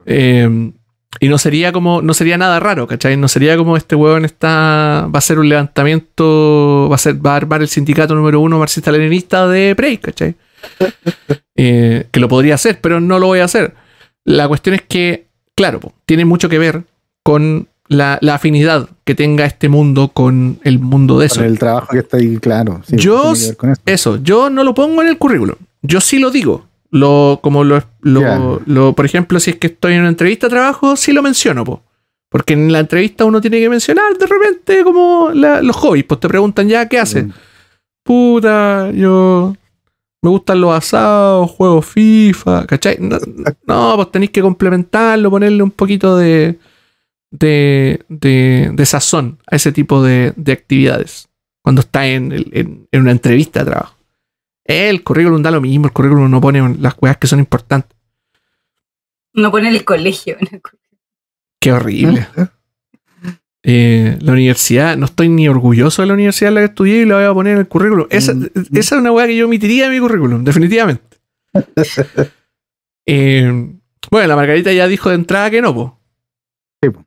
[0.05, 0.71] Eh,
[1.21, 3.17] y no sería como, no sería nada raro, ¿cachai?
[3.17, 7.35] No sería como este huevón está, va a hacer un levantamiento, va a ser, va
[7.35, 10.35] a armar el sindicato número uno marxista-leninista de Prey, ¿cachai?
[11.55, 13.75] Eh, que lo podría hacer, pero no lo voy a hacer.
[14.25, 16.85] La cuestión es que, claro, po, tiene mucho que ver
[17.23, 21.37] con la, la afinidad que tenga este mundo con el mundo de eso.
[21.37, 22.81] Con el trabajo que está ahí, claro.
[22.87, 23.35] sí, Yo.
[23.85, 25.57] Eso, yo no lo pongo en el currículum.
[25.83, 26.67] Yo sí lo digo.
[26.93, 28.21] Lo, como lo, lo,
[28.67, 31.65] lo- por ejemplo, si es que estoy en una entrevista de trabajo, sí lo menciono,
[31.65, 31.83] po.
[32.31, 36.05] Porque en la entrevista uno tiene que mencionar de repente como la- los hobbies.
[36.05, 37.25] Pues te preguntan ya, ¿qué haces?
[38.05, 39.55] Puta, yo
[40.23, 42.97] me gustan los asados, juego FIFA, ¿cachai?
[43.01, 43.19] No,
[43.67, 46.59] no, pues tenéis que complementarlo, ponerle un poquito de,
[47.31, 51.29] de, de, de sazón a ese tipo de, de actividades
[51.63, 53.97] cuando está en- en una entrevista de trabajo.
[54.73, 57.97] El currículum da lo mismo, el currículum no pone las cosas que son importantes.
[59.35, 60.37] No poner el colegio.
[60.41, 60.99] en el currículum.
[61.61, 62.27] Qué horrible.
[63.65, 67.05] Eh, la universidad, no estoy ni orgulloso de la universidad en la que estudié y
[67.07, 68.07] la voy a poner en el currículum.
[68.11, 68.47] Esa, Mm.
[68.73, 71.03] esa es una weá que yo omitiría de mi currículum, definitivamente.
[73.05, 73.51] Eh,
[74.13, 75.99] bueno, la Margarita ya dijo de entrada que no, po.
[76.81, 77.05] Sí, po.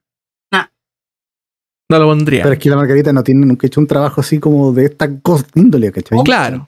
[1.90, 2.42] No lo pondría.
[2.44, 5.20] Pero es que la Margarita no tiene nunca hecho un trabajo así como de esta
[5.22, 6.18] cosa índole, ¿cachai?
[6.26, 6.68] Claro.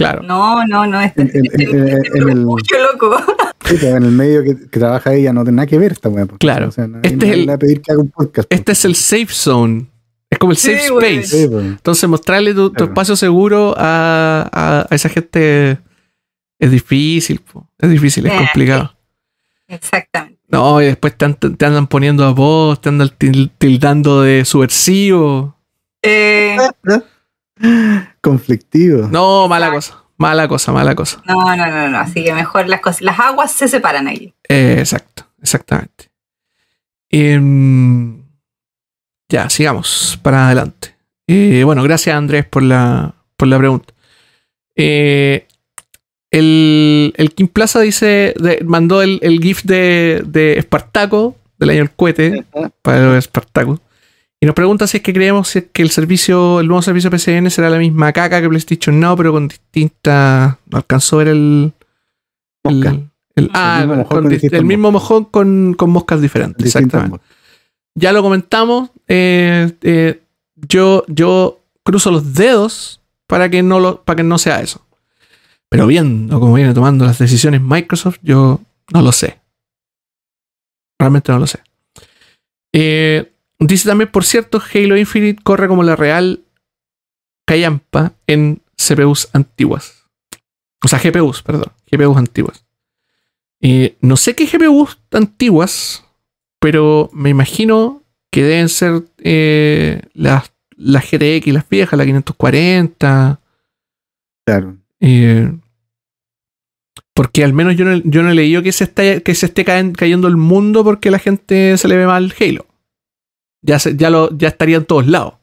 [0.00, 0.22] Claro.
[0.22, 1.00] No, no, no.
[1.00, 3.16] En- en- en- en el- refugio loco.
[3.58, 6.24] Pero en el medio que, que trabaja ella no tiene nada que ver esta weá.
[6.26, 6.68] porque, Claro.
[6.68, 8.46] O sea, nadie- Este es el- le va a pedir que haga un podcast.
[8.52, 9.86] Este es el safe zone.
[10.30, 11.22] Es como el Sí, safe space.
[11.24, 11.64] Sí, pues.
[11.64, 12.92] Entonces, mostrarle tu, tu Claro.
[12.92, 15.78] espacio seguro a, a- a esa gente
[16.58, 17.40] es difícil.
[17.40, 17.66] po.
[17.78, 18.36] Es difícil, es Eh.
[18.36, 18.94] complicado.
[19.68, 20.38] Exactamente.
[20.48, 24.44] No, y después te, an- te andan poniendo a vos, te andan til- tildando de
[24.44, 25.56] subversivo.
[26.02, 26.56] Eh,
[28.20, 29.08] Conflictivo.
[29.08, 29.96] No, mala cosa.
[30.16, 31.22] Mala cosa, mala cosa.
[31.26, 31.98] no, no, no, no.
[31.98, 33.00] Así que mejor las cosas.
[33.02, 34.34] Las aguas se separan ahí.
[34.48, 36.10] Eh, exacto, exactamente.
[37.08, 38.22] Em,
[39.28, 40.94] ya, sigamos para adelante.
[41.26, 43.94] Eh, bueno, gracias Andrés por la, por la pregunta.
[44.76, 45.46] Eh,
[46.30, 51.78] el, el Kim Plaza dice, de- mandó el, el GIF de, de Espartaco, del año
[51.80, 52.44] del cohete,
[52.82, 53.80] para los Espartacos.
[54.42, 57.68] Y nos pregunta si es que creemos que el servicio, el nuevo servicio PCN será
[57.68, 60.58] la misma caca que PlayStation Now, pero con distinta.
[60.70, 61.72] No alcanzó a ver el.
[62.64, 66.66] el- el- ah, mismo mojón con con el mismo mojón con, con moscas diferentes.
[66.66, 67.18] Exactamente.
[67.94, 68.90] Ya lo comentamos.
[69.08, 70.22] eh, eh,
[70.56, 74.84] yo, yo cruzo los dedos para que no lo, para que no sea eso.
[75.70, 78.60] Pero viendo cómo viene tomando las decisiones Microsoft, yo
[78.92, 79.38] no lo sé.
[80.98, 81.60] Realmente no lo sé.
[82.74, 86.40] Eh, dice también, por cierto, Halo Infinite corre como la real
[87.46, 90.04] callampa en CPUs antiguas.
[90.84, 91.72] O sea, GPUs, perdón.
[91.90, 92.64] GPUs antiguas.
[93.60, 96.04] Eh, no sé qué GPUs antiguas,
[96.58, 103.40] pero me imagino que deben ser eh, las, las GTX, las viejas, la 540.
[104.46, 104.76] Claro.
[105.00, 105.52] eh,
[107.14, 109.64] porque al menos yo no, yo no he leído que se, está, que se esté
[109.64, 112.66] caen- cayendo el mundo porque la gente se le ve mal Halo.
[113.62, 115.34] Ya, se- ya, lo, ya estaría en todos lados.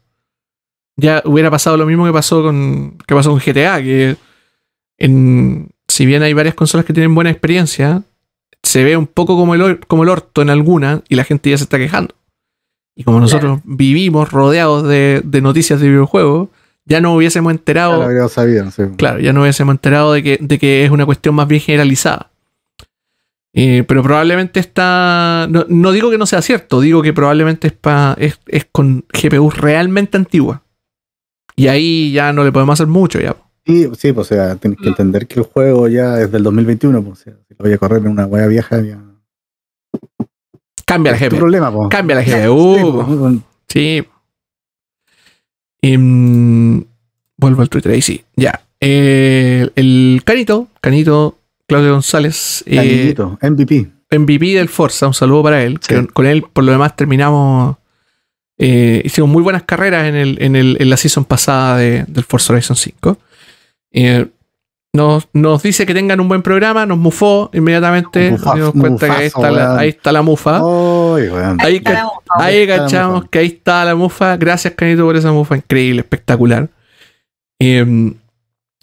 [0.96, 4.16] Ya hubiera pasado lo mismo que pasó con, que pasó con GTA, que
[4.98, 8.02] en, si bien hay varias consolas que tienen buena experiencia,
[8.62, 11.56] se ve un poco como el, como el orto en alguna y la gente ya
[11.58, 12.14] se está quejando.
[12.96, 16.48] Y como nosotros vivimos rodeados de, de noticias de videojuegos,
[16.84, 18.02] ya no hubiésemos enterado
[18.80, 18.96] sabido.
[18.96, 22.30] Claro, ya no hubiésemos enterado de que, de que es una cuestión más bien generalizada.
[23.54, 25.46] Eh, pero probablemente está.
[25.50, 29.04] No, no digo que no sea cierto, digo que probablemente es, pa- es, es con
[29.12, 30.60] GPUs realmente antiguas.
[31.56, 33.34] Y ahí ya no le podemos hacer mucho ya.
[33.66, 37.02] Sí, sí, pues, o sea, tienes que entender que el juego ya es del 2021,
[37.02, 38.98] pues, o sea, si lo voy a correr en una wea vieja, ya.
[40.86, 41.36] Cambia la GPU.
[41.36, 41.88] problema, pues.
[41.90, 43.04] Cambia la Sí, GPU.
[43.18, 43.34] pues,
[43.68, 44.06] Sí.
[45.82, 46.84] Em,
[47.36, 48.24] vuelvo al Twitter, ahí sí.
[48.36, 48.60] Ya.
[48.80, 51.37] Eh, el Canito, Canito
[51.68, 52.64] Claudio González.
[52.66, 53.90] eh, MVP.
[54.10, 55.78] MVP del Forza, un saludo para él.
[55.82, 55.94] Sí.
[55.94, 57.76] que con él, por lo demás, terminamos.
[58.60, 62.24] eh, hicimos muy buenas carreras en, el, en, el- en la season pasada de- del
[62.24, 63.16] Forza Horizon 5.
[63.92, 64.26] Eh,
[64.92, 68.32] nos, nos dice que tengan un buen programa, nos mufó inmediatamente.
[68.32, 70.60] Nos dimos cuenta que ahí está, la, ahí está la mufa.
[71.60, 72.08] Ahí ca-.
[72.30, 73.28] Ahí cachamos mufa.
[73.30, 74.36] que ahí está la mufa.
[74.38, 76.68] Gracias, Canito, por esa mufa increíble, espectacular.
[77.60, 77.84] Eh,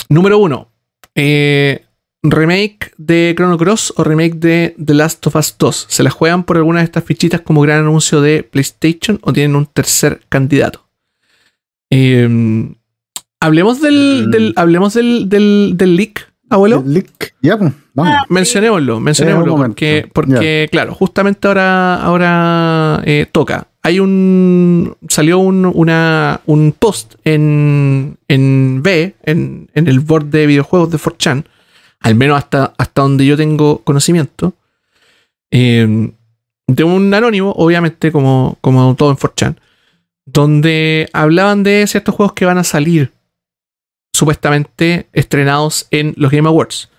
[0.08, 0.70] número uno.
[1.16, 1.85] eh,
[2.32, 5.86] remake de Chrono Cross o remake de The Last of Us 2.
[5.90, 9.56] ¿Se la juegan por alguna de estas fichitas como gran anuncio de PlayStation o tienen
[9.56, 10.86] un tercer candidato?
[11.90, 12.74] Eh,
[13.40, 14.32] hablemos del, Mm.
[14.32, 16.84] del- hablemos del, del, del leak, abuelo.
[17.42, 18.14] Ya, pues, vamos.
[18.18, 23.68] Ah, Mencionémoslo, mencionémoslo, Eh, porque, porque claro, justamente ahora, ahora eh, toca.
[23.84, 24.96] Hay un.
[25.10, 30.98] Salió un, una, un post en, en B, en, en el board de videojuegos de
[30.98, 31.46] 4chan,
[32.06, 34.54] al menos hasta, hasta donde yo tengo conocimiento,
[35.50, 36.12] eh,
[36.68, 39.56] de un anónimo, obviamente, como, como todo en 4chan,
[40.24, 43.12] donde hablaban de ciertos juegos que van a salir
[44.14, 46.90] supuestamente estrenados en los Game Awards.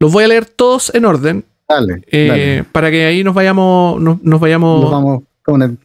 [0.00, 2.02] Los voy a leer todos en orden Dale.
[2.08, 2.64] eh, dale.
[2.64, 5.22] para que ahí nos vayamos, nos, nos vayamos, Nos vamos,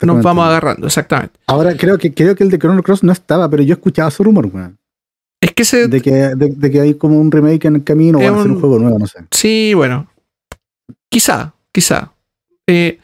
[0.02, 1.40] nos vamos agarrando, exactamente.
[1.46, 4.24] Ahora creo que creo que el de Chrono Cross no estaba, pero yo escuchaba su
[4.24, 4.81] rumor, weón.
[5.42, 8.20] Es que se, De que, de, de que hay como un remake en el camino
[8.20, 9.20] o van a hacer un- juego nuevo, no sé.
[9.32, 10.08] sí, bueno,
[11.10, 12.14] quizá, quizá.
[12.68, 13.00] Eh,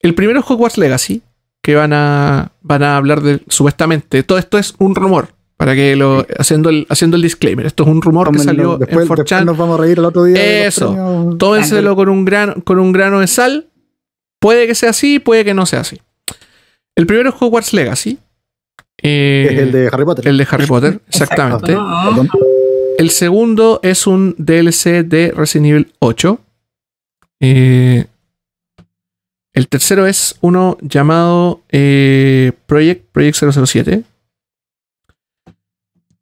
[0.00, 1.22] el primero es Hogwarts Legacy,
[1.62, 5.96] que van a, van a hablar de, supuestamente, todo esto es un rumor, para que
[5.96, 9.08] lo, haciendo el, haciendo el disclaimer, esto es un rumor que Tómenlo, salió después, en
[9.12, 10.66] 4chan, después nos vamos a reír el otro día.
[10.66, 11.34] Eso.
[11.38, 13.66] tómenselo con un, grano, con un grano de sal.
[14.40, 16.00] Puede que sea así, puede que no sea así.
[16.96, 18.18] El primero es Hogwarts Legacy.
[19.02, 20.28] Eh, Es el de Harry Potter.
[20.28, 21.76] el de Harry Potter, exactamente.
[22.98, 26.38] El segundo es un DLC de Resident Evil 8.
[27.40, 28.04] Eh,
[29.54, 33.36] el tercero es uno llamado eh, Project, Project
[33.66, 34.02] 007.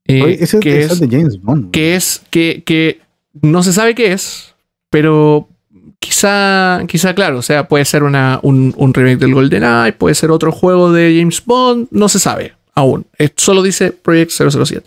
[0.07, 1.71] Eh, Oye, ese, que es es de James Bond.
[1.71, 3.01] que es que, que
[3.43, 4.55] no se sabe qué es,
[4.89, 5.49] pero
[5.99, 10.31] quizá, quizá, claro, o sea, puede ser una, un, un remake del GoldenEye, puede ser
[10.31, 13.07] otro juego de James Bond, no se sabe aún.
[13.37, 14.87] Solo dice Project 007.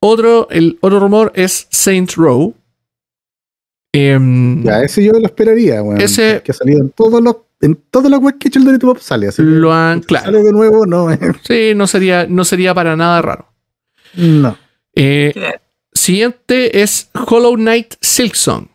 [0.00, 2.54] Otro, el otro rumor es Saints Row.
[3.92, 6.00] Em, Ya, ese yo lo esperaría, weón.
[6.00, 7.36] Ese- Que ha salido en todos los.
[7.62, 9.40] En todas las webs que Dorito Pop sale así.
[9.42, 10.26] lo han, claro.
[10.26, 11.10] Sale de nuevo, no.
[11.10, 13.46] eh, Sí, no sería, no sería para nada raro.
[14.14, 14.58] no.
[14.94, 15.32] Eh,
[15.92, 18.68] siguiente es Hollow Knight Silksong.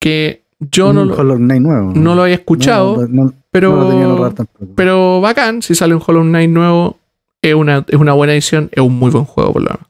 [0.00, 1.92] Que yo no Un lo, Hollow Knight nuevo.
[1.94, 4.34] no lo había escuchado, No, no, no, pero, no
[4.74, 5.62] pero bacán.
[5.62, 6.98] Si sale un Hollow Knight nuevo,
[7.42, 9.86] es una, es una buena edición, es un muy buen juego, por lo menos.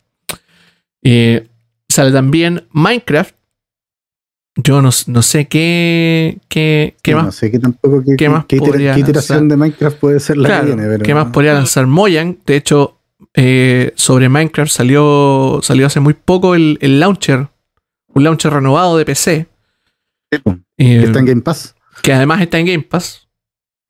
[1.02, 1.46] Eh,
[1.88, 3.34] sale también Minecraft.
[4.56, 8.02] Yo no, no sé qué, qué, qué Sí, más No sé qué tampoco.
[8.16, 10.88] Qué, más qué podría iteración de Minecraft puede ser la Claro, que viene.
[10.88, 12.38] Pero, ¿Qué más podría lanzar Mojang?
[12.44, 12.98] De hecho,
[13.34, 17.48] eh, sobre Minecraft salió, salió hace muy poco el, el launcher,
[18.08, 19.46] un launcher renovado de PC,
[20.32, 21.74] Sí, eh, que está en Game Pass.
[22.02, 23.27] que además está en Game Pass.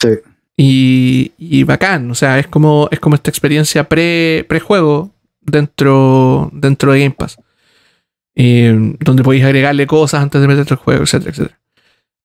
[0.00, 0.08] Sí.
[0.56, 6.92] Y, y bacán, o sea, es como, es como esta experiencia pre, pre-juego dentro, dentro
[6.92, 7.38] de Game Pass.
[8.34, 11.58] Eh, donde podéis agregarle cosas antes de meterte al juego, etcétera, etcétera.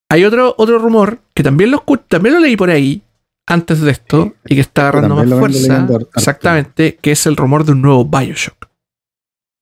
[0.10, 3.02] Hay otro, otro rumor que también lo, también lo leí por ahí
[3.48, 5.88] antes de esto y que está agarrando más fuerza.
[6.16, 8.68] Exactamente, que es el rumor de un nuevo Bioshock.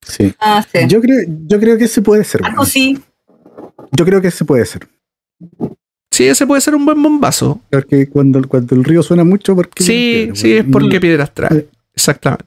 [0.06, 0.34] Sí.
[0.40, 0.80] Ah, sí.
[0.88, 2.44] Yo creo, yo creo que ese puede ser.
[2.44, 2.68] Algo weón.
[2.68, 3.00] sí.
[3.92, 4.88] Yo creo que ese puede ser.
[6.12, 7.62] Sí, ese puede ser un buen bombazo.
[7.70, 11.68] Porque cuando, cuando el río suena mucho, porque Sí, sí, es porque piedras trae.
[11.96, 12.46] Exactamente.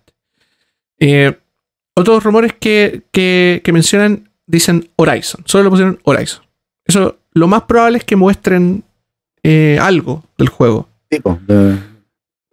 [1.01, 1.35] Eh,
[1.95, 5.43] otros rumores que, que, que mencionan dicen Horizon.
[5.47, 6.43] Solo le pusieron Horizon.
[6.85, 8.85] Eso, lo más probable es que muestren
[9.43, 10.89] eh, algo del juego.
[11.09, 11.79] Tipo, de-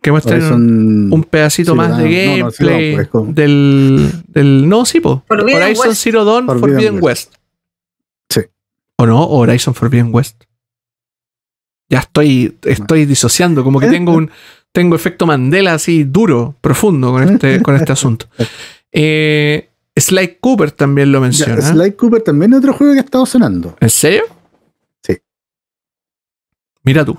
[0.01, 2.03] Que muestren Horizon- un pedacito Zero más de.
[2.03, 4.69] No, no, gameplay Dawn, pues, del, del.
[4.69, 5.23] No, sí, po.
[5.27, 6.01] Forbidden Horizon West.
[6.01, 7.33] Zero Dawn Forbidden, Forbidden West.
[8.29, 8.41] Sí.
[8.97, 9.21] ¿O no?
[9.23, 10.43] ¿O Horizon Forbidden West.
[11.91, 14.31] Ya estoy, estoy disociando, como que tengo un
[14.71, 18.27] tengo efecto Mandela así duro, profundo con este, con este asunto.
[18.93, 21.61] Eh, Sly Cooper también lo Ya, menciona.
[21.61, 23.75] Sly Cooper también es otro juego que ha estado sonando.
[23.81, 24.23] ¿En serio?
[25.03, 25.17] Sí.
[26.83, 27.17] Mira tú.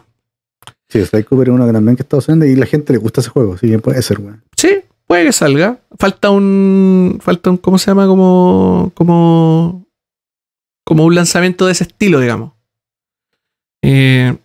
[0.89, 2.99] Sí, Sly Cooper es uno que también que ha estado sonando y la gente le
[2.99, 3.59] gusta ese juego.
[3.59, 4.43] Sí, puede ser, weón.
[4.57, 5.81] Sí, puede que salga.
[5.99, 7.19] Falta un.
[7.20, 7.59] Falta un.
[7.59, 8.07] ¿Cómo se llama?
[8.07, 8.90] Como.
[8.94, 9.85] Como.
[10.85, 12.53] Como un lanzamiento de ese estilo, digamos.
[13.82, 14.36] Eh,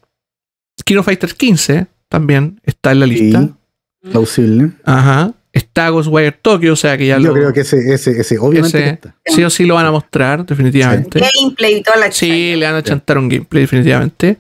[0.88, 3.41] Kino Fighter 15 también está en la lista.
[3.41, 4.09] Sí.
[4.11, 4.72] Plausible.
[4.85, 5.34] Ajá.
[5.51, 7.34] Está Ghostwire Tokyo, o sea que ya Yo lo.
[7.34, 9.15] creo que ese, ese, ese obviamente ese- que está.
[9.26, 11.19] sí o sí lo van a mostrar, definitivamente.
[11.41, 14.38] Gameplay y toda la Sí, le van a chantar un gameplay, definitivamente.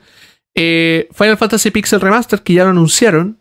[0.55, 3.37] Eh, Final Fantasy Pixel Remaster, que ya lo anunciaron.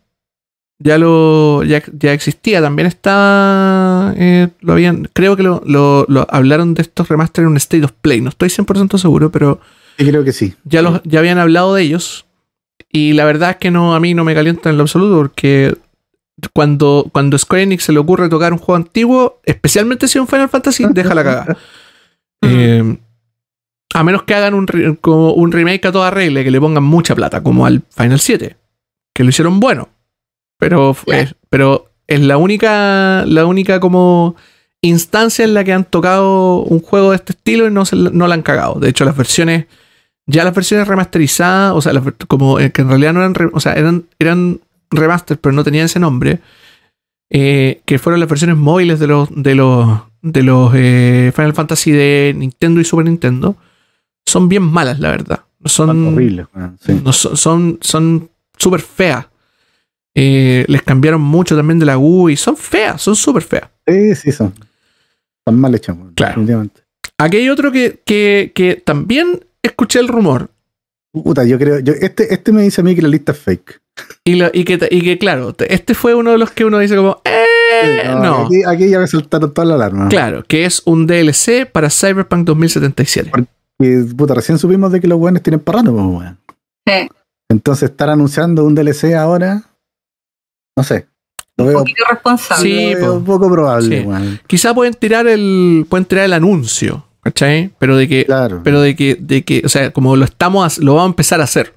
[0.78, 1.62] Ya lo.
[1.64, 2.60] Ya, ya existía.
[2.60, 4.14] También está.
[4.16, 5.08] eh, lo habían.
[5.12, 8.20] Creo que lo, lo- lo hablaron de estos remaster en un State of Play.
[8.20, 9.60] No estoy 100% seguro, pero
[9.98, 10.54] Sí, creo que sí.
[10.64, 12.25] ya, los, ya habían hablado de ellos.
[12.96, 15.76] Y la verdad es que no, a mí no me calienta en lo absoluto, porque
[16.54, 20.28] cuando, cuando Square Enix se le ocurre tocar un juego antiguo, especialmente si es un
[20.28, 21.56] Final Fantasy, deja la cagada.
[22.42, 22.98] Eh,
[23.94, 24.66] a menos que hagan un,
[25.00, 28.20] como un remake a toda regla, y que le pongan mucha plata, como al Final
[28.20, 28.56] 7,
[29.14, 29.88] que lo hicieron bueno.
[30.58, 31.32] Pero, fue- Ya.
[31.48, 34.36] pero es la única, la única como
[34.82, 38.28] instancia en la que han tocado un juego de este estilo y no, se, no
[38.28, 38.74] la han cagado.
[38.78, 39.64] De hecho, las versiones,
[40.26, 43.50] ya las versiones remasterizadas, o sea, las como eh, que en realidad no eran, re-
[43.52, 46.40] o sea, eran, eran remaster, pero no tenían ese nombre,
[47.30, 51.90] eh, que fueron las versiones móviles de los, de los, de los eh, Final Fantasy
[51.92, 53.56] de Nintendo y Super Nintendo,
[54.26, 55.40] son bien malas, la verdad.
[55.64, 56.46] Son, horrible.
[56.54, 57.00] weón, sí.
[57.04, 59.26] no son, son, súper feas.
[60.14, 63.68] Eh, les cambiaron mucho también de la U y son feas, son súper feas.
[63.86, 64.52] Sí, sí, son.
[65.40, 66.30] Están mal hechas, Claro.
[66.32, 66.82] definitivamente.
[67.18, 70.50] Aquí hay otro que, que, que también escuché el rumor.
[71.12, 71.78] Puta, yo creo.
[71.80, 73.80] Yo, este, este me dice a mí que la lista es fake.
[74.24, 76.78] Y, lo- y, que, y que, claro, te- este fue uno de los que uno
[76.78, 77.44] dice como, eh,
[78.02, 78.46] Sí, no.
[78.46, 80.08] Aquí, aquí ya me saltaron todas las alarmas.
[80.10, 83.30] Claro, que es un DLC para Cyberpunk 2077.
[83.78, 86.38] Y, puta, recién supimos de que los weones tienen parrando, pues, weón.
[86.86, 87.08] Sí.
[87.50, 89.62] Entonces, estar anunciando un DLC ahora.
[90.76, 91.06] No sé.
[91.56, 92.62] Lo Un veo, poquito irresponsable.
[92.62, 93.16] Sí, lo veo po.
[93.18, 94.06] un poco probable, Sí.
[94.06, 94.40] weón.
[94.46, 95.86] Quizá pueden tirar el.
[95.88, 97.72] pueden tirar el anuncio, ¿cachai?
[97.80, 98.24] Pero de que.
[98.24, 98.60] Claro.
[98.62, 101.44] Pero de que, de que, o sea, como lo estamos, lo vamos a empezar a
[101.44, 101.74] hacer.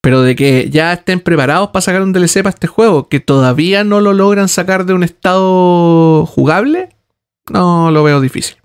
[0.00, 3.82] Pero de que ya estén preparados para sacar un DLC para este juego, que todavía
[3.82, 6.90] no lo logran sacar de un estado jugable,
[7.50, 8.56] no lo veo difícil.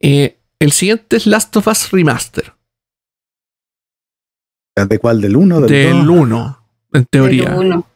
[0.00, 2.52] Eh, el siguiente es Last of Us Remaster,
[4.74, 5.22] ¿De cuál?
[5.22, 6.16] ¿Del 1 del del 2?
[6.18, 6.58] 1,
[6.92, 7.44] en teoría.
[7.46, 7.86] Pero uno.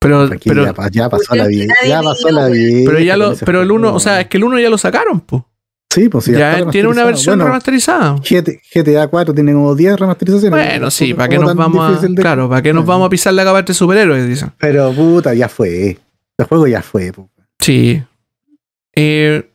[0.00, 1.74] Pero, pero, ya, pa- ya pasó la vida.
[1.86, 2.82] Ya pasó la vida.
[2.86, 4.78] pero ya lo, pero el juego, 1, o sea, es que el 1 ya lo
[4.78, 5.48] sacaron, po.
[5.92, 8.16] Sí, pues sí, ya tiene una versión Bueno, remasterizada.
[8.20, 10.50] GT GTA 4 tiene como 10 remasterizaciones.
[10.68, 12.00] Bueno, sí, ¿para qué nos vamos a.
[12.06, 14.28] de- Claro, ¿para qué nos vamos a pisar la capa de superhéroes?
[14.28, 14.52] Dicen.
[14.58, 15.98] Pero puta, ya fue.
[16.38, 17.12] El juego ya fue.
[17.12, 17.28] po.
[17.58, 18.00] Sí.
[18.94, 19.50] Eh,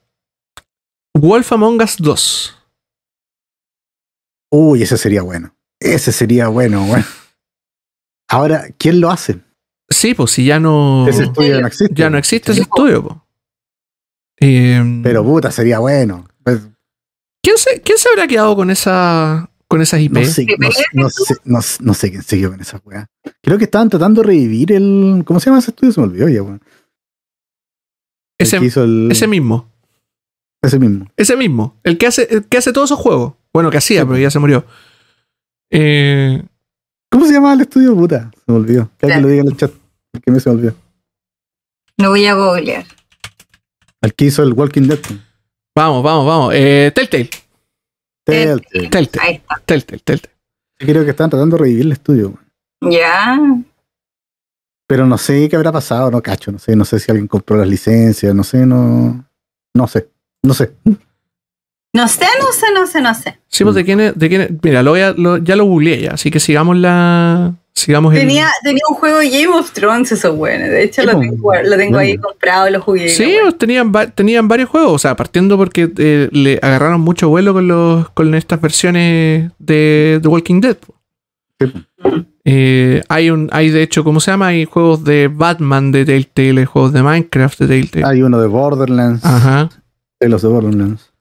[1.13, 2.57] Wolf Among Us 2.
[4.51, 5.55] Uy, ese sería bueno.
[5.79, 7.05] Ese sería bueno, bueno.
[8.29, 9.39] Ahora, ¿quién lo hace?
[9.93, 11.07] Sí, pues si ya no.
[11.07, 11.93] Ese estudio no existe.
[11.95, 12.77] Ya no existe ese po.
[12.77, 13.25] estudio, po.
[14.39, 16.27] Eh, Pero puta, sería bueno.
[16.43, 16.59] Pues,
[17.41, 20.11] ¿quién, se, ¿Quién se habrá quedado con esa con esas IP?
[20.13, 20.69] no, sé, ¿Qué no,
[21.09, 23.07] sé, no, no sé quién siguió con esa weá.
[23.41, 25.23] Creo que estaban tratando de revivir el.
[25.25, 25.93] ¿Cómo se llama ese estudio?
[25.93, 26.61] Se me olvidó ya, weón.
[28.37, 29.69] Ese, el- mismo.
[30.61, 31.07] ese mismo.
[31.17, 31.77] Ese mismo.
[31.83, 33.33] El que hace, el que hace todos esos juegos.
[33.53, 34.21] Bueno, que hacía, Sí, pero po.
[34.21, 34.65] ya se murió.
[35.71, 36.43] Eh,
[37.09, 37.95] ¿Cómo se llamaba el estudio?
[37.95, 38.89] Puta, se me olvidó.
[38.97, 39.71] Que alguien lo diga en el chat.
[40.21, 40.75] Que me se me olvidó.
[41.97, 42.85] Lo voy a googlear.
[44.01, 44.99] El que hizo el Walking Dead.
[45.75, 46.53] vamos, vamos, vamos.
[46.55, 47.29] Eh, Telltale.
[48.25, 48.89] Telltale.
[48.89, 49.27] Telltale.
[49.27, 49.61] Ahí está.
[49.65, 50.33] Telltale, Telltale.
[50.79, 52.37] Yo creo que estaban tratando de revivir el estudio.
[52.81, 53.39] Ya.
[54.87, 57.55] Pero no sé qué habrá pasado, no cacho, no sé, no sé si alguien compró
[57.55, 59.25] las licencias, no sé, no,
[59.73, 60.09] no sé,
[60.43, 60.73] no sé.
[61.95, 63.39] No sé, no sé, no sé, no sé.
[63.47, 65.65] Sí, pues de quién es, de quién es- Mira, lo voy a- lo- ya lo
[65.65, 67.53] googleé ya, así que sigamos la.
[67.75, 70.65] Sigamos el- Tenía, tenía un juego de Game of Thrones, eso bueno.
[70.65, 73.09] De hecho, lo tengo, lo tengo ahí comprado, lo jugué.
[73.09, 73.51] Sí, bueno.
[73.53, 77.67] tenían, va- tenían varios juegos, o sea, partiendo porque eh, le agarraron mucho vuelo con
[77.67, 80.77] los con estas versiones de The Walking Dead.
[81.59, 81.73] Sí.
[82.45, 84.47] Eh, hay un, hay de hecho, ¿cómo se llama?
[84.47, 88.05] Hay juegos de Batman de Telltale, hay juegos de Minecraft de Telltale.
[88.05, 89.69] Hay uno de Borderlands, Ajá.
[90.19, 91.11] de los de Borderlands.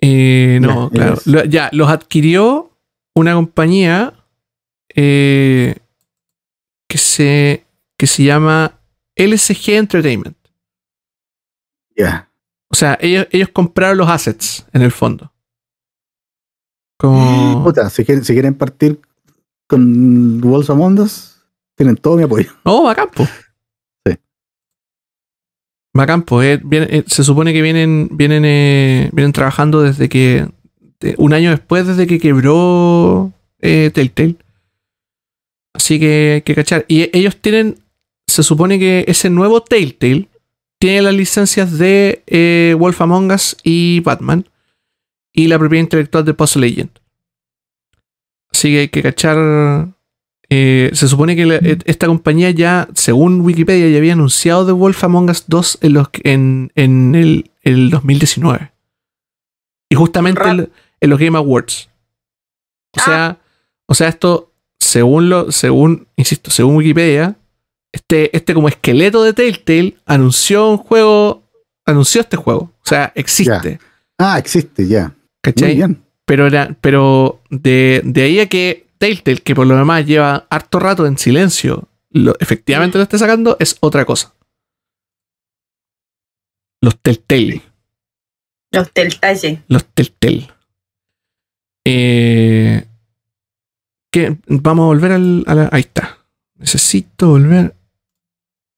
[0.00, 1.14] Eh, no, claro.
[1.14, 2.70] es- Lo- ya, los adquirió
[3.14, 4.14] una compañía
[4.94, 5.76] eh,
[6.88, 7.64] que se
[7.98, 8.78] que se llama
[9.16, 10.36] LSG Entertainment.
[11.96, 12.30] Ya.
[12.68, 15.32] O sea, ellos, ellos compraron los assets en el fondo.
[16.98, 17.62] Como.
[17.64, 19.00] Puta, si quieren, si quieren partir
[19.68, 21.42] con Walls Among Us,
[21.76, 22.50] tienen todo mi apoyo.
[22.64, 23.24] Oh, bacán, po.
[24.06, 24.16] Sí.
[25.94, 26.42] Bacán, po.
[26.42, 30.48] Eh, viene- eh, se supone que vienen, vienen, eh, vienen trabajando desde que.
[31.18, 34.36] un año después desde que quebró eh, Telltale.
[35.74, 36.84] Así que hay que cachar.
[36.88, 37.78] Y e- ellos tienen.
[38.26, 40.28] Se supone que ese nuevo Telltale
[40.78, 44.48] tiene las licencias de eh, Wolf Among Us y Batman.
[45.32, 46.90] Y la propiedad intelectual de Puzzle Legend.
[48.52, 49.88] Así que hay que cachar.
[50.52, 54.72] eh, se supone que la- et- esta compañía ya, según Wikipedia, ya había anunciado The
[54.72, 58.72] Wolf Among Us 2 en, los, en, en el, el 2019.
[59.88, 60.42] Y justamente
[61.00, 61.88] en los Game Awards.
[62.96, 63.04] O Ah.
[63.04, 63.38] sea,
[63.86, 64.49] o sea, esto,
[64.80, 67.36] según lo, según, insisto, según Wikipedia,
[67.92, 71.44] este, este como esqueleto de Telltale anunció un juego,
[71.84, 72.72] anunció este juego.
[72.82, 73.78] O sea, existe.
[74.18, 75.08] Ah, existe ya.
[75.08, 75.76] Muy ¿Cachai?
[75.76, 76.02] bien.
[76.24, 80.78] Pero, era, pero de, de ahí a que Telltale, que por lo demás lleva harto
[80.78, 84.34] rato en silencio, lo, efectivamente lo esté sacando, es otra cosa.
[86.80, 87.62] Los Telltale.
[88.72, 89.62] Los del talle.
[89.68, 90.48] Los Telltale.
[91.84, 92.49] Eh,
[94.28, 95.68] que vamos a volver al, a la.
[95.72, 96.18] Ahí está.
[96.56, 97.74] Necesito volver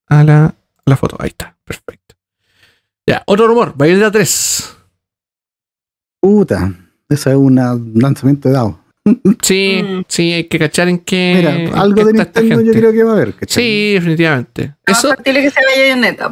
[0.08, 0.54] a la, a
[0.86, 1.16] la foto.
[1.18, 1.56] Ahí está.
[1.64, 2.14] Perfecto.
[3.06, 3.74] Ya, otro rumor.
[3.76, 4.76] Bayonetta 3.
[6.20, 6.72] Puta,
[7.08, 8.76] ese es una- un lanzamiento de dados.
[9.42, 10.02] Sí, Mm.
[10.06, 11.34] sí, hay que cachar en qué.
[11.36, 12.78] Mira, algo qué de Nintendo yo gente.
[12.78, 13.34] creo que va a haber.
[13.34, 13.62] ¿cachai?
[13.64, 14.74] Sí, definitivamente.
[14.86, 15.62] Eso, factible que sea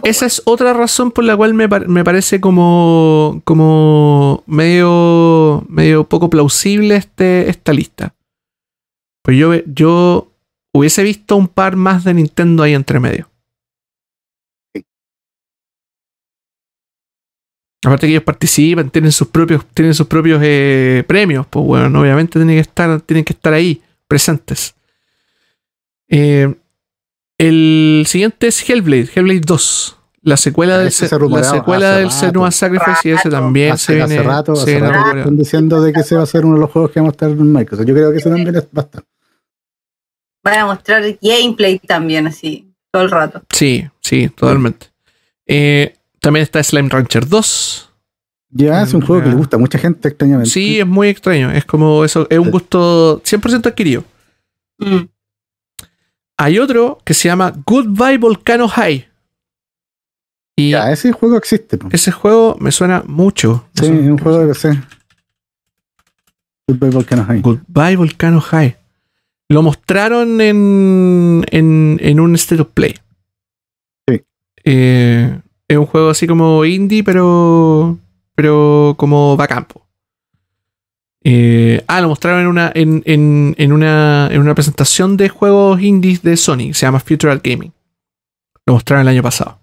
[0.05, 6.05] esa es otra razón por la cual me, par- me parece como, como medio, medio
[6.09, 8.15] poco plausible este, esta lista.
[9.23, 10.33] Pues yo, yo
[10.73, 13.31] hubiese visto un par más de Nintendo ahí entre medio.
[17.83, 22.39] Aparte que ellos participan, tienen sus propios, tienen sus propios eh, premios, pues bueno, obviamente
[22.39, 24.75] tienen que estar, tienen que estar ahí, presentes.
[26.09, 26.55] Eh,
[27.39, 29.99] el siguiente es Hellblade, Hellblade 2.
[30.23, 32.11] La secuela del, se- se la secuela del.
[32.11, 34.15] Senua Sacrifice y ese también se viene.
[34.19, 36.57] hace rato, se hace viene rato están diciendo de que ese va a ser uno
[36.57, 37.87] de los juegos que vamos a estar en Microsoft.
[37.87, 39.05] Yo creo que ese también va a estar.
[40.45, 43.43] Van a mostrar gameplay también, así, todo el rato.
[43.51, 44.89] Sí, sí, totalmente.
[45.47, 47.91] Eh, también está Slime Rancher 2.
[48.53, 50.51] Ya es un juego que le gusta a mucha gente extrañamente.
[50.51, 51.51] Sí, es muy extraño.
[51.51, 54.05] Es como eso, es un gusto 100% adquirido.
[54.79, 55.05] Mm.
[56.37, 59.07] Hay otro que se llama Goodbye Volcano High.
[60.61, 61.78] Y Ya, ese juego existe.
[61.78, 61.89] po.
[61.93, 63.65] ese juego me suena mucho.
[63.74, 64.81] Sí, es un juego de PC.
[66.69, 67.41] Goodbye Volcano High.
[67.41, 68.77] Goodbye Volcano High.
[69.49, 72.95] Lo mostraron en, en, en un State of Play.
[74.09, 74.20] Sí.
[74.65, 75.39] Eh,
[75.69, 77.99] Es un juego así como indie, pero.
[78.37, 79.87] Pero como va campo.
[81.23, 85.82] Eh, ah, lo mostraron en una, en, en, en una, en una presentación de juegos
[85.82, 86.73] indies de Sony.
[86.73, 87.73] Se llama Futural Gaming.
[88.66, 89.59] Lo mostraron el año pasado.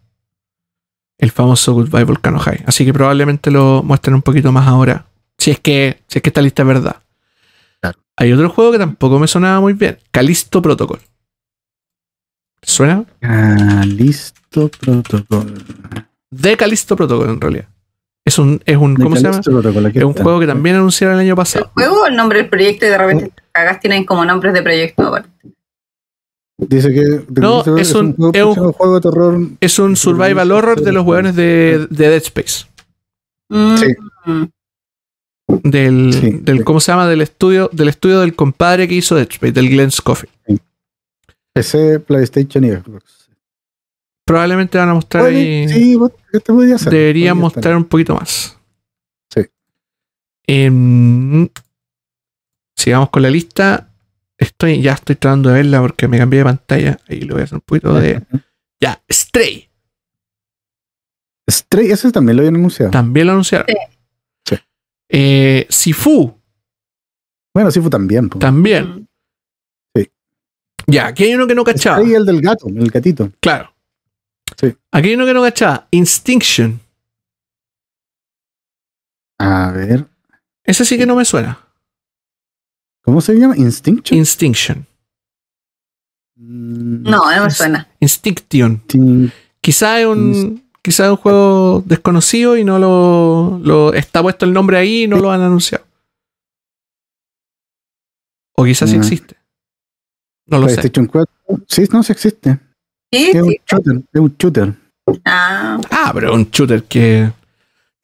[1.18, 2.64] El famoso Goodbye Volcano High.
[2.66, 5.06] Así que probablemente lo muestren un poquito más ahora.
[5.38, 6.98] Si es que, si es que esta lista es verdad.
[7.82, 8.00] Claro.
[8.18, 9.98] Hay otro juego que tampoco me sonaba muy bien.
[10.12, 11.00] Calisto Protocol.
[12.62, 13.06] ¿Suena?
[13.22, 15.46] Ah, listo, protocolo.
[16.32, 17.68] De Calisto Protocol, en realidad.
[18.26, 19.38] Es un, es un, ¿cómo se llama?
[19.38, 20.24] Aquí Es un está.
[20.24, 21.72] juego que también anunciaron el año ¿El pasado.
[21.74, 24.62] juego o el nombre del proyecto y de repente te cagas tienen como nombres de
[24.64, 25.30] proyecto aparte?
[26.60, 29.40] Dice que No, que es un- juego, es un- juego de terror.
[29.60, 32.66] Es un survival horror de los hueones de, de Dead Space.
[33.50, 33.86] Mm, Sí.
[35.64, 36.64] Del, Sí, del sí.
[36.64, 37.08] ¿cómo se llama?
[37.08, 40.34] Del estudio, del estudio del compadre que hizo Dead Space, del Glenn Scofield.
[41.54, 43.30] PC, PlayStation y Xbox.
[44.26, 45.70] Probablemente van a mostrar Puede- ahí.
[45.70, 46.92] sí, vos- este podría ser.
[46.92, 47.78] deberían podría mostrar estar.
[47.78, 48.58] un poquito más.
[49.34, 49.42] Sí.
[50.48, 51.48] Em,
[52.76, 53.87] sigamos con la lista.
[54.38, 57.00] Estoy, ya estoy tratando de verla porque me cambié de pantalla.
[57.10, 58.22] Ahí lo voy a hacer un poquito de.
[58.80, 59.68] Ya, Stray.
[61.50, 62.92] Stray, ese también lo habían anunciado.
[62.92, 63.66] También lo anunciaron.
[63.68, 63.76] Sí.
[64.46, 64.56] Sí.
[65.10, 66.40] Eh, Sifu.
[67.56, 68.30] Bueno, sí fue también.
[68.30, 68.38] po.
[68.38, 68.86] También.
[68.86, 69.08] Mm.
[70.86, 71.98] Ya, aquí hay uno que no cachaba.
[71.98, 73.32] Stray, el del gato, el gatito.
[73.40, 73.74] Claro.
[74.58, 74.76] Sí.
[74.92, 75.88] Aquí hay uno que no cachaba.
[75.90, 76.80] Instinction.
[79.40, 80.06] A ver,
[80.64, 81.67] Ese sí que no me suena.
[83.08, 83.56] ¿Cómo se llama?
[83.58, 84.18] Instinction.
[84.20, 84.86] Instinction.
[86.36, 87.88] Mm, No, no me suena.
[88.02, 88.82] Instinction.
[88.88, 89.32] Instin-
[89.62, 90.62] Quizá es un.
[90.84, 95.08] Quizá es un juego desconocido y no lo, lo- Está puesto el nombre ahí y
[95.08, 95.84] no lo han anunciado.
[98.56, 99.00] O quizás sí Ah.
[99.00, 99.36] existe.
[100.48, 100.76] No lo sé.
[100.76, 101.34] PlayStation 4.
[101.68, 102.60] Sí, no, sí existe.
[103.12, 104.02] Sí, Es un shooter.
[104.14, 104.74] Es un shooter.
[105.26, 107.32] Ah, Ah, pero un shooter que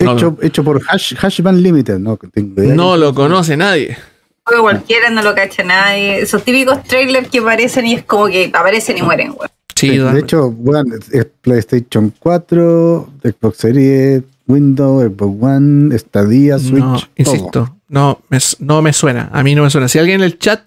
[0.01, 1.99] No, hecho, hecho por Hash, Hashband Limited.
[1.99, 2.75] No, que tengo idea.
[2.75, 3.97] no lo conoce nadie.
[4.45, 6.19] Juego cualquiera, no lo cacha nadie.
[6.19, 9.49] Esos típicos trailers que aparecen y es como que aparecen y mueren, güey.
[9.75, 16.83] Sí, de hecho, bueno, es PlayStation 4, Xbox Series, Windows, Xbox One, Stadia, Switch.
[16.83, 17.09] no, todo.
[17.15, 19.29] insisto, no me, no me suena.
[19.33, 19.87] A mí no me suena.
[19.87, 20.63] Si alguien en el chat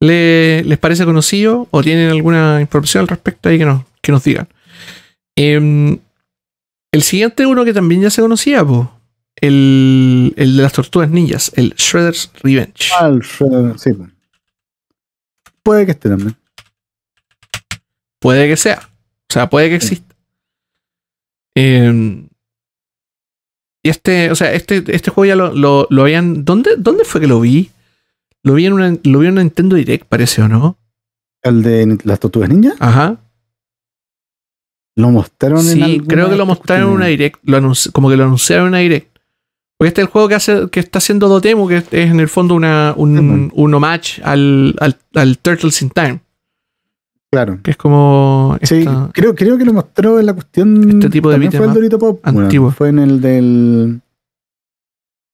[0.00, 4.22] le, les parece conocido o tienen alguna información al respecto, ahí que nos, que nos
[4.22, 4.48] digan.
[5.34, 5.98] Em,
[6.92, 8.90] el siguiente uno que también ya se conocía, po,
[9.40, 12.90] el, el de las tortugas ninjas, el Shredder's Revenge.
[12.98, 13.90] Ah, el Shredder, sí.
[15.62, 16.36] Puede que esté también.
[18.18, 18.90] Puede que sea.
[19.30, 20.14] O sea, puede que exista.
[21.54, 22.28] Em,
[23.82, 26.44] y este, o sea, este, este juego ya lo, lo, lo habían.
[26.44, 27.70] ¿dónde, ¿Dónde fue que lo vi?
[28.42, 30.78] Lo vi en una, lo vi en una Nintendo Direct, parece, ¿o no?
[31.42, 32.74] El de las tortugas ninja.
[32.78, 33.18] Ajá.
[34.96, 37.06] Lo mostraron en Sí, creo que lo mostraron en una.
[37.06, 37.38] Direct.
[37.44, 37.60] Lo
[37.92, 39.09] como que lo anunciaron en una Direct.
[39.80, 42.28] Porque este es el juego que hace, que está haciendo Dotemu, que es en el
[42.28, 43.50] fondo una, un, bueno.
[43.54, 46.20] un homage al, al, al Turtles in Time.
[47.32, 47.60] Claro.
[47.62, 48.58] Que es como.
[48.60, 50.90] Sí, creo, creo que lo mostró en la cuestión.
[50.90, 52.20] Este tipo de beat'em fue el Dorito Pop.
[52.22, 52.70] bueno, antiguo.
[52.72, 54.02] fue en el del.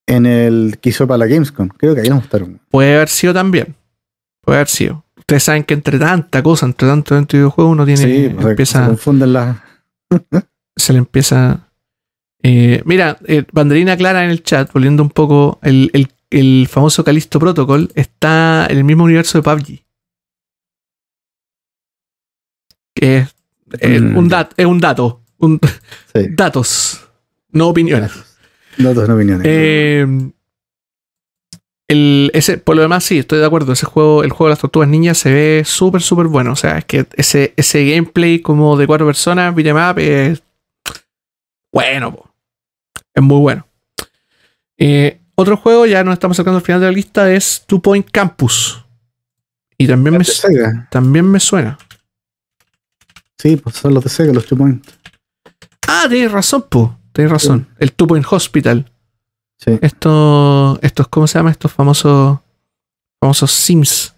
[0.06, 1.66] En el que hizo para la Gamescom.
[1.66, 2.60] Creo que ahí lo mostraron.
[2.70, 3.74] Puede haber sido también.
[4.42, 5.04] Puede haber sido.
[5.16, 8.00] Ustedes saben que entre tanta cosa, entre tanto dentro de videojuegos, uno tiene.
[8.00, 9.56] Sí, pues, se empieza, confunden las.
[10.76, 11.65] se le empieza.
[12.42, 15.58] Eh, mira, eh, banderina clara en el chat, volviendo un poco.
[15.62, 19.84] El, el- el famoso Calisto Protocol está en el mismo universo de PUBG.
[22.94, 23.34] Que es,
[23.80, 25.22] es Mm, un, dat, es un dato.
[25.38, 25.60] un-
[26.14, 26.26] Sí.
[26.30, 27.06] datos,
[27.50, 28.12] no opiniones.
[28.78, 29.46] Datos, no opiniones.
[29.48, 30.06] Eh,
[31.88, 33.72] el, ese, por lo demás, sí, estoy de acuerdo.
[33.72, 36.52] Ese juego, el juego de las tortugas niñas se ve súper, súper bueno.
[36.52, 40.42] O sea, es que ese, ese gameplay como de cuatro personas, beat'em up, es
[41.76, 42.30] bueno, po.
[43.12, 43.66] es muy bueno.
[44.78, 48.08] Eh, otro juego, ya nos estamos acercando al final de la lista, es Two Point
[48.10, 48.82] Campus.
[49.76, 50.88] Y también me, Sega.
[50.90, 51.76] también me suena.
[53.36, 54.86] Sí, pues son los de Sega, los Two Point.
[55.86, 56.98] Ah, tienes razón, po.
[57.12, 57.66] Tienes razón.
[57.78, 58.90] El Two Point Hospital.
[59.58, 59.78] Sí.
[59.82, 61.50] Estos, estos, ¿cómo se llama?
[61.50, 62.38] Estos famosos,
[63.20, 64.14] famosos Sims.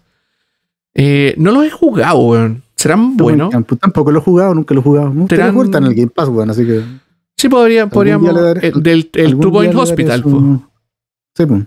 [0.93, 2.63] Eh, no los he jugado, weón.
[2.75, 3.53] ¿Serán buenos?
[3.81, 5.11] Tampoco lo he jugado, nunca lo he jugado.
[5.11, 7.08] Jugar, está en el Game Pass, weón, así que.
[7.39, 8.33] Sí, podría, podríamos.
[8.33, 10.63] daré- el del el Two Point Hospital, su-.
[11.35, 11.63] Sí, pues.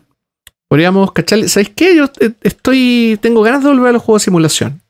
[0.68, 1.48] Podríamos cacharle.
[1.48, 1.96] ¿Sabéis qué?
[1.96, 3.18] Yo eh, estoy.
[3.20, 4.80] Tengo ganas de volver a los juegos de simulación.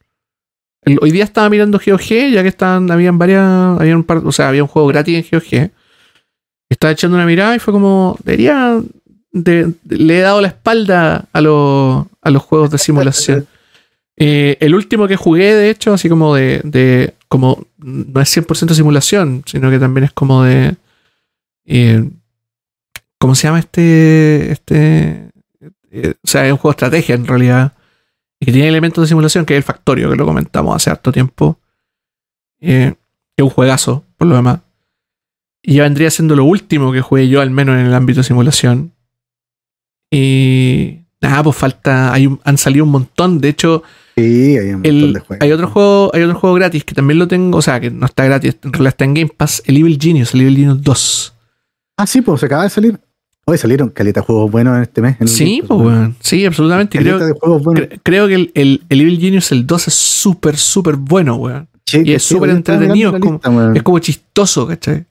[0.82, 3.80] El- hoy día estaba mirando GOG, ya que estaban, habían varias.
[3.80, 5.70] Había un par, o sea, había un juego gratis en GOG.
[6.68, 8.16] Estaba echando una mirada y fue como.
[8.24, 8.80] Debería.
[9.34, 13.46] de- de- le he dado la espalda a, los a los juegos de simulación.
[14.16, 18.74] Eh, el último que jugué, de hecho, así como de, de como, no es 100%
[18.74, 20.76] simulación, sino que también es como de...
[21.64, 22.06] eh,
[23.18, 24.52] ¿Cómo se llama este?
[24.52, 25.30] Este.
[25.90, 27.72] eh, o sea, es un juego de estrategia en realidad.
[28.38, 31.10] Y que tiene elementos de simulación, que es el Factorio, que lo comentamos hace harto
[31.10, 31.59] tiempo.
[32.60, 32.92] Eh,
[33.34, 34.60] es un juegazo, por lo demás.
[35.62, 38.24] Y ya vendría siendo lo último que jugué yo, al menos en el ámbito de
[38.24, 38.92] simulación.
[40.10, 40.98] Y.
[41.22, 42.12] Nada, pues falta.
[42.12, 43.40] Hay un- han salido un montón.
[43.40, 43.82] De hecho,
[44.16, 45.38] Sí, hay un montón el- de juegos.
[45.44, 47.58] hay otro juego, hay otro juego gratis que también lo tengo.
[47.58, 50.34] O sea, que no está gratis, en realidad está en Game Pass, el Evil Genius,
[50.34, 51.34] el Evil Genius 2.
[51.96, 52.98] Ah, sí, pues se acaba de salir.
[53.44, 55.16] Hoy salieron caleta de juegos buenos en este mes.
[55.20, 55.92] en Sí, pues, weón.
[55.98, 56.16] weón.
[56.20, 56.98] Sí, absolutamente.
[56.98, 57.84] Creo, de juegos buenos.
[57.88, 61.68] cre- creo que el, el, el Evil Genius, el 2, es súper, súper bueno, weón.
[61.84, 63.72] Che, y es súper entretenido, es como- lista.
[63.74, 65.04] Es como chistoso, ¿cachai?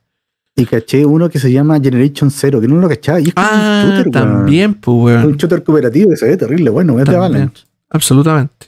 [0.62, 3.20] Y caché uno que se llama Generation Zero, que no lo cachaba.
[3.20, 4.12] Y es Ah, un shooter, weón.
[4.12, 5.32] también, pues, Es weón.
[5.32, 7.16] un shooter cooperativo que se ve terrible, bueno, es de.
[7.16, 7.64] Avalanche.
[7.90, 8.68] Absolutamente.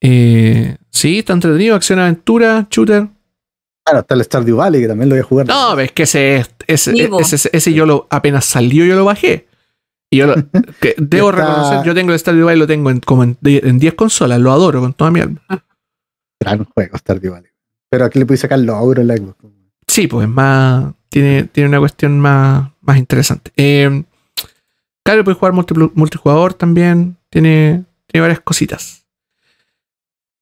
[0.00, 3.08] Eh, sí, está entretenido, acción-aventura, shooter.
[3.84, 5.46] Claro, está el Stardew Valley, que también lo voy a jugar.
[5.46, 9.46] No, es que ese, ese, ese, ese- ese yo lo apenas salió, yo lo bajé.
[10.10, 10.34] Y yo lo,
[10.80, 13.60] que debo Está- reconocer, yo tengo el Stardew Valley, lo tengo en, como en, die-
[13.66, 15.40] en 10 consolas, lo adoro con toda mi alma.
[16.40, 17.50] Gran juego, Stardew Valley.
[17.90, 19.36] Pero aquí le puedes sacar logro en la Xbox.
[19.94, 20.92] Sí, pues es más.
[21.08, 23.52] Tiene, tiene una cuestión más, más interesante.
[23.56, 24.02] Eh,
[25.04, 25.52] claro, puedes jugar
[25.94, 27.16] multijugador también.
[27.30, 29.06] Tiene, tiene varias cositas.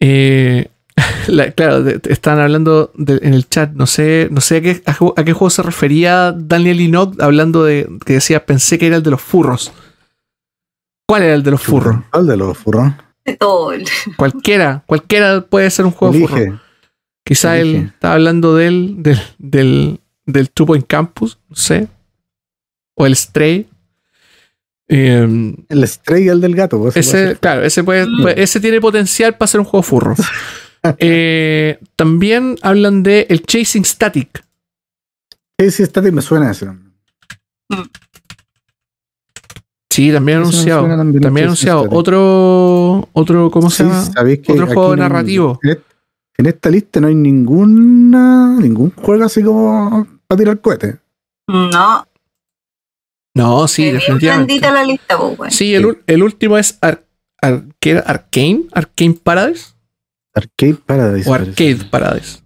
[0.01, 0.69] Eh,
[1.27, 3.73] la- claro, de- de- estaban hablando de- en el chat.
[3.73, 7.87] No sé, no sé a qué, a, qué juego se refería Daniel Inoc hablando de
[8.07, 9.71] que decía, pensé que era el de los furros.
[11.07, 11.97] ¿Cuál era el de los furros?
[12.11, 12.91] ¿Cuál de los furros?
[13.27, 13.73] De todo.
[14.17, 16.61] Cualquiera, cualquiera puede ser un juego furro.
[17.25, 17.87] Quizá él Elige.
[17.87, 21.89] estaba hablando de él, del, del, del Two Point Campus, no sé.
[22.95, 23.69] O el Stray.
[24.89, 26.79] Eh, El Stray y el del gato.
[26.79, 28.23] pues, ese ese, claro, ese, puede, Mm.
[28.23, 30.15] puede- ese tiene potencial para ser un juego furro.
[30.99, 34.45] Eh, también hablan de el Chasing Static.
[35.71, 36.91] Sí, está, me suena ese nombre.
[39.91, 40.89] Sí, también Ese anunciado.
[40.89, 41.81] También, Chasing anunciado.
[41.83, 41.97] Static.
[41.99, 44.11] Otro, otro, ¿cómo se Sí, llama?
[44.49, 45.61] Otro juego narrativo.
[45.63, 45.79] En,
[46.39, 50.97] en esta lista no hay ninguna ningún juego así como para tirar cohetes.
[51.49, 52.07] No,
[53.35, 54.47] No, sí, es bien definitivamente.
[54.61, 55.51] blandita la lista, pues, weón.
[55.51, 57.05] Sí, el, ul- el último es Ar-
[57.41, 58.01] Ar- ¿qué era?
[58.01, 58.65] Arcane.
[58.73, 59.75] Arcane Paradise.
[60.35, 61.29] Arcade Paradise.
[61.29, 61.51] O parece.
[61.51, 62.39] Arcade Paradise.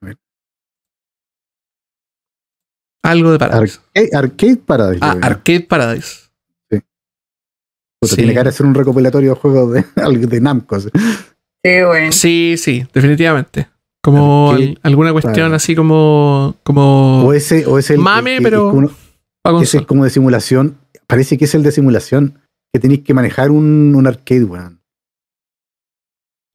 [0.00, 0.18] A ver.
[3.02, 3.78] Algo de Paradise.
[3.94, 4.98] Arcade, Arcade Paradise.
[5.04, 5.18] ah.
[5.22, 6.29] Arcade Paradise.
[8.02, 8.16] Sí.
[8.16, 9.84] Tiene de ser un recopilatorio de juegos de,
[10.26, 10.80] de Namco.
[10.80, 10.88] Sí.
[12.10, 13.68] Sí, sí, definitivamente.
[14.02, 16.56] Como al- alguna cuestión así como.
[16.62, 18.88] como O ese, o ese Mame, el que- pero el
[19.58, 20.78] que ese es como de simulación.
[21.06, 22.38] Parece que es el de simulación.
[22.72, 24.80] Que tenéis que manejar un, un arcade, weón.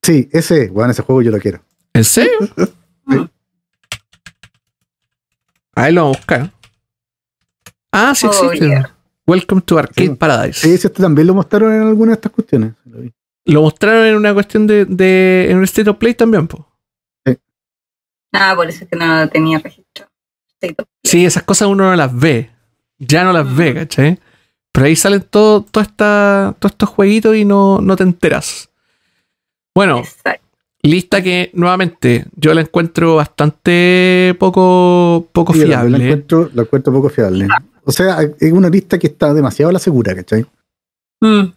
[0.02, 1.60] Sí, ese, weón, ese juego yo lo quiero.
[1.92, 2.32] ¿En serio?
[5.74, 6.52] Ahí lo vamos a buscar.
[7.92, 8.66] Ah, sí Oh, existe.
[8.66, 8.95] yeah.
[9.26, 10.14] Welcome to Arcade Sí.
[10.14, 10.60] Paradise.
[10.60, 12.72] Sí, ese este también lo mostraron en alguna de estas cuestiones.
[13.44, 16.66] Lo mostraron en una cuestión de, de- en un State of Play también, po.
[18.32, 20.06] Ah, por eso es que no tenía registro.
[20.60, 20.74] Sí,
[21.04, 22.50] Sí, esas cosas uno no las ve.
[22.98, 23.74] Ya no las ve, Mm.
[23.74, 24.18] ¿cachai?
[24.72, 28.68] Pero ahí salen todo, todo esta, todos estos jueguitos y no, no te enteras.
[29.74, 30.44] Bueno, Exacto.
[30.82, 35.96] lista que nuevamente yo la encuentro bastante poco, poco Sí, fiable.
[36.04, 37.48] encuentro, lo encuentro poco fiable.
[37.88, 40.44] O sea, es una lista que está demasiado a la segura, ¿cachai?
[41.20, 41.52] Mm.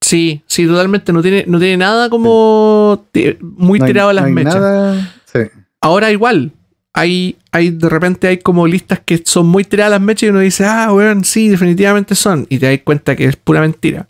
[0.00, 1.12] Sí, sí, totalmente.
[1.12, 3.06] No tiene, no tiene nada como
[3.40, 4.54] muy No hay- tirado a las no hay mechas.
[4.56, 5.38] nada- sí.
[5.80, 6.52] Ahora igual,
[6.94, 10.30] hay, hay de repente hay como listas que son muy tiradas a las mechas y
[10.30, 12.46] uno dice, ah, weón, sí, definitivamente son.
[12.48, 14.08] Y te das cuenta que es pura mentira.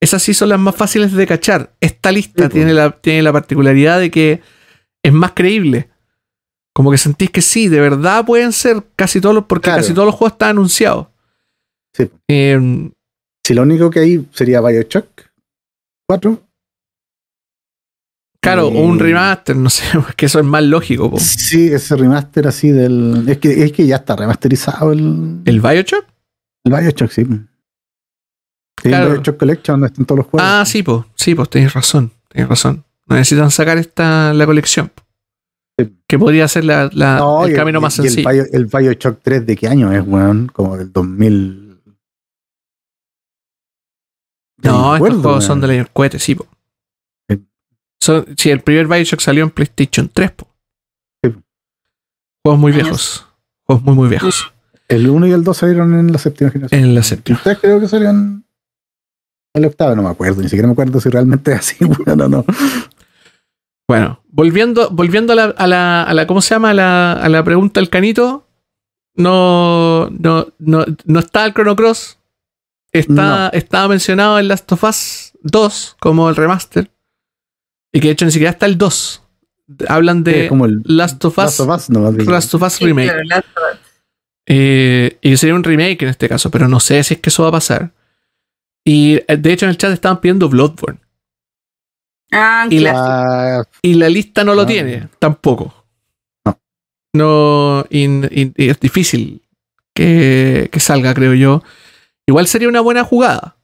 [0.00, 1.72] Esas sí son las más fáciles de cachar.
[1.80, 2.54] Esta lista Sí, po.
[2.54, 4.40] tiene, la, tiene la particularidad de que
[5.02, 5.88] es más creíble.
[6.74, 9.82] Como que sentís que sí, de verdad pueden ser casi todos los, porque Claro.
[9.82, 11.08] casi todos los juegos están anunciados.
[11.94, 12.10] Sí.
[12.28, 12.90] Eh,
[13.44, 15.06] Si lo único que hay sería Bioshock
[16.08, 16.40] 4.
[18.40, 19.02] claro, o un Eh.
[19.02, 19.84] remaster, no sé,
[20.16, 21.10] que eso es más lógico.
[21.10, 21.18] po.
[21.18, 23.28] Sí, ese remaster así del.
[23.28, 26.04] Es que, es que ya está remasterizado el, ¿El Bioshock?
[26.64, 27.24] el Bioshock, sí.
[27.24, 29.06] Sí, Claro.
[29.08, 30.48] el Bioshock Collection donde están todos los juegos.
[30.50, 32.84] Ah, sí, pues, sí, pues tenéis razón, tenéis razón.
[33.06, 34.88] Necesitan sacar esta la colección.
[34.88, 35.02] po.
[36.12, 38.28] Que podría ser la, la- No, el camino más y sencillo.
[38.28, 40.48] El, Bio- el Bioshock 3 de qué año es, weón?
[40.52, 41.80] Como del 2000.
[44.58, 45.70] no, me estos acuerdo, juegos son weón.
[45.70, 46.46] del año cohete, sí, po.
[47.30, 47.42] Sí.
[48.02, 50.48] Son, sí, el primer Bioshock salió en PlayStation 3, po.
[51.24, 51.30] Sí.
[51.30, 51.42] Mm.
[52.44, 53.26] Juegos muy viejos.
[53.66, 54.52] Juegos muy, muy viejos.
[54.88, 56.78] El 1 y el 2 salieron en la séptima generación.
[56.84, 57.38] En la séptima.
[57.38, 58.44] Ustedes creo que salieron.
[59.54, 61.76] El octavo no me acuerdo, ni siquiera me acuerdo si realmente es así.
[62.04, 62.44] Bueno, no.
[63.98, 66.70] Bueno, volviendo, volviendo a la, a la, a la- ¿cómo se llama?
[66.70, 68.46] A la, a la pregunta del canito.
[69.14, 72.18] No, no, no, no está el Chrono Cross.
[72.92, 76.90] Está, Estaba mencionado en Last of Us 2 como el remaster.
[77.92, 79.22] Y que de hecho ni siquiera está el 2.
[79.88, 82.30] Hablan de Es como el Last of Us, Last of Us, no, más bien.
[82.30, 83.08] Last of Us Sí, Remake.
[83.08, 83.78] claro, Last of Us.
[84.46, 87.30] Eh, y que sería un remake en este caso, pero no sé si es que
[87.30, 87.92] eso va a pasar.
[88.84, 90.98] Y eh, de hecho en el chat estaban pidiendo Bloodborne.
[92.32, 94.66] Ah, Y la- Y la lista no lo Ah.
[94.66, 95.74] tiene, tampoco.
[96.44, 96.58] No.
[97.14, 99.42] No, y, y- y es difícil
[99.94, 101.62] que, que salga, creo yo.
[102.26, 103.56] Igual sería una buena jugada.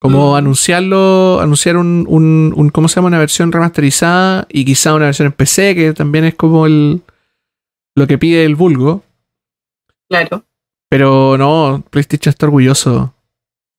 [0.00, 0.36] Como Mm.
[0.36, 3.08] anunciarlo, anunciar un, un, un- ¿cómo se llama?
[3.08, 7.00] Una versión remasterizada y quizá una versión en PC, que también es como el
[7.96, 9.02] lo que pide el vulgo.
[10.10, 10.44] claro.
[10.90, 13.14] Pero no, PlayStation está orgulloso.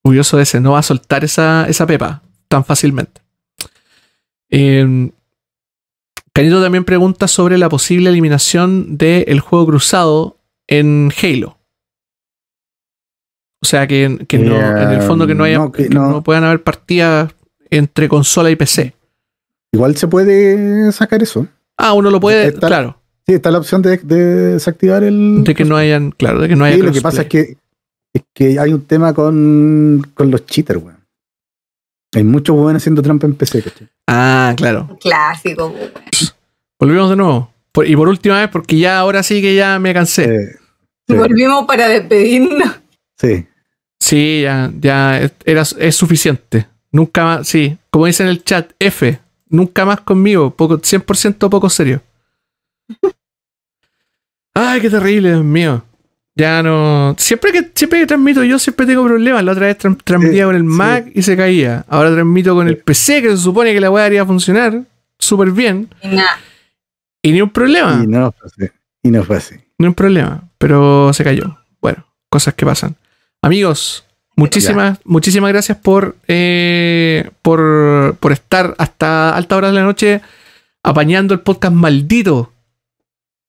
[0.04, 0.60] Orgulloso de ese.
[0.60, 3.22] No va a soltar esa, esa pepa tan fácilmente.
[4.50, 5.12] Eh,
[6.34, 11.58] Canito también pregunta sobre la posible eliminación del juego cruzado en Halo.
[13.62, 16.10] O sea, que, que no, Eh, en el fondo que no haya no, que no.
[16.12, 17.34] no puedan haber partidas
[17.70, 18.94] entre consola y PC.
[19.74, 21.48] igual se puede sacar eso.
[21.78, 24.16] Ah, uno lo puede, Está- claro, Sí, está la opción de, de
[24.54, 25.44] desactivar el.
[25.44, 27.58] de que no hayan, claro, de que no haya Sí, lo que pasa es que,
[28.14, 30.95] es que hay un tema con, con los cheaters, weón.
[32.16, 33.88] Hay muchos weones haciendo trampa en PC, ¿cachai?
[34.08, 34.98] Ah, claro.
[35.02, 35.68] Clásico.
[35.68, 35.92] weón.
[36.80, 37.52] Volvemos de nuevo.
[37.72, 40.54] Por- y por última vez, porque ya ahora sí que ya me cansé.
[41.08, 42.80] Sí, Volvimos para despedirnos.
[43.20, 43.46] sí.
[44.00, 46.68] Sí, ya, ya es- era, es suficiente.
[46.92, 47.78] Nunca más, sí.
[47.90, 49.20] Como dice en el chat, F,
[49.50, 50.52] nunca más conmigo.
[50.56, 52.02] Poco, 100% poco serio.
[54.54, 55.84] Ay, qué terrible, Dios mío.
[56.38, 57.16] Ya no.
[57.18, 59.44] Siempre que, siempre que transmito yo, siempre tengo problemas.
[59.44, 60.68] La otra vez tran- transmitía Sí, con el sí.
[60.68, 61.86] Mac y se caía.
[61.88, 64.82] Ahora transmito con el PC, que se supone que la weá haría funcionar
[65.18, 65.88] súper bien.
[66.04, 66.38] Y nada.
[67.22, 68.02] Y ni un problema.
[68.04, 68.72] Y no fue así.
[69.04, 69.56] Y no fue así.
[69.78, 71.58] No hay problema, pero se cayó.
[71.82, 72.96] Bueno, cosas que pasan.
[73.42, 74.06] Amigos,
[74.36, 80.22] muchísimas, muchísimas gracias por, eh, por, por estar hasta alta hora de la noche
[80.84, 82.52] apañando el podcast maldito.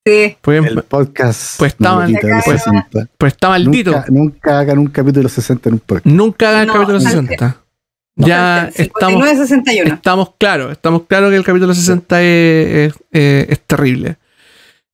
[0.07, 0.37] Sí.
[0.41, 1.59] Pues, El podcast.
[1.59, 3.09] Pues estaban- maldito pues- 60.
[3.19, 3.91] pues está maldito.
[3.91, 6.07] Nunca, nunca hagan un capítulo 60 en un podcast.
[6.07, 7.57] Nunca hagan el No, capítulo no, 60.
[8.19, 9.95] Ya estamos, 59-61.
[9.95, 14.17] estamos claros, estamos claros que el capítulo 60 es, es- es- es terrible.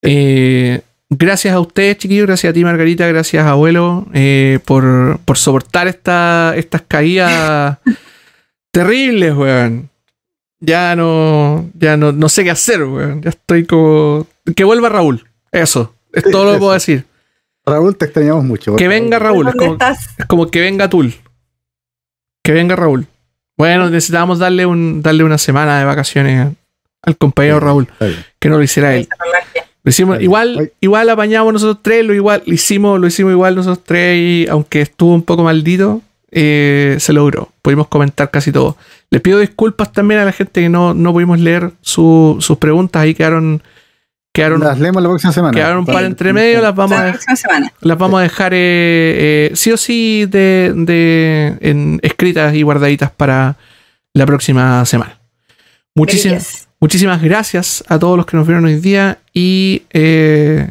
[0.03, 0.81] Eh,
[1.11, 6.55] gracias a ustedes, chiquillos, gracias a ti, Margarita, gracias, abuelo, eh, por, por soportar esta,
[6.57, 7.79] estas caídas
[8.73, 9.91] terribles, weón.
[10.65, 13.21] Ya no, ya no, no sé qué hacer, weón.
[13.21, 14.29] Ya estoy como...
[14.55, 15.27] Que vuelva Raúl.
[15.51, 15.93] Eso.
[16.13, 17.05] Es todo lo que puedo decir.
[17.67, 18.77] Raúl, te extrañamos mucho.
[18.77, 19.49] Que venga Raúl.
[19.49, 20.09] Es ¿Dónde como, estás?
[20.17, 21.15] es como que venga Tul.
[22.45, 23.07] Que venga Raúl.
[23.57, 26.53] Bueno, necesitábamos darle un darle una semana de vacaciones
[27.03, 27.89] al compañero Sí, Raúl,
[28.39, 29.09] que no lo hiciera él.
[29.85, 33.85] Lo hicimos igual, igual apañamos nosotros tres, lo igual, lo hicimos, lo hicimos igual nosotros
[33.85, 37.52] tres y aunque estuvo un poco maldito, eh, se logró.
[37.63, 38.77] Pudimos comentar casi todo.
[39.11, 43.03] Les pido disculpas también a la gente que no, no pudimos leer su- sus preguntas,
[43.03, 43.63] ahí quedaron,
[44.33, 45.55] quedaron, Las leemos la próxima semana.
[45.55, 47.15] quedaron un par entre medio, las vamos La a
[47.81, 53.11] las vamos a dejar eh, eh, sí o sí de, de- en, escritas y guardaditas
[53.13, 53.57] para
[54.13, 55.19] la próxima semana.
[55.95, 60.69] Muchísimas, muchísimas gracias a todos los que nos vieron hoy día y eh,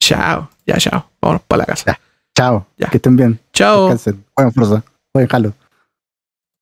[0.00, 1.98] chao, ya chao, vámonos para la casa.
[2.36, 2.66] Chao.
[2.76, 2.88] Ya.
[2.88, 3.38] Que estén bien.
[3.52, 3.88] Chao.
[3.88, 4.24] Descansen.
[4.52, 4.82] Forza.
[5.12, 5.54] Jueguen Halo.